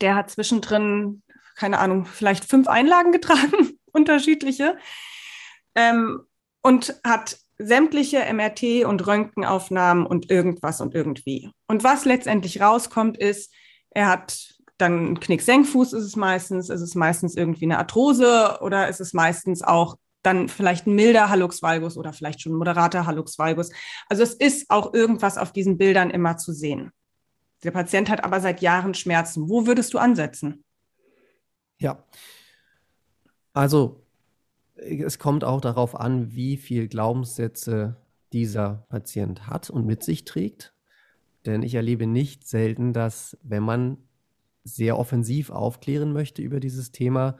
der 0.00 0.14
hat 0.14 0.30
zwischendrin, 0.30 1.22
keine 1.56 1.78
Ahnung, 1.78 2.04
vielleicht 2.04 2.44
fünf 2.44 2.68
Einlagen 2.68 3.12
getragen, 3.12 3.78
unterschiedliche, 3.92 4.76
ähm, 5.74 6.26
und 6.62 7.00
hat 7.04 7.38
sämtliche 7.58 8.18
MRT 8.32 8.84
und 8.84 9.06
Röntgenaufnahmen 9.06 10.04
und 10.04 10.30
irgendwas 10.30 10.80
und 10.80 10.94
irgendwie. 10.94 11.50
Und 11.66 11.84
was 11.84 12.04
letztendlich 12.04 12.60
rauskommt, 12.60 13.16
ist, 13.16 13.54
er 13.96 14.08
hat 14.08 14.54
dann 14.76 14.92
einen 14.92 15.20
Knicksenkfuß 15.20 15.94
ist 15.94 16.04
es 16.04 16.16
meistens, 16.16 16.68
ist 16.68 16.82
es 16.82 16.94
meistens 16.94 17.34
irgendwie 17.34 17.64
eine 17.64 17.78
Arthrose 17.78 18.58
oder 18.60 18.88
ist 18.88 19.00
es 19.00 19.14
meistens 19.14 19.62
auch 19.62 19.96
dann 20.22 20.50
vielleicht 20.50 20.86
ein 20.86 20.94
milder 20.94 21.30
Hallux 21.30 21.62
valgus 21.62 21.96
oder 21.96 22.12
vielleicht 22.12 22.42
schon 22.42 22.52
ein 22.52 22.58
moderater 22.58 23.06
Hallux 23.06 23.38
valgus. 23.38 23.70
Also 24.10 24.22
es 24.22 24.34
ist 24.34 24.70
auch 24.70 24.92
irgendwas 24.92 25.38
auf 25.38 25.50
diesen 25.50 25.78
Bildern 25.78 26.10
immer 26.10 26.36
zu 26.36 26.52
sehen. 26.52 26.92
Der 27.64 27.70
Patient 27.70 28.10
hat 28.10 28.22
aber 28.22 28.40
seit 28.40 28.60
Jahren 28.60 28.92
Schmerzen. 28.92 29.48
Wo 29.48 29.66
würdest 29.66 29.94
du 29.94 29.98
ansetzen? 29.98 30.62
Ja, 31.78 32.04
also 33.54 34.02
es 34.74 35.18
kommt 35.18 35.42
auch 35.42 35.62
darauf 35.62 35.98
an, 35.98 36.34
wie 36.34 36.58
viel 36.58 36.88
Glaubenssätze 36.88 37.96
dieser 38.34 38.84
Patient 38.90 39.46
hat 39.46 39.70
und 39.70 39.86
mit 39.86 40.02
sich 40.02 40.26
trägt. 40.26 40.75
Denn 41.46 41.62
ich 41.62 41.74
erlebe 41.74 42.06
nicht 42.06 42.46
selten, 42.46 42.92
dass 42.92 43.38
wenn 43.42 43.62
man 43.62 43.98
sehr 44.64 44.98
offensiv 44.98 45.50
aufklären 45.50 46.12
möchte 46.12 46.42
über 46.42 46.60
dieses 46.60 46.90
Thema, 46.90 47.38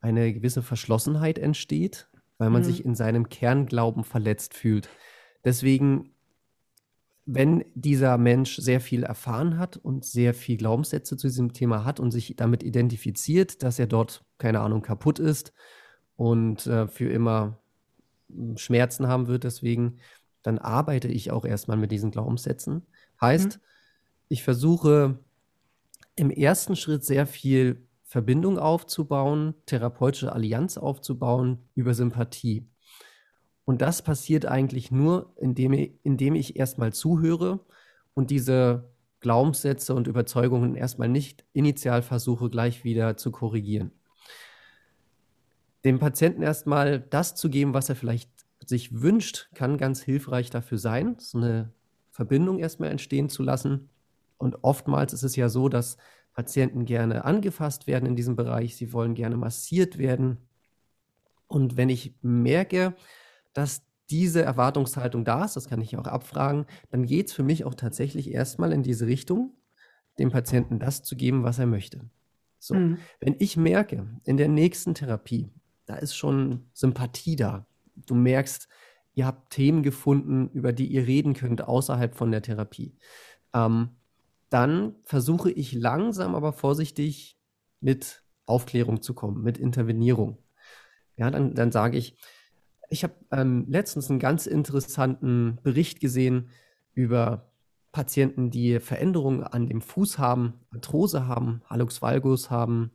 eine 0.00 0.32
gewisse 0.32 0.62
Verschlossenheit 0.62 1.38
entsteht, 1.38 2.08
weil 2.38 2.50
man 2.50 2.62
mhm. 2.62 2.66
sich 2.66 2.84
in 2.84 2.94
seinem 2.94 3.28
Kernglauben 3.28 4.04
verletzt 4.04 4.54
fühlt. 4.54 4.88
Deswegen, 5.44 6.10
wenn 7.24 7.64
dieser 7.74 8.18
Mensch 8.18 8.56
sehr 8.56 8.80
viel 8.80 9.02
erfahren 9.02 9.58
hat 9.58 9.76
und 9.76 10.04
sehr 10.04 10.34
viel 10.34 10.56
Glaubenssätze 10.56 11.16
zu 11.16 11.26
diesem 11.26 11.52
Thema 11.52 11.84
hat 11.84 11.98
und 11.98 12.12
sich 12.12 12.36
damit 12.36 12.62
identifiziert, 12.62 13.62
dass 13.62 13.78
er 13.78 13.86
dort, 13.86 14.24
keine 14.38 14.60
Ahnung, 14.60 14.82
kaputt 14.82 15.18
ist 15.18 15.52
und 16.14 16.66
äh, 16.66 16.86
für 16.86 17.10
immer 17.10 17.58
hm, 18.28 18.56
Schmerzen 18.56 19.08
haben 19.08 19.26
wird, 19.26 19.44
deswegen, 19.44 19.98
dann 20.42 20.58
arbeite 20.58 21.08
ich 21.08 21.32
auch 21.32 21.44
erstmal 21.44 21.76
mit 21.76 21.90
diesen 21.90 22.12
Glaubenssätzen. 22.12 22.86
Heißt, 23.20 23.56
mhm. 23.56 23.62
ich 24.28 24.42
versuche 24.42 25.18
im 26.16 26.30
ersten 26.30 26.76
Schritt 26.76 27.04
sehr 27.04 27.26
viel 27.26 27.86
Verbindung 28.02 28.58
aufzubauen, 28.58 29.54
therapeutische 29.66 30.32
Allianz 30.32 30.78
aufzubauen 30.78 31.58
über 31.74 31.92
Sympathie. 31.92 32.66
Und 33.64 33.82
das 33.82 34.02
passiert 34.02 34.46
eigentlich 34.46 34.90
nur, 34.90 35.32
indem 35.36 35.72
ich, 35.72 35.92
indem 36.04 36.34
ich 36.36 36.56
erstmal 36.56 36.92
zuhöre 36.92 37.60
und 38.14 38.30
diese 38.30 38.88
Glaubenssätze 39.20 39.94
und 39.94 40.06
Überzeugungen 40.06 40.76
erstmal 40.76 41.08
nicht 41.08 41.44
initial 41.52 42.02
versuche, 42.02 42.48
gleich 42.48 42.84
wieder 42.84 43.16
zu 43.16 43.32
korrigieren. 43.32 43.90
Dem 45.84 45.98
Patienten 45.98 46.42
erstmal 46.42 47.00
das 47.00 47.34
zu 47.34 47.50
geben, 47.50 47.74
was 47.74 47.88
er 47.88 47.96
vielleicht 47.96 48.30
sich 48.64 49.02
wünscht, 49.02 49.48
kann 49.54 49.78
ganz 49.78 50.00
hilfreich 50.00 50.50
dafür 50.50 50.78
sein, 50.78 51.16
so 51.18 51.38
eine 51.38 51.72
Verbindung 52.16 52.58
erstmal 52.58 52.90
entstehen 52.90 53.28
zu 53.28 53.42
lassen. 53.42 53.90
Und 54.38 54.64
oftmals 54.64 55.12
ist 55.12 55.22
es 55.22 55.36
ja 55.36 55.50
so, 55.50 55.68
dass 55.68 55.98
Patienten 56.32 56.86
gerne 56.86 57.26
angefasst 57.26 57.86
werden 57.86 58.06
in 58.06 58.16
diesem 58.16 58.36
Bereich, 58.36 58.74
sie 58.74 58.92
wollen 58.94 59.14
gerne 59.14 59.36
massiert 59.36 59.98
werden. 59.98 60.38
Und 61.46 61.76
wenn 61.76 61.90
ich 61.90 62.14
merke, 62.22 62.94
dass 63.52 63.82
diese 64.08 64.42
Erwartungshaltung 64.42 65.24
da 65.24 65.44
ist, 65.44 65.56
das 65.56 65.68
kann 65.68 65.82
ich 65.82 65.96
auch 65.96 66.06
abfragen, 66.06 66.64
dann 66.90 67.04
geht 67.04 67.28
es 67.28 67.32
für 67.34 67.42
mich 67.42 67.64
auch 67.64 67.74
tatsächlich 67.74 68.32
erstmal 68.32 68.72
in 68.72 68.82
diese 68.82 69.06
Richtung, 69.06 69.54
dem 70.18 70.30
Patienten 70.30 70.78
das 70.78 71.02
zu 71.02 71.16
geben, 71.16 71.44
was 71.44 71.58
er 71.58 71.66
möchte. 71.66 72.00
So, 72.58 72.74
mhm. 72.74 72.98
wenn 73.20 73.36
ich 73.38 73.58
merke, 73.58 74.06
in 74.24 74.38
der 74.38 74.48
nächsten 74.48 74.94
Therapie, 74.94 75.50
da 75.84 75.96
ist 75.96 76.16
schon 76.16 76.70
Sympathie 76.72 77.36
da. 77.36 77.66
Du 78.06 78.14
merkst, 78.14 78.68
ihr 79.16 79.26
habt 79.26 79.50
Themen 79.50 79.82
gefunden, 79.82 80.50
über 80.50 80.72
die 80.72 80.86
ihr 80.86 81.06
reden 81.06 81.34
könnt 81.34 81.62
außerhalb 81.62 82.14
von 82.14 82.30
der 82.30 82.42
Therapie. 82.42 82.96
Ähm, 83.52 83.96
dann 84.50 84.94
versuche 85.04 85.50
ich 85.50 85.72
langsam, 85.72 86.34
aber 86.34 86.52
vorsichtig 86.52 87.40
mit 87.80 88.22
Aufklärung 88.44 89.02
zu 89.02 89.14
kommen, 89.14 89.42
mit 89.42 89.58
Intervenierung. 89.58 90.38
Ja, 91.16 91.30
dann, 91.30 91.54
dann 91.54 91.72
sage 91.72 91.96
ich, 91.96 92.18
ich 92.90 93.02
habe 93.02 93.14
ähm, 93.32 93.64
letztens 93.68 94.10
einen 94.10 94.20
ganz 94.20 94.46
interessanten 94.46 95.58
Bericht 95.62 95.98
gesehen 96.00 96.50
über 96.92 97.50
Patienten, 97.92 98.50
die 98.50 98.80
Veränderungen 98.80 99.42
an 99.42 99.66
dem 99.66 99.80
Fuß 99.80 100.18
haben, 100.18 100.60
Arthrose 100.70 101.26
haben, 101.26 101.62
Hallux 101.64 102.02
valgus 102.02 102.50
haben, 102.50 102.92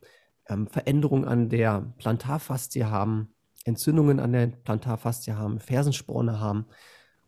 ähm, 0.47 0.67
Veränderungen 0.67 1.25
an 1.25 1.49
der 1.49 1.93
Plantarfaszie 1.97 2.85
haben, 2.85 3.33
Entzündungen 3.65 4.19
an 4.19 4.31
der 4.31 4.47
Plantarfaszie 4.47 5.33
haben, 5.33 5.59
Fersensporne 5.59 6.39
haben 6.39 6.65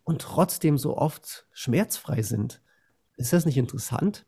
und 0.04 0.22
trotzdem 0.22 0.78
so 0.78 0.98
oft 0.98 1.48
schmerzfrei 1.52 2.22
sind. 2.22 2.62
Ist 3.18 3.34
das 3.34 3.46
nicht 3.46 3.58
interessant? 3.58 4.26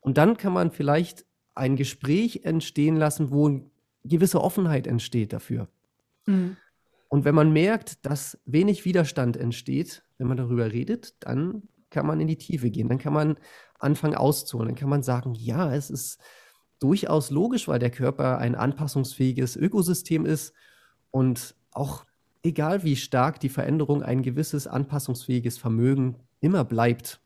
Und 0.00 0.18
dann 0.18 0.36
kann 0.36 0.52
man 0.52 0.70
vielleicht 0.70 1.24
ein 1.54 1.76
Gespräch 1.76 2.44
entstehen 2.44 2.96
lassen, 2.96 3.30
wo 3.30 3.48
eine 3.48 3.70
gewisse 4.04 4.40
Offenheit 4.40 4.86
entsteht 4.86 5.32
dafür. 5.32 5.68
Mhm. 6.26 6.56
Und 7.08 7.24
wenn 7.24 7.34
man 7.34 7.52
merkt, 7.52 8.04
dass 8.04 8.38
wenig 8.44 8.84
Widerstand 8.84 9.36
entsteht, 9.36 10.04
wenn 10.18 10.26
man 10.26 10.36
darüber 10.36 10.72
redet, 10.72 11.14
dann 11.20 11.62
kann 11.90 12.06
man 12.06 12.20
in 12.20 12.26
die 12.26 12.36
Tiefe 12.36 12.70
gehen. 12.70 12.88
Dann 12.88 12.98
kann 12.98 13.12
man 13.12 13.36
anfangen 13.78 14.16
auszuholen. 14.16 14.68
Dann 14.68 14.76
kann 14.76 14.88
man 14.88 15.02
sagen, 15.02 15.34
ja, 15.34 15.72
es 15.74 15.88
ist 15.88 16.20
durchaus 16.80 17.30
logisch, 17.30 17.68
weil 17.68 17.78
der 17.78 17.90
Körper 17.90 18.38
ein 18.38 18.54
anpassungsfähiges 18.54 19.56
Ökosystem 19.56 20.26
ist 20.26 20.52
und 21.10 21.54
auch 21.72 22.04
egal 22.42 22.84
wie 22.84 22.96
stark 22.96 23.40
die 23.40 23.48
Veränderung 23.48 24.02
ein 24.02 24.22
gewisses 24.22 24.66
anpassungsfähiges 24.66 25.58
Vermögen 25.58 26.16
immer 26.40 26.64
bleibt 26.64 27.20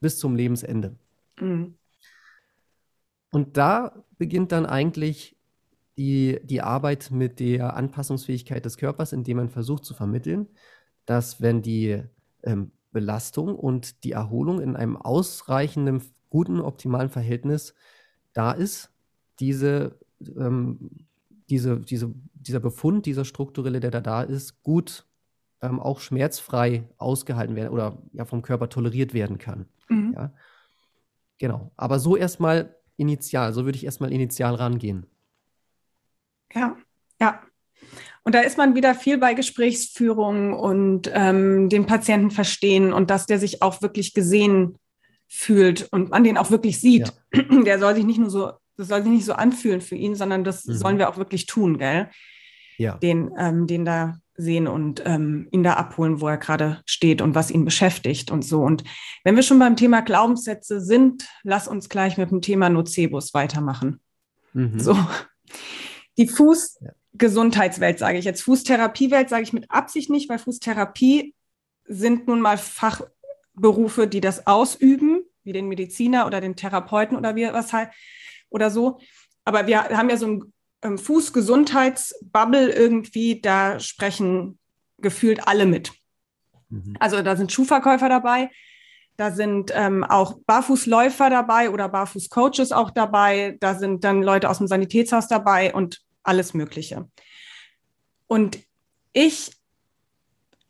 bis 0.00 0.18
zum 0.18 0.34
Lebensende. 0.34 0.96
Mhm. 1.40 1.74
Und 3.30 3.56
da 3.56 4.04
beginnt 4.18 4.52
dann 4.52 4.66
eigentlich 4.66 5.36
die, 5.98 6.40
die 6.42 6.62
Arbeit 6.62 7.10
mit 7.10 7.40
der 7.40 7.76
Anpassungsfähigkeit 7.76 8.64
des 8.64 8.76
Körpers, 8.76 9.12
indem 9.12 9.38
man 9.38 9.48
versucht 9.48 9.84
zu 9.84 9.94
vermitteln, 9.94 10.46
dass 11.06 11.40
wenn 11.40 11.62
die 11.62 12.02
ähm, 12.42 12.72
Belastung 12.92 13.54
und 13.56 14.04
die 14.04 14.12
Erholung 14.12 14.60
in 14.60 14.76
einem 14.76 14.96
ausreichenden, 14.96 16.02
guten, 16.30 16.60
optimalen 16.60 17.10
Verhältnis 17.10 17.74
da 18.32 18.52
ist, 18.52 18.90
diese, 19.38 19.98
ähm, 20.20 21.05
diese, 21.48 21.80
diese, 21.80 22.12
dieser 22.34 22.60
Befund, 22.60 23.06
dieser 23.06 23.24
strukturelle, 23.24 23.80
der 23.80 23.90
da 23.90 24.00
da 24.00 24.22
ist, 24.22 24.62
gut 24.62 25.06
ähm, 25.62 25.80
auch 25.80 26.00
schmerzfrei 26.00 26.88
ausgehalten 26.98 27.56
werden 27.56 27.72
oder 27.72 28.02
ja 28.12 28.24
vom 28.24 28.42
Körper 28.42 28.68
toleriert 28.68 29.14
werden 29.14 29.38
kann. 29.38 29.66
Mhm. 29.88 30.12
Ja. 30.14 30.32
Genau. 31.38 31.72
Aber 31.76 31.98
so 31.98 32.16
erstmal 32.16 32.76
initial, 32.96 33.52
so 33.52 33.64
würde 33.64 33.76
ich 33.76 33.84
erstmal 33.84 34.12
initial 34.12 34.54
rangehen. 34.54 35.06
Ja, 36.54 36.76
ja. 37.20 37.42
Und 38.22 38.34
da 38.34 38.40
ist 38.40 38.58
man 38.58 38.74
wieder 38.74 38.94
viel 38.94 39.18
bei 39.18 39.34
Gesprächsführung 39.34 40.52
und 40.52 41.10
ähm, 41.12 41.68
den 41.68 41.86
Patienten 41.86 42.30
verstehen 42.30 42.92
und 42.92 43.10
dass 43.10 43.26
der 43.26 43.38
sich 43.38 43.62
auch 43.62 43.82
wirklich 43.82 44.14
gesehen 44.14 44.78
fühlt 45.28 45.88
und 45.92 46.10
man 46.10 46.24
den 46.24 46.38
auch 46.38 46.50
wirklich 46.50 46.80
sieht. 46.80 47.12
Ja. 47.32 47.62
Der 47.62 47.78
soll 47.78 47.94
sich 47.94 48.04
nicht 48.04 48.18
nur 48.18 48.30
so, 48.30 48.52
das 48.76 48.88
soll 48.88 49.02
sich 49.02 49.12
nicht 49.12 49.24
so 49.24 49.32
anfühlen 49.32 49.80
für 49.80 49.96
ihn, 49.96 50.14
sondern 50.14 50.44
das 50.44 50.66
mhm. 50.66 50.74
sollen 50.74 50.98
wir 50.98 51.08
auch 51.08 51.16
wirklich 51.16 51.46
tun, 51.46 51.78
gell? 51.78 52.10
Ja. 52.78 52.96
Den, 52.98 53.30
ähm, 53.38 53.66
den 53.66 53.84
da 53.84 54.18
sehen 54.36 54.66
und 54.68 55.02
ähm, 55.06 55.48
ihn 55.50 55.62
da 55.62 55.74
abholen, 55.74 56.20
wo 56.20 56.28
er 56.28 56.36
gerade 56.36 56.82
steht 56.84 57.22
und 57.22 57.34
was 57.34 57.50
ihn 57.50 57.64
beschäftigt 57.64 58.30
und 58.30 58.42
so. 58.42 58.60
Und 58.60 58.84
wenn 59.24 59.34
wir 59.34 59.42
schon 59.42 59.58
beim 59.58 59.76
Thema 59.76 60.02
Glaubenssätze 60.02 60.80
sind, 60.80 61.26
lass 61.42 61.68
uns 61.68 61.88
gleich 61.88 62.18
mit 62.18 62.30
dem 62.30 62.42
Thema 62.42 62.68
Nocebus 62.68 63.32
weitermachen. 63.34 64.00
Mhm. 64.52 64.78
So. 64.78 64.96
Die 66.18 66.28
Fußgesundheitswelt, 66.28 67.98
sage 67.98 68.18
ich 68.18 68.24
jetzt. 68.24 68.42
Fußtherapiewelt 68.42 69.28
sage 69.28 69.42
ich 69.42 69.52
mit 69.52 69.70
Absicht 69.70 70.10
nicht, 70.10 70.28
weil 70.28 70.38
Fußtherapie 70.38 71.34
sind 71.86 72.26
nun 72.26 72.40
mal 72.40 72.58
Fachberufe, 72.58 74.06
die 74.06 74.20
das 74.20 74.46
ausüben, 74.46 75.22
wie 75.44 75.52
den 75.52 75.68
Mediziner 75.68 76.26
oder 76.26 76.40
den 76.40 76.56
Therapeuten 76.56 77.16
oder 77.16 77.36
wie 77.36 77.46
was 77.52 77.72
halt 77.72 77.90
oder 78.56 78.70
so. 78.70 78.98
Aber 79.44 79.68
wir 79.68 79.84
haben 79.84 80.10
ja 80.10 80.16
so 80.16 80.26
ein 80.26 80.52
ähm, 80.82 80.98
Fußgesundheitsbubble 80.98 82.72
irgendwie, 82.72 83.40
da 83.40 83.78
sprechen 83.78 84.58
gefühlt 84.98 85.46
alle 85.46 85.66
mit. 85.66 85.92
Mhm. 86.70 86.96
Also 86.98 87.22
da 87.22 87.36
sind 87.36 87.52
Schuhverkäufer 87.52 88.08
dabei, 88.08 88.50
da 89.16 89.30
sind 89.30 89.70
ähm, 89.74 90.02
auch 90.02 90.38
Barfußläufer 90.46 91.30
dabei 91.30 91.70
oder 91.70 91.88
Barfußcoaches 91.88 92.72
auch 92.72 92.90
dabei, 92.90 93.56
da 93.60 93.74
sind 93.74 94.02
dann 94.04 94.22
Leute 94.22 94.50
aus 94.50 94.58
dem 94.58 94.66
Sanitätshaus 94.66 95.28
dabei 95.28 95.72
und 95.72 96.00
alles 96.22 96.54
Mögliche. 96.54 97.08
Und 98.26 98.58
ich, 99.12 99.52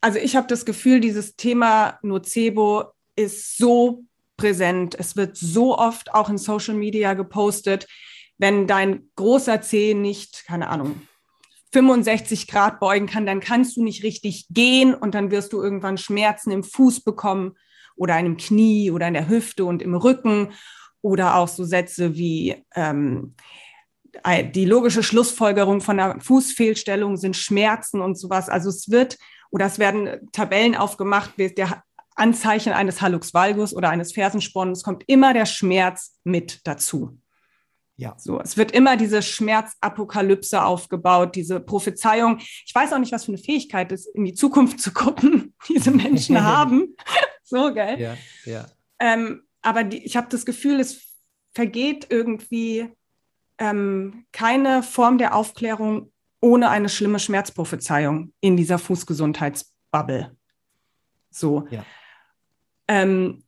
also 0.01 0.19
ich 0.19 0.37
habe 0.37 0.49
das 0.49 0.65
Gefühl, 0.65 1.01
dieses 1.01 1.37
Thema 1.37 1.99
Nocebo 2.03 2.93
ist 3.17 3.57
so 3.57 4.05
präsent. 4.37 4.95
Es 4.99 5.17
wird 5.17 5.37
so 5.37 5.79
oft 5.79 6.15
auch 6.15 6.29
in 6.29 6.39
Social 6.39 6.75
Media 6.75 7.15
gepostet, 7.15 7.87
wenn 8.39 8.67
dein 8.67 9.09
großer 9.17 9.63
Zeh 9.63 9.95
nicht, 9.95 10.45
keine 10.47 10.69
Ahnung, 10.69 11.01
65 11.73 12.47
Grad 12.47 12.81
beugen 12.81 13.07
kann, 13.07 13.27
dann 13.27 13.41
kannst 13.41 13.77
du 13.77 13.85
nicht 13.85 14.03
richtig 14.03 14.47
gehen 14.51 14.95
und 14.95 15.15
dann 15.15 15.31
wirst 15.31 15.53
du 15.53 15.63
irgendwann 15.63 15.99
Schmerzen 15.99 16.51
im 16.51 16.63
Fuß 16.63 17.01
bekommen 17.03 17.57
oder 17.97 18.15
in 18.15 18.27
einem 18.27 18.37
Knie 18.37 18.91
oder 18.91 19.09
in 19.09 19.15
der 19.15 19.29
Hüfte 19.29 19.65
und 19.65 19.83
im 19.83 19.95
Rücken 19.95 20.53
oder 21.03 21.37
auch 21.37 21.49
so 21.49 21.65
Sätze 21.65 22.15
wie 22.15 22.65
ähm, 22.75 23.35
die 24.55 24.65
logische 24.65 25.03
Schlussfolgerung 25.03 25.81
von 25.81 26.01
einer 26.01 26.21
Fußfehlstellung 26.21 27.17
sind 27.17 27.37
Schmerzen 27.37 28.01
und 28.01 28.19
sowas. 28.19 28.49
Also 28.49 28.71
es 28.71 28.91
wird 28.91 29.19
oder 29.51 29.67
es 29.67 29.79
werden 29.79 30.31
Tabellen 30.33 30.75
aufgemacht, 30.75 31.33
der 31.39 31.83
Anzeichen 32.17 32.73
eines 32.73 33.01
Hallux 33.01 33.35
valgus 33.35 33.75
oder 33.75 33.91
eines 33.91 34.13
Fersensporns 34.13 34.83
kommt 34.83 35.05
immer 35.07 35.35
der 35.35 35.47
Schmerz 35.47 36.19
mit 36.25 36.67
dazu. 36.67 37.19
Ja. 37.99 38.15
So, 38.19 38.41
es 38.41 38.57
wird 38.57 38.73
immer 38.73 38.97
diese 38.97 39.23
Schmerzapokalypse 39.23 40.63
aufgebaut, 40.63 41.35
diese 41.35 41.61
Prophezeiung. 41.61 42.39
Ich 42.39 42.75
weiß 42.75 42.93
auch 42.93 42.99
nicht, 42.99 43.13
was 43.13 43.25
für 43.25 43.33
eine 43.33 43.39
Fähigkeit 43.39 43.91
es 43.93 44.07
in 44.07 44.25
die 44.25 44.35
Zukunft 44.35 44.81
zu 44.81 44.93
gucken, 44.93 45.55
diese 45.69 45.91
Menschen 45.91 46.43
haben. 46.43 46.95
so, 47.43 47.73
gell? 47.73 47.99
Ja, 47.99 48.17
ja. 48.45 48.67
Ähm, 48.99 49.43
aber 49.63 49.85
die, 49.85 50.05
ich 50.05 50.17
habe 50.17 50.29
das 50.31 50.45
Gefühl, 50.45 50.81
es 50.81 51.15
vergeht 51.55 52.09
irgendwie 52.11 52.89
ähm, 53.59 54.27
keine 54.33 54.83
Form 54.83 55.17
der 55.17 55.35
Aufklärung 55.35 56.13
ohne 56.41 56.69
eine 56.69 56.91
schlimme 56.91 57.19
Schmerzprophezeiung 57.19 58.33
in 58.41 58.59
dieser 58.59 58.79
Fußgesundheitsbubble. 58.79 60.37
So. 61.31 61.67
Ja. 61.71 61.85
Ähm, 62.89 63.45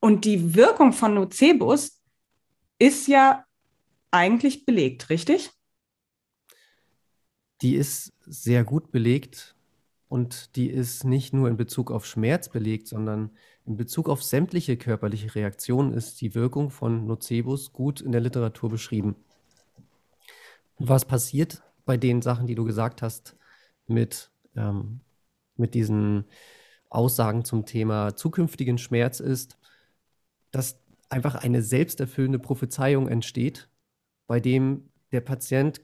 und 0.00 0.24
die 0.24 0.54
Wirkung 0.54 0.92
von 0.92 1.14
Nocebus 1.14 2.00
ist 2.78 3.08
ja 3.08 3.44
eigentlich 4.10 4.64
belegt, 4.64 5.10
richtig? 5.10 5.50
Die 7.62 7.74
ist 7.74 8.12
sehr 8.26 8.64
gut 8.64 8.92
belegt 8.92 9.56
und 10.08 10.56
die 10.56 10.68
ist 10.70 11.04
nicht 11.04 11.32
nur 11.32 11.48
in 11.48 11.56
Bezug 11.56 11.90
auf 11.90 12.06
Schmerz 12.06 12.48
belegt, 12.48 12.86
sondern 12.86 13.30
in 13.64 13.76
Bezug 13.76 14.08
auf 14.08 14.22
sämtliche 14.22 14.76
körperliche 14.76 15.34
Reaktionen 15.34 15.92
ist 15.92 16.20
die 16.20 16.34
Wirkung 16.34 16.70
von 16.70 17.06
Nocebus 17.06 17.72
gut 17.72 18.00
in 18.00 18.12
der 18.12 18.20
Literatur 18.20 18.70
beschrieben. 18.70 19.16
Was 20.78 21.04
passiert 21.04 21.62
bei 21.84 21.96
den 21.96 22.22
Sachen, 22.22 22.46
die 22.46 22.54
du 22.54 22.64
gesagt 22.64 23.02
hast, 23.02 23.36
mit, 23.86 24.30
ähm, 24.54 25.00
mit 25.56 25.74
diesen 25.74 26.26
Aussagen 26.90 27.44
zum 27.44 27.66
Thema 27.66 28.16
zukünftigen 28.16 28.78
Schmerz 28.78 29.20
ist, 29.20 29.58
dass 30.50 30.78
einfach 31.08 31.34
eine 31.36 31.62
selbsterfüllende 31.62 32.38
Prophezeiung 32.38 33.08
entsteht, 33.08 33.68
bei 34.26 34.40
dem 34.40 34.90
der 35.12 35.20
Patient 35.20 35.80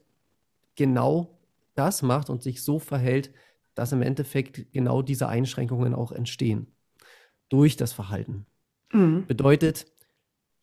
genau 0.74 1.38
das 1.74 2.02
macht 2.02 2.30
und 2.30 2.42
sich 2.42 2.62
so 2.62 2.78
verhält, 2.78 3.32
dass 3.74 3.92
im 3.92 4.02
Endeffekt 4.02 4.72
genau 4.72 5.02
diese 5.02 5.28
Einschränkungen 5.28 5.94
auch 5.94 6.12
entstehen 6.12 6.66
durch 7.48 7.76
das 7.76 7.92
Verhalten. 7.92 8.46
Mhm. 8.92 9.26
Bedeutet, 9.26 9.86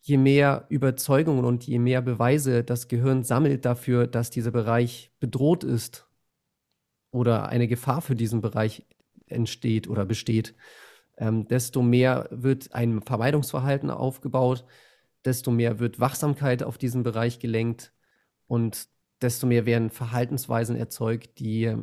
je 0.02 0.16
mehr 0.16 0.66
Überzeugungen 0.68 1.44
und 1.44 1.66
je 1.66 1.78
mehr 1.78 2.02
Beweise 2.02 2.64
das 2.64 2.88
Gehirn 2.88 3.22
sammelt 3.22 3.64
dafür, 3.64 4.06
dass 4.06 4.30
dieser 4.30 4.50
Bereich 4.50 5.10
bedroht 5.20 5.64
ist 5.64 6.06
oder 7.10 7.48
eine 7.48 7.68
Gefahr 7.68 8.00
für 8.00 8.14
diesen 8.14 8.40
Bereich 8.40 8.86
entsteht 9.30 9.88
oder 9.88 10.04
besteht, 10.04 10.54
ähm, 11.18 11.46
desto 11.48 11.82
mehr 11.82 12.28
wird 12.30 12.74
ein 12.74 13.02
Vermeidungsverhalten 13.02 13.90
aufgebaut, 13.90 14.64
desto 15.24 15.50
mehr 15.50 15.78
wird 15.78 16.00
Wachsamkeit 16.00 16.62
auf 16.62 16.78
diesen 16.78 17.02
Bereich 17.02 17.38
gelenkt 17.38 17.92
und 18.46 18.88
desto 19.20 19.46
mehr 19.46 19.66
werden 19.66 19.90
Verhaltensweisen 19.90 20.76
erzeugt, 20.76 21.38
die 21.38 21.76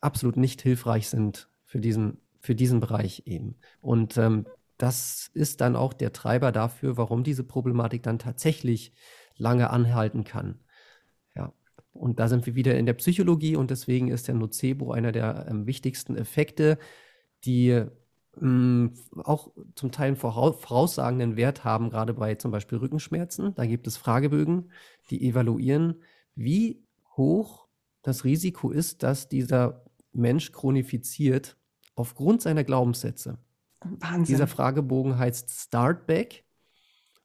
absolut 0.00 0.36
nicht 0.36 0.60
hilfreich 0.60 1.08
sind 1.08 1.48
für 1.64 1.80
diesen, 1.80 2.18
für 2.40 2.54
diesen 2.54 2.80
Bereich 2.80 3.22
eben. 3.26 3.56
Und 3.80 4.16
ähm, 4.18 4.46
das 4.76 5.30
ist 5.34 5.60
dann 5.60 5.76
auch 5.76 5.92
der 5.92 6.12
Treiber 6.12 6.50
dafür, 6.50 6.96
warum 6.96 7.22
diese 7.22 7.44
Problematik 7.44 8.02
dann 8.02 8.18
tatsächlich 8.18 8.92
lange 9.36 9.70
anhalten 9.70 10.24
kann. 10.24 10.63
Und 11.94 12.18
da 12.18 12.28
sind 12.28 12.44
wir 12.44 12.54
wieder 12.54 12.76
in 12.76 12.86
der 12.86 12.92
Psychologie 12.94 13.56
und 13.56 13.70
deswegen 13.70 14.08
ist 14.08 14.28
der 14.28 14.34
Nocebo 14.34 14.92
einer 14.92 15.12
der 15.12 15.46
ähm, 15.48 15.66
wichtigsten 15.66 16.16
Effekte, 16.16 16.78
die 17.44 17.84
mh, 18.38 18.90
auch 19.22 19.52
zum 19.76 19.92
Teil 19.92 20.08
einen 20.08 20.16
voraussagenden 20.16 21.36
Wert 21.36 21.64
haben, 21.64 21.90
gerade 21.90 22.14
bei 22.14 22.34
zum 22.34 22.50
Beispiel 22.50 22.78
Rückenschmerzen. 22.78 23.54
Da 23.54 23.64
gibt 23.64 23.86
es 23.86 23.96
Fragebögen, 23.96 24.72
die 25.10 25.26
evaluieren, 25.26 26.02
wie 26.34 26.82
hoch 27.16 27.68
das 28.02 28.24
Risiko 28.24 28.70
ist, 28.70 29.02
dass 29.02 29.28
dieser 29.28 29.84
Mensch 30.12 30.52
chronifiziert 30.52 31.56
aufgrund 31.94 32.42
seiner 32.42 32.64
Glaubenssätze. 32.64 33.38
Wahnsinn. 33.80 34.24
Dieser 34.24 34.46
Fragebogen 34.46 35.18
heißt 35.18 35.50
Startback. 35.50 36.44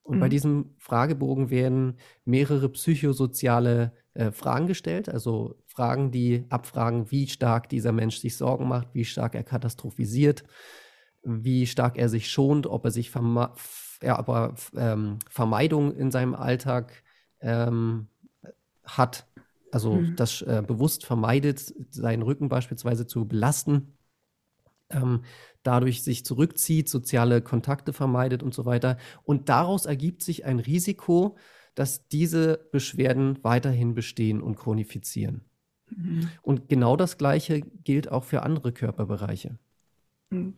Und 0.03 0.17
mhm. 0.17 0.19
bei 0.21 0.29
diesem 0.29 0.75
Fragebogen 0.77 1.49
werden 1.49 1.97
mehrere 2.25 2.69
psychosoziale 2.69 3.93
äh, 4.19 4.33
Fragen 4.33 4.67
gestellt, 4.67 5.07
also 5.07 5.55
Fragen, 5.65 6.11
die 6.11 6.43
abfragen, 6.49 7.09
wie 7.09 7.27
stark 7.27 7.69
dieser 7.69 7.93
Mensch 7.93 8.17
sich 8.17 8.35
Sorgen 8.35 8.67
macht, 8.67 8.89
wie 8.93 9.05
stark 9.05 9.33
er 9.33 9.43
katastrophisiert, 9.43 10.43
wie 11.23 11.65
stark 11.65 11.97
er 11.97 12.09
sich 12.09 12.29
schont, 12.29 12.67
ob 12.67 12.83
er 12.83 12.91
sich 12.91 13.11
verme 13.11 13.53
ja, 14.01 14.17
aber, 14.17 14.55
ähm, 14.75 15.19
Vermeidung 15.29 15.95
in 15.95 16.11
seinem 16.11 16.35
Alltag 16.35 17.03
ähm, 17.39 18.07
hat, 18.83 19.25
also 19.71 19.93
mhm. 19.93 20.17
das 20.17 20.41
äh, 20.41 20.63
bewusst 20.67 21.05
vermeidet, 21.05 21.73
seinen 21.89 22.23
Rücken 22.23 22.49
beispielsweise 22.49 23.07
zu 23.07 23.25
belasten, 23.25 23.97
ähm, 24.89 25.23
dadurch 25.63 26.03
sich 26.03 26.25
zurückzieht, 26.25 26.89
soziale 26.89 27.41
Kontakte 27.41 27.93
vermeidet 27.93 28.43
und 28.43 28.53
so 28.53 28.65
weiter. 28.65 28.97
Und 29.23 29.47
daraus 29.47 29.85
ergibt 29.85 30.23
sich 30.23 30.43
ein 30.43 30.59
Risiko, 30.59 31.37
dass 31.75 32.07
diese 32.07 32.67
Beschwerden 32.71 33.43
weiterhin 33.43 33.95
bestehen 33.95 34.41
und 34.41 34.55
chronifizieren. 34.55 35.41
Mhm. 35.89 36.29
Und 36.41 36.69
genau 36.69 36.95
das 36.95 37.17
Gleiche 37.17 37.61
gilt 37.61 38.11
auch 38.11 38.23
für 38.23 38.43
andere 38.43 38.71
Körperbereiche. 38.71 39.57
Mhm. 40.29 40.55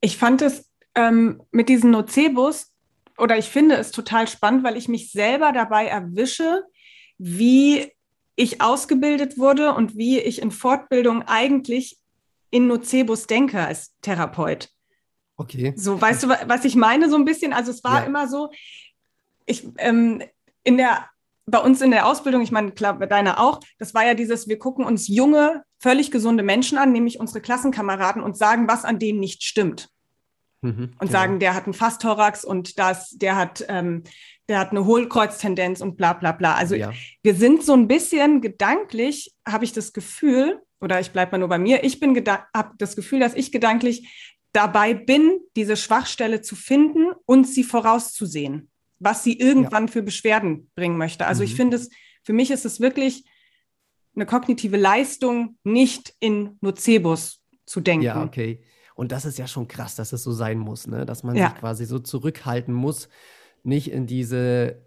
Ich 0.00 0.16
fand 0.16 0.42
es 0.42 0.70
ähm, 0.94 1.42
mit 1.50 1.68
diesen 1.68 1.90
Nocebos 1.90 2.72
oder 3.18 3.38
ich 3.38 3.46
finde 3.46 3.76
es 3.76 3.90
total 3.90 4.28
spannend, 4.28 4.64
weil 4.64 4.76
ich 4.76 4.88
mich 4.88 5.12
selber 5.12 5.52
dabei 5.52 5.86
erwische, 5.86 6.64
wie 7.18 7.92
ich 8.36 8.60
ausgebildet 8.60 9.38
wurde 9.38 9.74
und 9.74 9.96
wie 9.96 10.18
ich 10.18 10.42
in 10.42 10.50
Fortbildung 10.50 11.22
eigentlich 11.22 11.98
in 12.50 12.66
Nocebos 12.66 13.26
denke 13.26 13.60
als 13.60 13.94
Therapeut. 14.00 14.68
Okay. 15.36 15.72
So, 15.76 16.00
weißt 16.00 16.24
du, 16.24 16.28
was 16.28 16.64
ich 16.64 16.76
meine, 16.76 17.10
so 17.10 17.16
ein 17.16 17.24
bisschen? 17.24 17.52
Also 17.52 17.70
es 17.70 17.82
war 17.82 18.00
ja. 18.00 18.06
immer 18.06 18.28
so, 18.28 18.50
ich 19.46 19.66
ähm, 19.78 20.22
in 20.64 20.76
der 20.76 21.08
bei 21.46 21.58
uns 21.58 21.82
in 21.82 21.90
der 21.90 22.06
Ausbildung, 22.06 22.42
ich 22.42 22.50
meine, 22.50 22.72
klar, 22.72 22.98
bei 22.98 23.06
deiner 23.06 23.38
auch, 23.38 23.60
das 23.78 23.94
war 23.94 24.04
ja 24.04 24.14
dieses, 24.14 24.48
wir 24.48 24.58
gucken 24.58 24.84
uns 24.84 25.08
junge, 25.08 25.62
völlig 25.78 26.10
gesunde 26.10 26.42
Menschen 26.42 26.78
an, 26.78 26.92
nämlich 26.92 27.20
unsere 27.20 27.40
Klassenkameraden 27.40 28.22
und 28.22 28.36
sagen, 28.36 28.66
was 28.66 28.84
an 28.84 28.98
denen 28.98 29.20
nicht 29.20 29.42
stimmt. 29.42 29.90
Mhm, 30.62 30.92
und 30.98 30.98
genau. 31.00 31.12
sagen, 31.12 31.40
der 31.40 31.54
hat 31.54 31.64
einen 31.64 31.74
Fastthorax 31.74 32.44
und 32.44 32.78
das, 32.78 33.10
der 33.10 33.36
hat, 33.36 33.64
ähm, 33.68 34.04
der 34.48 34.58
hat 34.58 34.70
eine 34.70 34.86
Hohlkreuztendenz 34.86 35.82
und 35.82 35.96
bla 35.96 36.14
bla 36.14 36.32
bla. 36.32 36.54
Also 36.54 36.74
ja. 36.74 36.92
wir 37.22 37.34
sind 37.34 37.62
so 37.62 37.74
ein 37.74 37.88
bisschen 37.88 38.40
gedanklich, 38.40 39.34
habe 39.46 39.64
ich 39.64 39.72
das 39.72 39.92
Gefühl, 39.92 40.62
oder 40.80 41.00
ich 41.00 41.10
bleibe 41.10 41.32
mal 41.32 41.38
nur 41.38 41.48
bei 41.48 41.58
mir, 41.58 41.84
ich 41.84 42.00
bin 42.00 42.14
habe 42.54 42.74
das 42.78 42.96
Gefühl, 42.96 43.20
dass 43.20 43.34
ich 43.34 43.52
gedanklich 43.52 44.38
dabei 44.52 44.94
bin, 44.94 45.38
diese 45.56 45.76
Schwachstelle 45.76 46.40
zu 46.40 46.56
finden 46.56 47.12
und 47.26 47.46
sie 47.46 47.64
vorauszusehen 47.64 48.70
was 48.98 49.24
sie 49.24 49.38
irgendwann 49.38 49.86
ja. 49.86 49.92
für 49.92 50.02
Beschwerden 50.02 50.70
bringen 50.74 50.96
möchte. 50.96 51.26
Also 51.26 51.42
mhm. 51.42 51.48
ich 51.48 51.54
finde 51.54 51.76
es, 51.76 51.90
für 52.22 52.32
mich 52.32 52.50
ist 52.50 52.64
es 52.64 52.80
wirklich 52.80 53.24
eine 54.14 54.26
kognitive 54.26 54.76
Leistung, 54.76 55.58
nicht 55.64 56.14
in 56.20 56.56
Nocebus 56.60 57.40
zu 57.66 57.80
denken. 57.80 58.04
Ja, 58.04 58.22
okay. 58.22 58.62
Und 58.94 59.10
das 59.10 59.24
ist 59.24 59.38
ja 59.38 59.46
schon 59.46 59.66
krass, 59.66 59.96
dass 59.96 60.12
es 60.12 60.22
so 60.22 60.32
sein 60.32 60.58
muss, 60.58 60.86
ne? 60.86 61.04
dass 61.04 61.24
man 61.24 61.34
ja. 61.34 61.50
sich 61.50 61.58
quasi 61.58 61.84
so 61.84 61.98
zurückhalten 61.98 62.72
muss, 62.72 63.08
nicht 63.64 63.90
in 63.90 64.06
diese, 64.06 64.82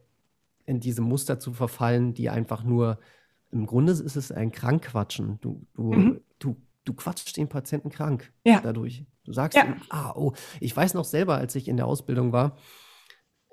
in 0.66 0.80
diese 0.80 1.02
Muster 1.02 1.40
zu 1.40 1.54
verfallen, 1.54 2.14
die 2.14 2.30
einfach 2.30 2.64
nur, 2.64 3.00
im 3.52 3.66
Grunde 3.66 3.92
ist 3.92 4.16
es 4.16 4.32
ein 4.32 4.52
Krankquatschen. 4.52 5.40
Du, 5.42 5.66
du, 5.74 5.94
mhm. 5.94 6.22
du, 6.40 6.56
du 6.86 6.94
quatschst 6.94 7.36
den 7.36 7.50
Patienten 7.50 7.90
krank 7.90 8.32
ja. 8.46 8.62
dadurch. 8.62 9.04
Du 9.26 9.34
sagst 9.34 9.58
ja. 9.58 9.66
ihm, 9.66 9.76
ah, 9.90 10.14
oh, 10.16 10.34
ich 10.62 10.76
weiß 10.76 10.94
noch 10.94 11.06
selber, 11.06 11.36
als 11.36 11.56
ich 11.56 11.68
in 11.68 11.76
der 11.76 11.86
Ausbildung 11.86 12.32
war, 12.32 12.58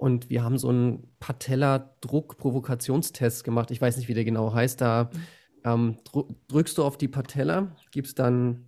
und 0.05 0.29
wir 0.29 0.45
haben 0.45 0.59
so 0.59 0.69
einen 0.69 1.09
Patella-Druck-Provokationstest 1.19 3.43
gemacht. 3.43 3.71
Ich 3.71 3.81
weiß 3.81 3.97
nicht, 3.97 4.07
wie 4.07 4.13
der 4.13 4.27
genau 4.27 4.53
heißt. 4.53 4.83
Da 4.83 5.09
ähm, 5.65 5.97
drückst 6.49 6.77
du 6.77 6.85
auf 6.85 6.99
die 6.99 7.09
Patella, 7.09 7.75
gibst 7.91 8.19
dann 8.19 8.67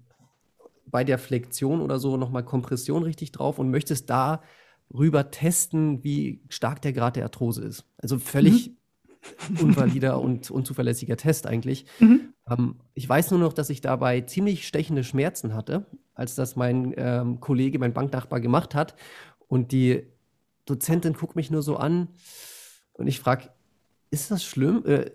bei 0.87 1.05
der 1.05 1.19
Flexion 1.19 1.83
oder 1.83 1.99
so 1.99 2.17
nochmal 2.17 2.43
Kompression 2.43 3.03
richtig 3.03 3.33
drauf 3.33 3.59
und 3.59 3.71
möchtest 3.71 4.09
da 4.09 4.41
rüber 4.95 5.31
testen, 5.31 6.03
wie 6.03 6.41
stark 6.49 6.81
der 6.81 6.95
Grad 6.95 7.17
der 7.17 7.25
Arthrose 7.25 7.65
ist. 7.65 7.85
Also 7.99 8.19
völlig 8.19 8.75
mhm. 9.51 9.61
unvalider 9.61 10.23
und 10.23 10.51
unzuverlässiger 10.51 11.19
Test 11.19 11.47
eigentlich. 11.47 11.85
Mhm. 12.01 12.33
Ähm, 12.49 12.77
ich 12.95 13.07
weiß 13.07 13.31
nur 13.33 13.41
noch, 13.41 13.53
dass 13.53 13.69
ich 13.69 13.83
dabei 13.83 14.23
ziemlich 14.23 14.67
stechende 14.67 15.05
Schmerzen 15.05 15.53
hatte, 15.53 15.85
als 16.15 16.35
das 16.35 16.57
mein 16.57 16.95
ähm, 16.97 17.41
Kollege, 17.41 17.79
mein 17.79 17.93
Banknachbar 17.93 18.41
gemacht 18.41 18.75
hat. 18.75 18.95
Und 19.49 19.73
die 19.73 20.16
Dozentin 20.67 21.15
guckt 21.15 21.37
mich 21.37 21.51
nur 21.51 21.63
so 21.63 21.77
an 21.77 22.09
und 22.93 23.07
ich 23.07 23.21
frage, 23.21 23.51
ist 24.11 24.31
das 24.31 24.45
schlimm? 24.45 24.85
Äh, 24.87 25.11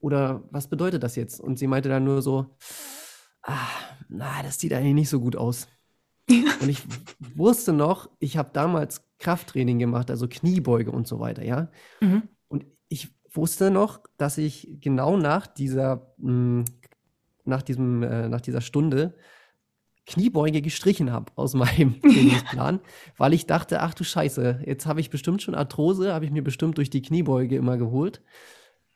oder 0.00 0.42
was 0.50 0.68
bedeutet 0.68 1.02
das 1.02 1.16
jetzt? 1.16 1.40
Und 1.40 1.58
sie 1.58 1.66
meinte 1.66 1.88
dann 1.88 2.04
nur 2.04 2.22
so, 2.22 2.56
ah, 3.42 3.68
na, 4.08 4.42
das 4.42 4.58
sieht 4.58 4.72
eigentlich 4.72 4.94
nicht 4.94 5.08
so 5.08 5.20
gut 5.20 5.36
aus. 5.36 5.68
und 6.28 6.68
ich 6.68 6.82
wusste 7.34 7.72
noch, 7.72 8.10
ich 8.18 8.36
habe 8.36 8.50
damals 8.52 9.02
Krafttraining 9.18 9.78
gemacht, 9.78 10.10
also 10.10 10.26
Kniebeuge 10.28 10.90
und 10.90 11.06
so 11.06 11.20
weiter, 11.20 11.44
ja. 11.44 11.70
Mhm. 12.00 12.24
Und 12.48 12.66
ich 12.88 13.14
wusste 13.32 13.70
noch, 13.70 14.00
dass 14.16 14.38
ich 14.38 14.78
genau 14.80 15.16
nach 15.16 15.46
dieser, 15.46 16.14
mh, 16.18 16.28
hm, 16.28 16.64
nach 17.44 17.62
diesem, 17.62 18.02
äh, 18.02 18.28
nach 18.28 18.40
dieser 18.40 18.60
Stunde 18.60 19.14
Kniebeuge 20.06 20.62
gestrichen 20.62 21.12
habe 21.12 21.32
aus 21.34 21.54
meinem 21.54 22.00
Trainingsplan, 22.02 22.80
weil 23.16 23.34
ich 23.34 23.46
dachte, 23.46 23.82
ach 23.82 23.94
du 23.94 24.04
Scheiße, 24.04 24.62
jetzt 24.64 24.86
habe 24.86 25.00
ich 25.00 25.10
bestimmt 25.10 25.42
schon 25.42 25.54
Arthrose, 25.54 26.14
habe 26.14 26.24
ich 26.24 26.30
mir 26.30 26.42
bestimmt 26.42 26.78
durch 26.78 26.90
die 26.90 27.02
Kniebeuge 27.02 27.56
immer 27.56 27.76
geholt. 27.76 28.22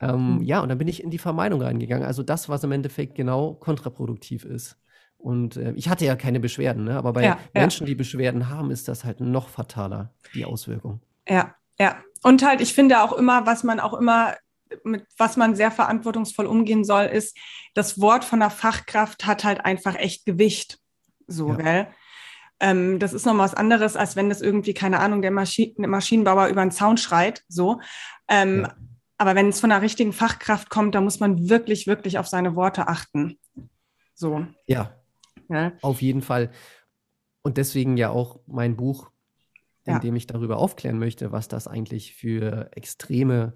Ähm, 0.00 0.36
mhm. 0.36 0.42
Ja, 0.42 0.60
und 0.60 0.68
dann 0.68 0.78
bin 0.78 0.88
ich 0.88 1.02
in 1.02 1.10
die 1.10 1.18
Vermeidung 1.18 1.60
reingegangen. 1.62 2.06
Also 2.06 2.22
das, 2.22 2.48
was 2.48 2.64
im 2.64 2.72
Endeffekt 2.72 3.14
genau 3.14 3.54
kontraproduktiv 3.54 4.44
ist. 4.44 4.76
Und 5.18 5.56
äh, 5.56 5.72
ich 5.72 5.88
hatte 5.88 6.06
ja 6.06 6.16
keine 6.16 6.40
Beschwerden, 6.40 6.84
ne? 6.84 6.96
aber 6.96 7.12
bei 7.12 7.24
ja, 7.24 7.38
Menschen, 7.52 7.86
ja. 7.86 7.88
die 7.88 7.94
Beschwerden 7.94 8.48
haben, 8.48 8.70
ist 8.70 8.88
das 8.88 9.04
halt 9.04 9.20
noch 9.20 9.48
fataler, 9.48 10.14
die 10.34 10.46
Auswirkung. 10.46 11.00
Ja, 11.28 11.54
ja. 11.78 11.98
Und 12.22 12.44
halt, 12.44 12.62
ich 12.62 12.72
finde 12.72 13.02
auch 13.02 13.12
immer, 13.12 13.44
was 13.44 13.62
man 13.62 13.80
auch 13.80 13.92
immer, 13.92 14.34
mit 14.82 15.04
was 15.18 15.36
man 15.36 15.54
sehr 15.56 15.70
verantwortungsvoll 15.70 16.46
umgehen 16.46 16.84
soll, 16.84 17.04
ist, 17.04 17.36
das 17.74 18.00
Wort 18.00 18.24
von 18.24 18.40
der 18.40 18.50
Fachkraft 18.50 19.26
hat 19.26 19.44
halt 19.44 19.64
einfach 19.64 19.94
echt 19.96 20.24
Gewicht. 20.24 20.78
So, 21.30 21.50
ja. 21.50 21.56
gell? 21.56 21.86
Ähm, 22.60 22.98
das 22.98 23.14
ist 23.14 23.24
noch 23.24 23.38
was 23.38 23.54
anderes, 23.54 23.96
als 23.96 24.16
wenn 24.16 24.28
das 24.28 24.42
irgendwie, 24.42 24.74
keine 24.74 25.00
Ahnung, 25.00 25.22
der, 25.22 25.30
Maschi 25.30 25.74
Maschinenbauer 25.78 26.48
über 26.48 26.62
den 26.62 26.70
Zaun 26.70 26.98
schreit. 26.98 27.42
So. 27.48 27.80
Ähm, 28.28 28.62
ja. 28.62 28.76
Aber 29.16 29.34
wenn 29.34 29.48
es 29.48 29.60
von 29.60 29.72
einer 29.72 29.82
richtigen 29.82 30.12
Fachkraft 30.12 30.70
kommt, 30.70 30.94
da 30.94 31.00
muss 31.00 31.20
man 31.20 31.48
wirklich, 31.48 31.86
wirklich 31.86 32.18
auf 32.18 32.26
seine 32.26 32.56
Worte 32.56 32.88
achten. 32.88 33.38
So. 34.14 34.46
Ja, 34.66 34.94
ja. 35.48 35.72
Auf 35.82 36.02
jeden 36.02 36.22
Fall. 36.22 36.50
Und 37.42 37.56
deswegen 37.56 37.96
ja 37.96 38.10
auch 38.10 38.40
mein 38.46 38.76
Buch, 38.76 39.10
in 39.84 39.94
ja. 39.94 39.98
dem 39.98 40.16
ich 40.16 40.26
darüber 40.26 40.58
aufklären 40.58 40.98
möchte, 40.98 41.32
was 41.32 41.48
das 41.48 41.66
eigentlich 41.66 42.14
für 42.14 42.70
extreme 42.72 43.54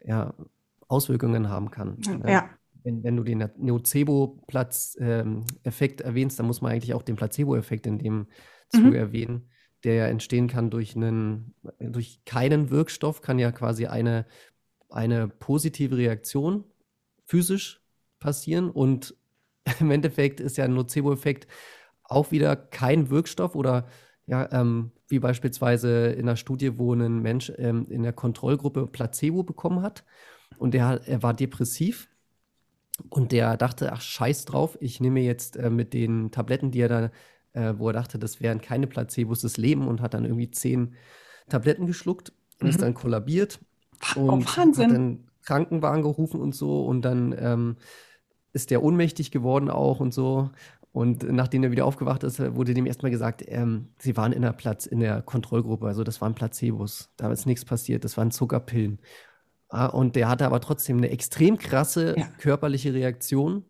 ja, 0.00 0.34
Auswirkungen 0.88 1.48
haben 1.48 1.70
kann. 1.70 1.98
Ne? 1.98 2.32
Ja. 2.32 2.50
Wenn, 2.86 3.02
wenn 3.02 3.16
du 3.16 3.24
den 3.24 3.50
Nocebo-Platz-Effekt 3.58 6.00
ähm, 6.00 6.06
erwähnst, 6.06 6.38
dann 6.38 6.46
muss 6.46 6.60
man 6.60 6.70
eigentlich 6.70 6.94
auch 6.94 7.02
den 7.02 7.16
Placebo-Effekt 7.16 7.84
in 7.84 7.98
dem 7.98 8.18
mhm. 8.18 8.26
Zuge 8.68 8.98
erwähnen, 8.98 9.50
der 9.82 9.94
ja 9.94 10.06
entstehen 10.06 10.46
kann 10.46 10.70
durch 10.70 10.94
einen, 10.94 11.56
durch 11.80 12.24
keinen 12.24 12.70
Wirkstoff, 12.70 13.22
kann 13.22 13.40
ja 13.40 13.50
quasi 13.50 13.86
eine, 13.86 14.24
eine 14.88 15.26
positive 15.26 15.96
Reaktion 15.96 16.62
physisch 17.24 17.82
passieren 18.20 18.70
und 18.70 19.16
im 19.80 19.90
Endeffekt 19.90 20.38
ist 20.38 20.56
ja 20.56 20.64
ein 20.64 20.74
Nocebo-Effekt 20.74 21.48
auch 22.04 22.30
wieder 22.30 22.54
kein 22.54 23.10
Wirkstoff 23.10 23.56
oder 23.56 23.88
ja, 24.26 24.48
ähm, 24.52 24.92
wie 25.08 25.18
beispielsweise 25.18 26.12
in 26.12 26.28
einer 26.28 26.36
Studie, 26.36 26.78
wo 26.78 26.94
ein 26.94 27.20
Mensch 27.20 27.52
ähm, 27.58 27.88
in 27.90 28.04
der 28.04 28.12
Kontrollgruppe 28.12 28.86
Placebo 28.86 29.42
bekommen 29.42 29.82
hat 29.82 30.04
und 30.58 30.72
der 30.72 31.00
er 31.04 31.24
war 31.24 31.34
depressiv 31.34 32.08
und 33.10 33.32
der 33.32 33.56
dachte, 33.56 33.92
ach 33.92 34.00
scheiß 34.00 34.44
drauf, 34.44 34.76
ich 34.80 35.00
nehme 35.00 35.20
jetzt 35.20 35.56
äh, 35.56 35.70
mit 35.70 35.92
den 35.92 36.30
Tabletten, 36.30 36.70
die 36.70 36.80
er 36.80 36.88
da, 36.88 37.10
äh, 37.52 37.74
wo 37.78 37.88
er 37.88 37.92
dachte, 37.92 38.18
das 38.18 38.40
wären 38.40 38.60
keine 38.60 38.86
Placebos, 38.86 39.40
das 39.40 39.56
Leben 39.56 39.88
und 39.88 40.00
hat 40.00 40.14
dann 40.14 40.24
irgendwie 40.24 40.50
zehn 40.50 40.94
Tabletten 41.48 41.86
geschluckt 41.86 42.32
und 42.60 42.64
mhm. 42.64 42.68
ist 42.70 42.82
dann 42.82 42.94
kollabiert 42.94 43.60
oh, 44.16 44.32
und 44.32 44.56
Wahnsinn. 44.56 44.84
hat 44.84 44.96
dann 44.96 45.24
Krankenwagen 45.44 46.02
gerufen 46.02 46.40
und 46.40 46.54
so 46.54 46.84
und 46.84 47.02
dann 47.02 47.34
ähm, 47.38 47.76
ist 48.52 48.70
der 48.70 48.82
ohnmächtig 48.82 49.30
geworden 49.30 49.70
auch 49.70 50.00
und 50.00 50.12
so. 50.14 50.50
Und 50.92 51.30
nachdem 51.30 51.62
er 51.62 51.70
wieder 51.70 51.84
aufgewacht 51.84 52.22
ist, 52.24 52.40
wurde 52.54 52.72
dem 52.72 52.86
erstmal 52.86 53.10
gesagt, 53.10 53.44
ähm, 53.46 53.88
sie 53.98 54.16
waren 54.16 54.32
in 54.32 54.40
der 54.40 54.54
Platz, 54.54 54.86
in 54.86 54.98
der 54.98 55.20
Kontrollgruppe, 55.20 55.86
also 55.86 56.04
das 56.04 56.22
waren 56.22 56.34
Placebos. 56.34 57.10
Da 57.18 57.30
ist 57.30 57.44
nichts 57.44 57.66
passiert, 57.66 58.02
das 58.02 58.16
waren 58.16 58.30
Zuckerpillen. 58.30 58.98
Ah, 59.68 59.86
und 59.86 60.16
der 60.16 60.28
hatte 60.28 60.46
aber 60.46 60.60
trotzdem 60.60 60.98
eine 60.98 61.10
extrem 61.10 61.58
krasse 61.58 62.14
ja. 62.16 62.28
körperliche 62.38 62.94
Reaktion, 62.94 63.64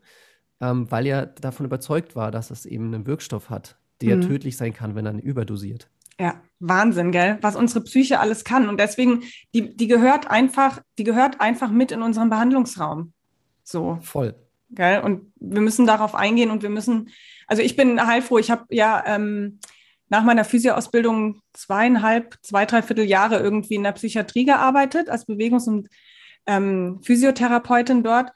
ähm, 0.61 0.90
weil 0.90 1.07
er 1.07 1.26
davon 1.26 1.66
überzeugt 1.66 2.16
war, 2.16 2.30
dass 2.30 2.51
es 2.51 2.66
eben 2.66 2.92
einen 2.92 3.07
Wirkstoff 3.07 3.49
hat, 3.51 3.78
der 4.03 4.16
mhm. 4.16 4.22
tödlich 4.22 4.57
sein 4.57 4.74
kann, 4.74 4.94
wenn 4.94 5.07
er 5.07 5.22
überdosiert. 5.22 5.88
Ja, 6.18 6.40
Wahnsinn, 6.61 7.12
gell? 7.12 7.38
Was 7.42 7.57
unsere 7.57 7.82
Psyche 7.82 8.20
alles 8.20 8.44
kann. 8.44 8.68
Und 8.68 8.80
deswegen, 8.80 9.22
die, 9.55 9.76
die 9.76 9.86
gehört 9.86 10.30
einfach, 10.30 10.80
die 10.99 11.05
gehört 11.05 11.40
einfach 11.40 11.70
mit 11.70 11.92
in 11.92 12.03
unseren 12.03 12.30
Behandlungsraum. 12.30 13.12
So. 13.62 13.99
Voll. 14.03 14.34
Gell? 14.70 15.01
Und 15.01 15.32
wir 15.36 15.61
müssen 15.61 15.86
darauf 15.86 16.14
eingehen 16.14 16.51
und 16.51 16.62
wir 16.62 16.70
müssen, 16.70 17.11
also 17.47 17.62
ich 17.62 17.76
bin 17.76 18.05
heilfroh, 18.07 18.38
ich 18.38 18.51
habe 18.51 18.64
ja 18.70 19.03
ähm, 19.07 19.61
nach 20.09 20.22
meiner 20.22 20.44
Physioausbildung 20.44 21.40
zweieinhalb, 21.52 22.38
zwei, 22.42 22.64
dreiviertel 22.64 23.04
Jahre 23.04 23.38
irgendwie 23.38 23.74
in 23.74 23.82
der 23.82 23.92
Psychiatrie 23.92 24.44
gearbeitet, 24.44 25.09
als 25.09 25.26
Bewegungs- 25.26 25.68
und 25.68 25.88
ähm, 26.46 27.00
Physiotherapeutin 27.02 28.02
dort. 28.02 28.30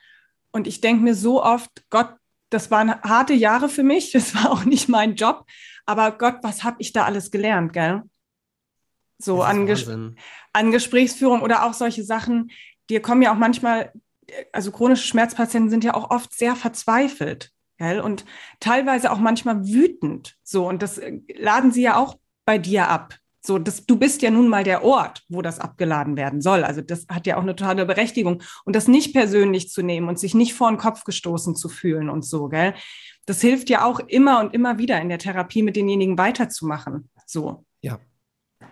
Und 0.51 0.67
ich 0.67 0.81
denke 0.81 1.03
mir 1.03 1.15
so 1.15 1.43
oft, 1.43 1.71
Gott, 1.91 2.15
das 2.51 2.71
waren 2.71 3.01
harte 3.03 3.35
Jahre 3.35 3.69
für 3.69 3.85
mich, 3.85 4.11
das 4.13 4.35
war 4.35 4.51
auch 4.51 4.65
nicht 4.65 4.89
mein 4.89 5.15
Job, 5.15 5.47
aber 5.87 6.13
Gott, 6.13 6.39
was 6.43 6.65
habe 6.65 6.77
ich 6.81 6.93
da 6.93 7.05
alles 7.05 7.31
gelernt, 7.31 7.73
gell? 7.73 8.03
So 9.19 9.43
an, 9.43 9.67
Ges 9.67 9.87
an 9.87 10.71
Gesprächsführung 10.71 11.43
oder 11.43 11.67
auch 11.67 11.75
solche 11.75 12.03
Sachen, 12.03 12.51
dir 12.89 13.03
kommen 13.03 13.21
ja 13.21 13.33
auch 13.33 13.39
manchmal 13.39 13.93
also 14.53 14.71
chronische 14.71 15.07
Schmerzpatienten 15.07 15.71
sind 15.71 15.85
ja 15.85 15.95
auch 15.95 16.11
oft 16.11 16.33
sehr 16.33 16.57
verzweifelt 16.57 17.51
gell? 17.81 18.01
und 18.01 18.25
teilweise 18.61 19.11
auch 19.11 19.19
manchmal 19.19 19.67
wütend. 19.67 20.37
So, 20.45 20.69
und 20.69 20.83
das 20.83 20.99
äh, 20.99 21.19
laden 21.37 21.73
sie 21.73 21.83
ja 21.83 21.97
auch 21.97 22.17
bei 22.45 22.59
dir 22.59 22.89
ab. 22.89 23.15
So, 23.43 23.59
das, 23.59 23.87
du 23.87 23.97
bist 23.97 24.21
ja 24.21 24.31
nun 24.31 24.49
mal 24.49 24.65
der 24.65 24.85
Ort, 24.85 25.25
wo 25.29 25.41
das 25.41 25.59
abgeladen 25.59 26.19
werden 26.19 26.43
soll. 26.43 26.63
Also 26.63 26.83
das 26.83 27.07
hat 27.09 27.27
ja 27.27 27.39
auch 27.39 27.43
eine 27.43 27.57
totale 27.57 27.87
Berechtigung. 27.87 28.43
Und 28.67 28.77
das 28.77 28.87
nicht 28.87 29.15
persönlich 29.15 29.71
zu 29.71 29.83
nehmen 29.83 30.09
und 30.09 30.19
sich 30.19 30.35
nicht 30.35 30.53
vor 30.53 30.71
den 30.71 30.77
Kopf 30.77 31.05
gestoßen 31.05 31.57
zu 31.57 31.71
fühlen 31.71 32.11
und 32.11 32.25
so, 32.25 32.49
gell? 32.49 32.75
Das 33.25 33.41
hilft 33.41 33.71
ja 33.71 33.85
auch 33.85 34.01
immer 34.01 34.41
und 34.41 34.53
immer 34.53 34.79
wieder 34.79 35.01
in 35.01 35.09
der 35.09 35.19
Therapie 35.19 35.63
mit 35.63 35.77
denjenigen 35.77 36.19
weiterzumachen. 36.19 37.09
So. 37.25 37.65
Ja. 37.81 37.99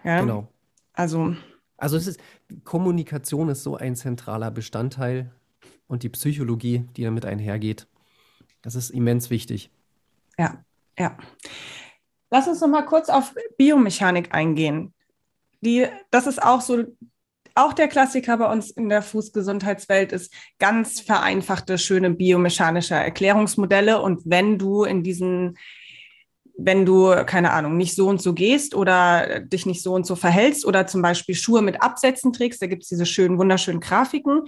ja? 0.04 0.20
Genau. 0.20 0.48
Also. 0.92 1.34
Also 1.78 1.96
es 1.96 2.06
ist, 2.06 2.20
Kommunikation 2.64 3.48
ist 3.48 3.62
so 3.62 3.76
ein 3.76 3.96
zentraler 3.96 4.50
Bestandteil 4.50 5.30
und 5.86 6.02
die 6.02 6.08
Psychologie, 6.10 6.84
die 6.96 7.04
damit 7.04 7.24
einhergeht. 7.24 7.86
Das 8.62 8.74
ist 8.74 8.90
immens 8.90 9.30
wichtig. 9.30 9.70
Ja, 10.38 10.64
ja. 10.98 11.16
Lass 12.30 12.48
uns 12.48 12.60
noch 12.60 12.68
mal 12.68 12.82
kurz 12.82 13.08
auf 13.08 13.34
Biomechanik 13.56 14.34
eingehen. 14.34 14.92
Die, 15.60 15.86
das 16.10 16.26
ist 16.26 16.42
auch 16.42 16.60
so, 16.60 16.84
auch 17.54 17.72
der 17.72 17.88
Klassiker 17.88 18.36
bei 18.36 18.50
uns 18.50 18.70
in 18.70 18.88
der 18.88 19.02
Fußgesundheitswelt 19.02 20.12
ist 20.12 20.32
ganz 20.58 21.00
vereinfachte, 21.00 21.78
schöne 21.78 22.10
biomechanische 22.10 22.94
Erklärungsmodelle. 22.94 24.00
Und 24.00 24.22
wenn 24.24 24.58
du 24.58 24.84
in 24.84 25.02
diesen, 25.02 25.58
wenn 26.56 26.86
du, 26.86 27.24
keine 27.26 27.52
Ahnung, 27.52 27.76
nicht 27.76 27.96
so 27.96 28.08
und 28.08 28.22
so 28.22 28.32
gehst 28.32 28.74
oder 28.74 29.40
dich 29.40 29.66
nicht 29.66 29.82
so 29.82 29.94
und 29.94 30.06
so 30.06 30.14
verhältst 30.14 30.66
oder 30.66 30.86
zum 30.86 31.02
Beispiel 31.02 31.34
Schuhe 31.34 31.62
mit 31.62 31.82
Absätzen 31.82 32.32
trägst, 32.32 32.62
da 32.62 32.66
gibt 32.66 32.84
es 32.84 32.90
diese 32.90 33.06
schönen, 33.06 33.38
wunderschönen 33.38 33.80
Grafiken, 33.80 34.42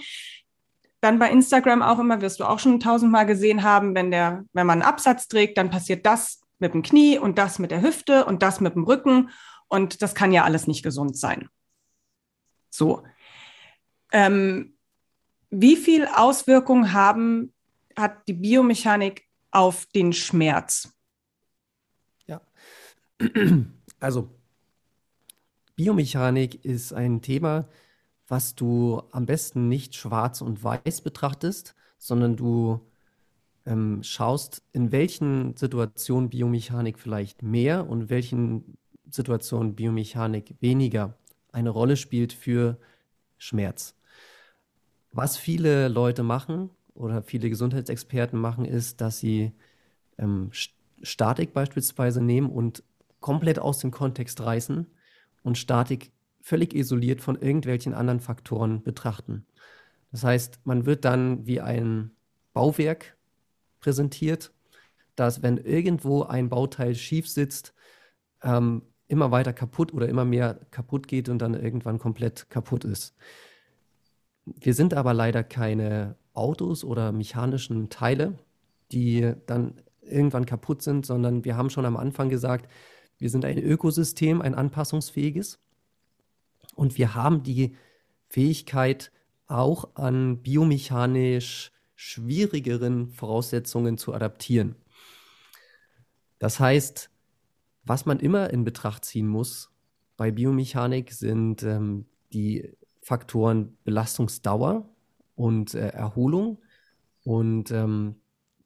dann 1.01 1.19
bei 1.19 1.31
Instagram 1.31 1.83
auch 1.83 1.99
immer, 1.99 2.21
wirst 2.21 2.41
du 2.41 2.45
auch 2.45 2.59
schon 2.59 2.81
tausendmal 2.81 3.27
gesehen 3.27 3.63
haben, 3.63 3.95
wenn 3.95 4.11
der, 4.11 4.45
wenn 4.53 4.67
man 4.67 4.83
einen 4.83 4.91
Absatz 4.91 5.29
trägt, 5.29 5.57
dann 5.57 5.71
passiert 5.71 6.05
das 6.05 6.41
mit 6.59 6.75
dem 6.75 6.83
Knie 6.83 7.19
und 7.19 7.39
das 7.39 7.59
mit 7.59 7.71
der 7.71 7.83
Hüfte 7.83 8.27
und 8.27 8.43
das 8.43 8.61
mit 8.61 8.75
dem 8.75 8.85
Rücken. 8.85 9.31
Und 9.69 10.03
das 10.03 10.15
kann 10.15 10.33
ja 10.33 10.45
alles 10.45 10.67
nicht 10.67 10.83
gesund 10.83 11.17
sein. 11.17 11.49
So. 12.69 13.03
Ähm, 14.13 14.75
wie 15.51 15.77
viel 15.77 16.07
Auswirkungen 16.07 16.93
haben, 16.93 17.53
hat 17.97 18.29
die 18.29 18.35
Biomechanik 18.35 19.27
auf 19.51 19.87
den 19.87 20.13
Schmerz? 20.13 20.93
Ja. 22.27 22.41
Also, 24.03 24.31
Biomechanik 25.77 26.65
ist 26.65 26.95
ein 26.95 27.21
Thema, 27.21 27.69
was 28.31 28.55
du 28.55 29.03
am 29.11 29.27
besten 29.27 29.69
nicht 29.69 29.97
schwarz 29.97 30.41
und 30.41 30.63
weiß 30.63 31.01
betrachtest, 31.01 31.75
sondern 31.99 32.37
du 32.37 32.81
ähm, 33.67 34.05
schaust, 34.05 34.63
in 34.73 34.93
welchen 34.93 35.57
Situationen 35.57 36.31
Biomechanik 36.31 36.99
vielleicht 36.99 37.43
mehr 37.43 37.91
und 37.91 38.03
in 38.03 38.11
welchen 38.11 38.79
Situationen 39.11 39.75
Biomechanik 39.75 40.55
weniger 40.61 41.15
eine 41.51 41.71
Rolle 41.71 41.97
spielt 41.97 42.33
für 42.33 42.79
Schmerz. 43.37 43.97
Was 45.11 45.37
viele 45.37 45.89
Leute 45.89 46.23
machen 46.23 46.71
oder 46.95 47.25
viele 47.25 47.51
Gesundheitsexperten 47.51 48.39
machen, 48.39 48.65
ist, 48.65 49.01
dass 49.01 49.19
sie 49.19 49.51
ähm, 50.19 50.51
Statik 51.03 51.53
beispielsweise 51.53 52.23
nehmen 52.23 52.49
und 52.49 52.85
komplett 53.19 53.59
aus 53.59 53.81
dem 53.81 53.91
Kontext 53.91 54.41
reißen 54.41 54.87
und 55.43 55.59
Statik 55.59 56.13
völlig 56.41 56.75
isoliert 56.75 57.21
von 57.21 57.37
irgendwelchen 57.37 57.95
anderen 57.95 58.21
Faktoren 58.21 58.83
betrachten. 58.83 59.47
Das 60.11 60.25
heißt, 60.25 60.61
man 60.65 60.87
wird 60.87 61.05
dann 61.05 61.47
wie 61.47 61.61
ein 61.61 62.11
Bauwerk 62.53 63.17
präsentiert, 63.81 64.53
dass 65.17 65.43
wenn 65.43 65.59
irgendwo 65.59 66.23
ein 66.23 66.49
Bauteil 66.49 66.95
schief 66.95 67.29
sitzt, 67.29 67.75
ähm, 68.43 68.83
immer 69.07 69.31
weiter 69.31 69.53
kaputt 69.53 69.93
oder 69.93 70.09
immer 70.09 70.25
mehr 70.25 70.61
kaputt 70.71 71.09
geht 71.09 71.29
und 71.29 71.39
dann 71.41 71.55
irgendwann 71.55 71.99
komplett 71.99 72.49
kaputt 72.49 72.85
ist. 72.85 73.15
Wir 74.45 74.75
sind 74.75 74.95
aber 74.95 75.15
leider 75.15 75.45
keine 75.45 76.17
Autos 76.33 76.85
oder 76.85 77.13
mechanischen 77.13 77.91
Teile, 77.91 78.39
die 78.93 79.35
dann 79.47 79.81
irgendwann 80.01 80.47
kaputt 80.47 80.83
sind, 80.83 81.07
sondern 81.07 81.45
wir 81.45 81.57
haben 81.57 81.71
schon 81.71 81.87
am 81.87 81.97
Anfang 81.97 82.29
gesagt, 82.29 82.71
wir 83.19 83.31
sind 83.31 83.45
ein 83.45 83.59
Ökosystem, 83.59 84.41
ein 84.41 84.55
anpassungsfähiges 84.55 85.59
und 86.75 86.99
wir 86.99 87.15
haben 87.15 87.43
die 87.43 87.77
Fähigkeit, 88.29 89.13
auch 89.47 89.97
an 89.97 90.43
biomechanisch 90.43 91.73
schwierigeren 91.97 93.11
Voraussetzungen 93.11 93.99
zu 93.99 94.15
adaptieren. 94.15 94.77
Das 96.39 96.61
heißt, 96.61 97.11
was 97.85 98.07
man 98.07 98.21
immer 98.21 98.51
in 98.51 98.65
Betracht 98.65 99.05
ziehen 99.05 99.27
muss 99.27 99.71
bei 100.21 100.31
Biomechanik 100.31 101.15
sind 101.15 101.63
ähm, 101.63 102.05
die 102.35 102.77
Faktoren 103.01 103.79
Belastungsdauer 103.85 104.87
und 105.35 105.73
äh, 105.73 105.89
Erholung 105.89 106.59
und 107.25 107.71
ähm, 107.71 108.17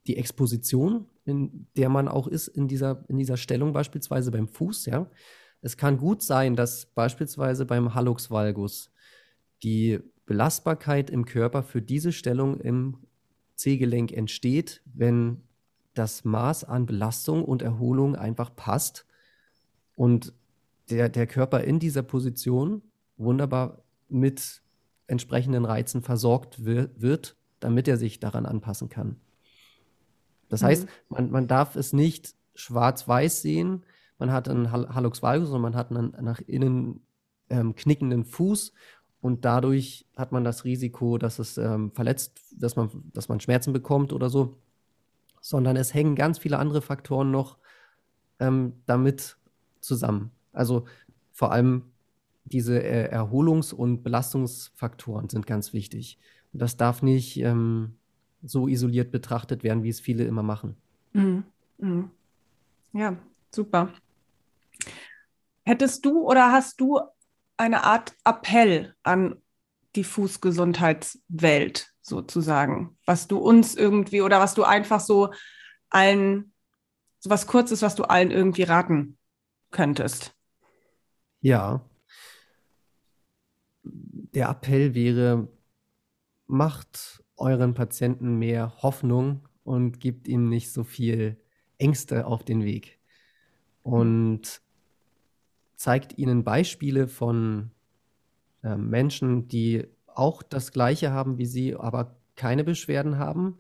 die 0.09 0.17
Exposition, 0.17 1.07
in 1.25 1.69
der 1.77 1.91
man 1.91 2.09
auch 2.09 2.27
ist 2.27 2.49
in 2.49 2.67
dieser, 2.67 3.05
in 3.09 3.19
dieser 3.19 3.37
Stellung, 3.37 3.73
beispielsweise 3.73 4.33
beim 4.33 4.49
Fuß. 4.49 4.87
Ja. 4.87 5.09
Es 5.65 5.79
kann 5.79 5.97
gut 5.97 6.23
sein, 6.23 6.57
dass 6.57 6.85
beispielsweise 6.85 7.65
beim 7.65 7.95
Hallux 7.95 8.31
valgus 8.31 8.91
die 9.63 9.99
Belastbarkeit 10.27 11.09
im 11.09 11.25
Körper 11.25 11.63
für 11.63 11.81
diese 11.81 12.13
Stellung 12.13 12.61
im 12.61 12.99
C-Gelenk 13.55 14.13
entsteht, 14.13 14.83
wenn 14.85 15.41
das 15.95 16.23
Maß 16.23 16.65
an 16.65 16.85
Belastung 16.85 17.43
und 17.43 17.63
Erholung 17.63 18.15
einfach 18.15 18.55
passt 18.55 19.07
und 19.97 20.35
der, 20.91 21.09
der 21.09 21.27
Körper 21.27 21.65
in 21.65 21.79
dieser 21.79 22.03
Position 22.03 22.83
wunderbar 23.17 23.83
mit 24.11 24.61
entsprechenden 25.07 25.65
Reizen 25.65 26.03
versorgt 26.03 26.67
wird, 26.67 27.37
damit 27.61 27.89
er 27.89 27.97
sich 27.97 28.21
daran 28.21 28.45
anpassen 28.45 28.91
kann. 28.91 29.17
Das 30.51 30.61
mhm. 30.61 30.67
heißt, 30.67 30.89
man, 31.09 31.31
man 31.31 31.49
darf 31.49 31.75
es 31.75 31.95
nicht 31.95 32.35
schwarz-weiß 32.55 33.41
sehen. 33.41 33.87
Man 34.19 34.33
hat 34.33 34.49
einen 34.49 34.71
Hallux 34.71 35.23
valgus 35.23 35.51
und 35.51 35.61
man 35.61 35.75
hat 35.75 35.91
einen 35.91 36.15
nach 36.21 36.41
innen 36.41 37.07
ähm, 37.51 37.75
knickenden 37.75 38.25
Fuß 38.25 38.73
und 39.21 39.45
dadurch 39.45 40.07
hat 40.17 40.33
man 40.33 40.45
das 40.45 40.65
Risiko, 40.65 41.19
dass 41.19 41.39
es 41.39 41.57
ähm, 41.57 41.93
verletzt, 41.93 42.41
dass 42.57 42.77
man, 42.77 42.91
dass 43.13 43.29
man 43.29 43.41
Schmerzen 43.41 43.73
bekommt 43.73 44.13
oder 44.13 44.29
so. 44.29 44.59
Sondern 45.41 45.77
es 45.77 45.95
hängen 45.95 46.15
ganz 46.15 46.39
viele 46.39 46.59
andere 46.59 46.83
Faktoren 46.83 47.31
noch 47.31 47.59
ähm, 48.39 48.75
damit 48.87 49.37
zusammen. 49.81 50.31
Also 50.53 50.85
vor 51.33 51.53
allem 51.53 51.85
diese 52.45 52.83
äh, 52.83 53.11
Erholungs- 53.11 53.73
und 53.73 54.03
Belastungsfaktoren 54.03 55.29
sind 55.29 55.47
ganz 55.47 55.73
wichtig. 55.73 56.19
Und 56.53 56.61
das 56.61 56.77
darf 56.77 57.03
nicht 57.03 57.39
ähm, 57.39 57.95
so 58.43 58.69
isoliert 58.69 59.11
betrachtet 59.11 59.65
werden, 59.65 59.83
wie 59.83 59.89
es 59.89 60.01
viele 60.01 60.25
immer 60.25 60.43
machen. 60.43 60.77
Mhm. 61.15 61.45
Mhm. 61.79 62.11
Ja, 62.93 63.17
super. 63.55 63.93
Hättest 65.65 66.05
du 66.05 66.21
oder 66.29 66.53
hast 66.53 66.81
du 66.81 67.01
eine 67.57 67.85
Art 67.85 68.15
Appell 68.25 68.95
an 69.03 69.41
die 69.97 70.05
Fußgesundheitswelt 70.05 71.93
sozusagen, 72.03 72.99
was 73.07 73.29
du 73.29 73.39
uns 73.39 73.75
irgendwie 73.75 74.21
oder 74.21 74.41
was 74.41 74.55
du 74.55 74.65
einfach 74.65 75.01
so 75.01 75.33
allen, 75.89 76.53
so 77.19 77.31
was 77.31 77.47
Kurzes, 77.47 77.81
was 77.83 77.95
du 77.95 78.05
allen 78.05 78.31
irgendwie 78.31 78.65
raten 78.65 79.19
könntest? 79.71 80.35
Ja. 81.41 81.89
Der 83.83 84.49
Appell 84.49 84.95
wäre, 84.95 85.49
macht 86.47 87.23
euren 87.37 87.75
Patienten 87.75 88.39
mehr 88.39 88.83
Hoffnung 88.83 89.49
und 89.63 90.01
gibt 90.01 90.29
ihnen 90.29 90.49
nicht 90.49 90.73
so 90.73 90.85
viel 90.85 91.41
Ängste 91.79 92.27
auf 92.27 92.45
den 92.45 92.65
Weg. 92.65 92.94
Und 93.85 94.61
zeigt 95.77 96.19
ihnen 96.19 96.43
Beispiele 96.43 97.07
von 97.07 97.71
äh, 98.63 98.77
Menschen, 98.77 99.49
die 99.49 99.87
auch 100.07 100.43
das 100.43 100.73
Gleiche 100.73 101.13
haben 101.13 101.39
wie 101.39 101.47
sie, 101.47 101.77
aber 101.77 102.17
keine 102.37 102.65
Beschwerden 102.65 103.19
haben 103.19 103.59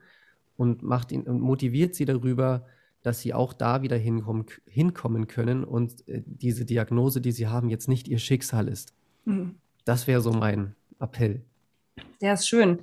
und 0.57 0.83
macht 0.83 1.13
ihn 1.13 1.23
und 1.23 1.41
motiviert 1.41 1.95
sie 1.95 2.05
darüber, 2.05 2.67
dass 3.03 3.21
sie 3.21 3.35
auch 3.35 3.53
da 3.53 3.83
wieder 3.83 3.97
hinkommen, 3.97 4.47
hinkommen 4.67 5.27
können 5.27 5.65
und 5.65 6.09
äh, 6.09 6.23
diese 6.25 6.65
Diagnose, 6.65 7.21
die 7.21 7.33
sie 7.33 7.49
haben, 7.49 7.69
jetzt 7.69 7.89
nicht 7.89 8.09
ihr 8.09 8.19
Schicksal 8.19 8.69
ist. 8.69 8.95
Mhm. 9.25 9.57
Das 9.85 10.07
wäre 10.07 10.23
so 10.23 10.33
mein 10.33 10.75
Appell. 10.99 11.43
Ja, 12.21 12.33
ist 12.33 12.49
schön. 12.49 12.81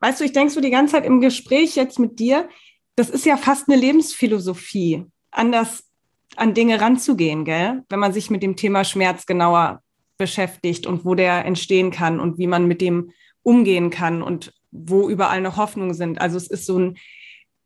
Weißt 0.00 0.20
du, 0.20 0.24
ich 0.24 0.32
denke 0.32 0.52
so 0.52 0.60
die 0.60 0.70
ganze 0.70 0.94
Zeit 0.94 1.04
im 1.04 1.20
Gespräch 1.20 1.76
jetzt 1.76 1.98
mit 1.98 2.18
dir, 2.18 2.48
das 2.96 3.10
ist 3.10 3.24
ja 3.24 3.36
fast 3.36 3.68
eine 3.68 3.80
Lebensphilosophie, 3.80 5.06
anders 5.30 5.89
an 6.36 6.54
Dinge 6.54 6.80
ranzugehen, 6.80 7.44
gell? 7.44 7.82
Wenn 7.88 7.98
man 7.98 8.12
sich 8.12 8.30
mit 8.30 8.42
dem 8.42 8.56
Thema 8.56 8.84
Schmerz 8.84 9.26
genauer 9.26 9.82
beschäftigt 10.16 10.86
und 10.86 11.04
wo 11.04 11.14
der 11.14 11.44
entstehen 11.44 11.90
kann 11.90 12.20
und 12.20 12.38
wie 12.38 12.46
man 12.46 12.66
mit 12.66 12.80
dem 12.80 13.12
umgehen 13.42 13.90
kann 13.90 14.22
und 14.22 14.52
wo 14.70 15.08
überall 15.08 15.40
noch 15.40 15.56
Hoffnungen 15.56 15.94
sind. 15.94 16.20
Also 16.20 16.36
es 16.36 16.46
ist 16.46 16.66
so 16.66 16.78
ein, 16.78 16.98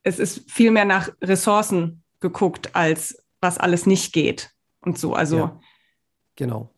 es 0.03 0.19
ist 0.19 0.51
viel 0.51 0.71
mehr 0.71 0.85
nach 0.85 1.11
Ressourcen 1.21 2.03
geguckt, 2.21 2.75
als 2.75 3.23
was 3.41 3.59
alles 3.59 3.87
nicht 3.87 4.13
geht 4.13 4.51
und 4.81 4.99
so. 4.99 5.15
Also 5.15 5.37
ja, 5.37 5.61
genau. 6.37 6.71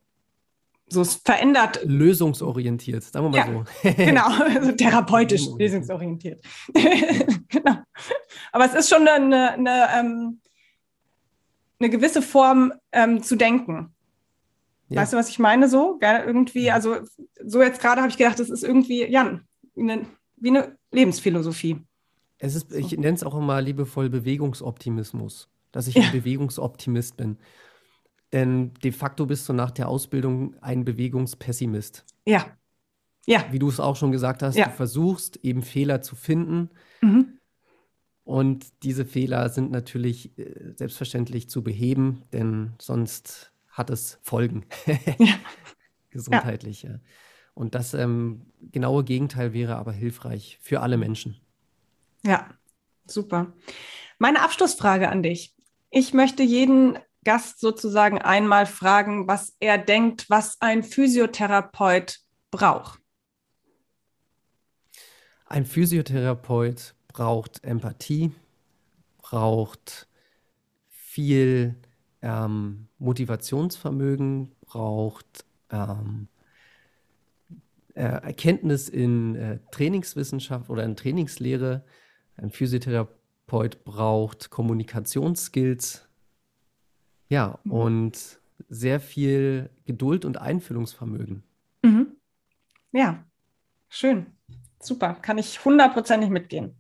So 0.89 1.03
es 1.03 1.16
verändert. 1.16 1.80
Lösungsorientiert, 1.84 3.03
sagen 3.03 3.26
wir 3.26 3.45
mal 3.45 3.53
ja, 3.53 3.64
so. 3.82 3.91
genau, 4.05 4.28
also 4.55 4.72
therapeutisch 4.72 5.43
lösungsorientiert. 5.59 6.41
genau. 7.49 7.76
Aber 8.53 8.64
es 8.64 8.74
ist 8.74 8.89
schon 8.89 9.07
eine, 9.07 9.53
eine, 9.53 9.89
ähm, 9.99 10.41
eine 11.79 11.91
gewisse 11.91 12.22
Form 12.22 12.72
ähm, 12.93 13.22
zu 13.22 13.37
denken. 13.37 13.95
Ja. 14.89 15.03
Weißt 15.03 15.12
du, 15.12 15.16
was 15.16 15.29
ich 15.29 15.39
meine? 15.39 15.68
So, 15.68 15.99
gell? 15.99 16.22
irgendwie, 16.24 16.70
also 16.70 16.99
so 17.45 17.62
jetzt 17.62 17.81
gerade 17.81 18.01
habe 18.01 18.11
ich 18.11 18.16
gedacht, 18.16 18.39
das 18.39 18.51
ist 18.51 18.62
irgendwie, 18.62 19.05
ja, 19.05 19.41
eine, 19.77 20.07
wie 20.37 20.51
eine 20.51 20.77
Lebensphilosophie. 20.93 21.81
Es 22.39 22.55
ist, 22.55 22.72
ich 22.72 22.93
nenne 22.93 23.14
es 23.14 23.24
auch 23.24 23.35
immer 23.35 23.61
liebevoll 23.61 24.11
Bewegungsoptimismus, 24.11 25.49
dass 25.72 25.89
ich 25.89 25.95
ja. 25.95 26.03
ein 26.07 26.12
Bewegungsoptimist 26.12 27.16
bin. 27.16 27.39
Denn 28.33 28.74
de 28.74 28.93
facto 28.93 29.27
bist 29.27 29.49
du 29.49 29.53
nach 29.53 29.70
der 29.70 29.89
Ausbildung 29.89 30.57
ein 30.61 30.85
Bewegungspessimist. 30.85 32.05
Ja. 32.27 32.47
Ja. 33.27 33.45
Wie 33.51 33.59
du 33.59 33.68
es 33.68 33.81
auch 33.81 33.97
schon 33.97 34.12
gesagt 34.12 34.43
hast, 34.43 34.57
ja. 34.57 34.66
du 34.66 34.72
versuchst 34.72 35.37
eben 35.43 35.62
Fehler 35.62 36.03
zu 36.03 36.14
finden. 36.14 36.70
Mhm. 37.01 37.36
Und 38.27 38.66
diese 38.83 39.05
Fehler 39.05 39.49
sind 39.51 39.70
natürlich 39.70 40.37
äh, 40.37 40.72
selbstverständlich 40.74 41.49
zu 41.49 41.62
beheben, 41.62 42.24
denn 42.33 42.72
sonst 42.81 43.53
hat 43.68 43.89
es 43.89 44.18
Folgen. 44.20 44.66
ja. 45.18 45.35
Gesundheitlich. 46.11 46.83
Ja. 46.83 46.99
Und 47.55 47.77
das 47.77 47.95
ähm, 47.95 48.47
genaue 48.72 49.05
Gegenteil 49.05 49.53
wäre 49.53 49.77
aber 49.77 49.93
hilfreich 49.93 50.59
für 50.61 50.81
alle 50.81 50.97
Menschen. 50.97 51.41
Ja, 52.24 52.51
super. 53.07 53.53
Meine 54.18 54.43
Abschlussfrage 54.43 55.09
an 55.09 55.22
dich. 55.22 55.55
Ich 55.91 56.12
möchte 56.12 56.43
jeden 56.43 56.99
Gast 57.22 57.61
sozusagen 57.61 58.20
einmal 58.20 58.66
fragen, 58.66 59.29
was 59.29 59.55
er 59.61 59.79
denkt, 59.79 60.29
was 60.29 60.61
ein 60.61 60.83
Physiotherapeut 60.83 62.18
braucht. 62.51 62.99
Ein 65.45 65.64
Physiotherapeut 65.64 66.95
braucht 67.17 67.64
Empathie, 67.64 68.31
braucht 69.17 70.07
viel 70.91 71.75
ähm, 72.21 72.89
Motivationsvermögen, 72.99 74.53
braucht 74.61 75.47
ähm, 75.71 76.29
äh, 77.95 78.03
Erkenntnis 78.03 78.91
in 78.91 79.35
äh, 79.35 79.61
Trainingswissenschaft 79.71 80.69
oder 80.69 80.85
in 80.85 80.95
Trainingslehre. 80.95 81.87
Ein 82.37 82.51
Physiotherapeut 82.51 83.83
braucht 83.85 84.51
Kommunikationsskills. 84.51 86.07
Ja, 87.31 87.59
mhm. 87.64 87.73
und 87.73 88.41
sehr 88.69 89.01
viel 89.01 89.71
Geduld 89.87 90.27
und 90.27 90.37
Einfühlungsvermögen. 90.37 91.45
Mhm. 91.83 92.09
Ja, 92.93 93.25
schön. 93.89 94.27
Super. 94.81 95.14
Kann 95.14 95.39
ich 95.39 95.64
hundertprozentig 95.64 96.29
mitgehen. 96.29 96.77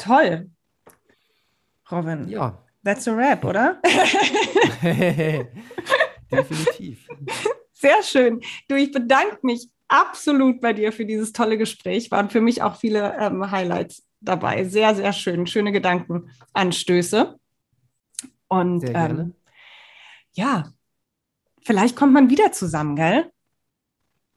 Toll. 0.00 0.50
Robin. 1.90 2.28
Ja. 2.28 2.58
That's 2.82 3.06
a 3.06 3.12
rap, 3.12 3.44
oder? 3.44 3.80
Definitiv. 6.32 7.06
Sehr 7.72 8.02
schön. 8.02 8.40
Du, 8.68 8.76
ich 8.76 8.90
bedanke 8.90 9.38
mich 9.42 9.68
absolut 9.88 10.62
bei 10.62 10.72
dir 10.72 10.92
für 10.92 11.04
dieses 11.04 11.32
tolle 11.32 11.58
Gespräch. 11.58 12.10
Waren 12.10 12.30
für 12.30 12.40
mich 12.40 12.62
auch 12.62 12.76
viele 12.76 13.14
ähm, 13.18 13.50
Highlights 13.50 14.06
dabei. 14.20 14.64
Sehr, 14.64 14.94
sehr 14.94 15.12
schön. 15.12 15.46
Schöne 15.46 15.72
Gedankenanstöße. 15.72 17.38
Und. 18.48 18.84
Ähm, 18.88 19.34
ja, 20.32 20.72
vielleicht 21.62 21.96
kommt 21.96 22.14
man 22.14 22.30
wieder 22.30 22.52
zusammen, 22.52 22.96
gell? 22.96 23.30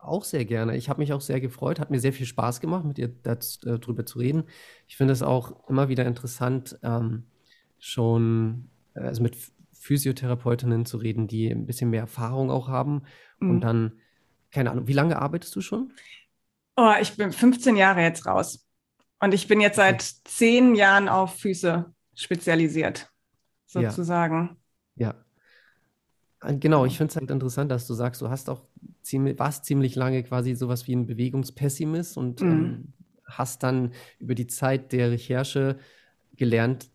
Auch 0.03 0.23
sehr 0.23 0.45
gerne. 0.45 0.75
Ich 0.75 0.89
habe 0.89 0.99
mich 0.99 1.13
auch 1.13 1.21
sehr 1.21 1.39
gefreut, 1.39 1.79
hat 1.79 1.91
mir 1.91 1.99
sehr 1.99 2.13
viel 2.13 2.25
Spaß 2.25 2.59
gemacht, 2.59 2.85
mit 2.85 2.97
dir 2.97 3.07
darüber 3.07 4.01
äh, 4.01 4.05
zu 4.05 4.19
reden. 4.19 4.43
Ich 4.87 4.97
finde 4.97 5.13
es 5.13 5.21
auch 5.21 5.67
immer 5.69 5.89
wieder 5.89 6.05
interessant, 6.05 6.77
ähm, 6.83 7.23
schon 7.79 8.69
äh, 8.95 9.01
also 9.01 9.23
mit 9.23 9.37
Physiotherapeutinnen 9.73 10.85
zu 10.85 10.97
reden, 10.97 11.27
die 11.27 11.49
ein 11.49 11.65
bisschen 11.65 11.89
mehr 11.89 12.01
Erfahrung 12.01 12.49
auch 12.49 12.69
haben 12.69 13.03
mhm. 13.39 13.49
und 13.49 13.61
dann, 13.61 13.99
keine 14.51 14.71
Ahnung, 14.71 14.87
wie 14.87 14.93
lange 14.93 15.21
arbeitest 15.21 15.55
du 15.55 15.61
schon? 15.61 15.91
Oh, 16.75 16.93
ich 17.01 17.15
bin 17.17 17.31
15 17.31 17.75
Jahre 17.75 18.01
jetzt 18.01 18.25
raus. 18.25 18.65
Und 19.19 19.33
ich 19.33 19.47
bin 19.47 19.61
jetzt 19.61 19.77
seit 19.77 20.01
zehn 20.01 20.75
Jahren 20.75 21.07
auf 21.07 21.35
Füße 21.39 21.85
spezialisiert, 22.13 23.09
sozusagen. 23.65 24.57
Ja. 24.95 25.07
ja. 25.07 25.15
Genau, 26.59 26.85
ich 26.85 26.97
finde 26.97 27.11
es 27.11 27.15
halt 27.15 27.31
interessant, 27.31 27.71
dass 27.71 27.87
du 27.87 27.93
sagst, 27.93 28.21
du 28.21 28.29
hast 28.29 28.49
auch 28.49 28.61
ziemlich, 29.01 29.39
warst 29.39 29.65
ziemlich 29.65 29.95
lange 29.95 30.23
quasi 30.23 30.55
sowas 30.55 30.87
wie 30.87 30.95
ein 30.95 31.05
Bewegungspessimist 31.05 32.17
und 32.17 32.41
mhm. 32.41 32.49
ähm, 32.49 32.93
hast 33.25 33.63
dann 33.63 33.91
über 34.19 34.35
die 34.35 34.47
Zeit 34.47 34.91
der 34.91 35.11
Recherche 35.11 35.77
gelernt, 36.35 36.89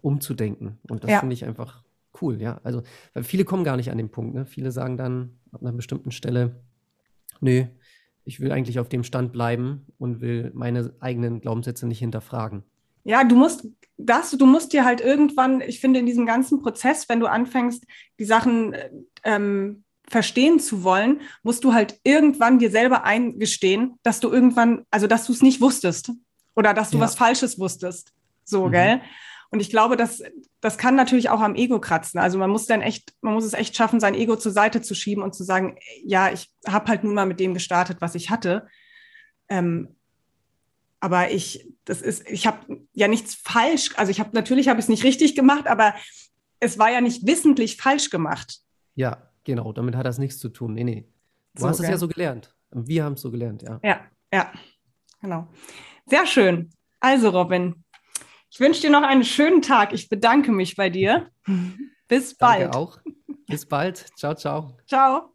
umzudenken. 0.00 0.78
Und 0.88 1.04
das 1.04 1.10
ja. 1.10 1.20
finde 1.20 1.34
ich 1.34 1.44
einfach 1.44 1.82
cool, 2.20 2.40
ja. 2.40 2.60
Also, 2.62 2.82
weil 3.14 3.24
viele 3.24 3.44
kommen 3.44 3.64
gar 3.64 3.76
nicht 3.76 3.90
an 3.90 3.98
den 3.98 4.10
Punkt, 4.10 4.34
ne? 4.34 4.46
Viele 4.46 4.70
sagen 4.70 4.96
dann 4.96 5.30
ab 5.50 5.62
einer 5.62 5.72
bestimmten 5.72 6.10
Stelle, 6.10 6.56
nö, 7.40 7.66
ich 8.24 8.40
will 8.40 8.52
eigentlich 8.52 8.78
auf 8.78 8.88
dem 8.88 9.04
Stand 9.04 9.32
bleiben 9.32 9.86
und 9.98 10.20
will 10.20 10.52
meine 10.54 10.92
eigenen 11.00 11.40
Glaubenssätze 11.40 11.86
nicht 11.86 11.98
hinterfragen. 11.98 12.62
Ja, 13.04 13.24
du 13.24 13.36
musst 13.36 13.66
das, 13.96 14.30
du 14.32 14.46
musst 14.46 14.72
dir 14.72 14.84
halt 14.84 15.00
irgendwann, 15.00 15.60
ich 15.60 15.80
finde, 15.80 16.00
in 16.00 16.06
diesem 16.06 16.26
ganzen 16.26 16.60
Prozess, 16.60 17.08
wenn 17.08 17.20
du 17.20 17.26
anfängst, 17.26 17.84
die 18.18 18.24
Sachen 18.24 18.74
ähm, 19.22 19.84
verstehen 20.08 20.60
zu 20.60 20.82
wollen, 20.82 21.20
musst 21.42 21.64
du 21.64 21.72
halt 21.72 22.00
irgendwann 22.04 22.58
dir 22.58 22.70
selber 22.70 23.04
eingestehen, 23.04 23.98
dass 24.02 24.20
du 24.20 24.30
irgendwann, 24.30 24.84
also 24.90 25.06
dass 25.06 25.26
du 25.26 25.32
es 25.32 25.42
nicht 25.42 25.60
wusstest 25.60 26.10
oder 26.54 26.74
dass 26.74 26.90
du 26.90 26.98
ja. 26.98 27.04
was 27.04 27.14
Falsches 27.14 27.58
wusstest. 27.58 28.12
So, 28.44 28.66
mhm. 28.66 28.72
gell? 28.72 29.00
Und 29.50 29.60
ich 29.60 29.70
glaube, 29.70 29.96
dass 29.96 30.22
das 30.60 30.78
kann 30.78 30.94
natürlich 30.94 31.28
auch 31.28 31.40
am 31.40 31.54
Ego 31.54 31.78
kratzen. 31.78 32.18
Also 32.18 32.38
man 32.38 32.48
muss 32.48 32.66
dann 32.66 32.80
echt, 32.80 33.12
man 33.20 33.34
muss 33.34 33.44
es 33.44 33.52
echt 33.52 33.76
schaffen, 33.76 34.00
sein 34.00 34.14
Ego 34.14 34.36
zur 34.36 34.52
Seite 34.52 34.80
zu 34.80 34.94
schieben 34.94 35.22
und 35.22 35.34
zu 35.34 35.44
sagen, 35.44 35.76
ja, 36.04 36.32
ich 36.32 36.50
habe 36.66 36.86
halt 36.88 37.04
nun 37.04 37.14
mal 37.14 37.26
mit 37.26 37.38
dem 37.38 37.52
gestartet, 37.52 37.98
was 38.00 38.14
ich 38.14 38.30
hatte. 38.30 38.66
Ähm, 39.48 39.96
aber 41.02 41.32
ich, 41.32 41.68
das 41.84 42.00
ist, 42.00 42.30
ich 42.30 42.46
habe 42.46 42.80
ja 42.92 43.08
nichts 43.08 43.34
falsch, 43.34 43.90
also 43.96 44.12
ich 44.12 44.20
habe 44.20 44.30
natürlich 44.34 44.68
habe 44.68 44.78
ich 44.78 44.84
es 44.84 44.88
nicht 44.88 45.02
richtig 45.02 45.34
gemacht, 45.34 45.66
aber 45.66 45.94
es 46.60 46.78
war 46.78 46.92
ja 46.92 47.00
nicht 47.00 47.26
wissentlich 47.26 47.76
falsch 47.76 48.08
gemacht. 48.08 48.60
Ja, 48.94 49.28
genau, 49.42 49.72
damit 49.72 49.96
hat 49.96 50.06
das 50.06 50.18
nichts 50.18 50.38
zu 50.38 50.48
tun. 50.48 50.74
Nee, 50.74 50.84
nee. 50.84 51.08
Du 51.54 51.62
so, 51.62 51.68
hast 51.68 51.80
es 51.80 51.88
ja 51.88 51.98
so 51.98 52.06
gelernt. 52.06 52.54
Wir 52.70 53.02
haben 53.02 53.14
es 53.14 53.20
so 53.20 53.32
gelernt, 53.32 53.62
ja. 53.62 53.80
Ja, 53.82 54.00
ja, 54.32 54.52
genau. 55.20 55.48
Sehr 56.06 56.24
schön. 56.24 56.70
Also, 57.00 57.30
Robin, 57.30 57.82
ich 58.48 58.60
wünsche 58.60 58.82
dir 58.82 58.90
noch 58.90 59.02
einen 59.02 59.24
schönen 59.24 59.60
Tag. 59.60 59.92
Ich 59.92 60.08
bedanke 60.08 60.52
mich 60.52 60.76
bei 60.76 60.88
dir. 60.88 61.30
Bis 62.06 62.36
bald. 62.36 62.62
Danke 62.62 62.78
auch. 62.78 62.98
Bis 63.48 63.66
bald. 63.66 64.06
Ciao, 64.16 64.34
ciao. 64.36 64.76
Ciao. 64.86 65.31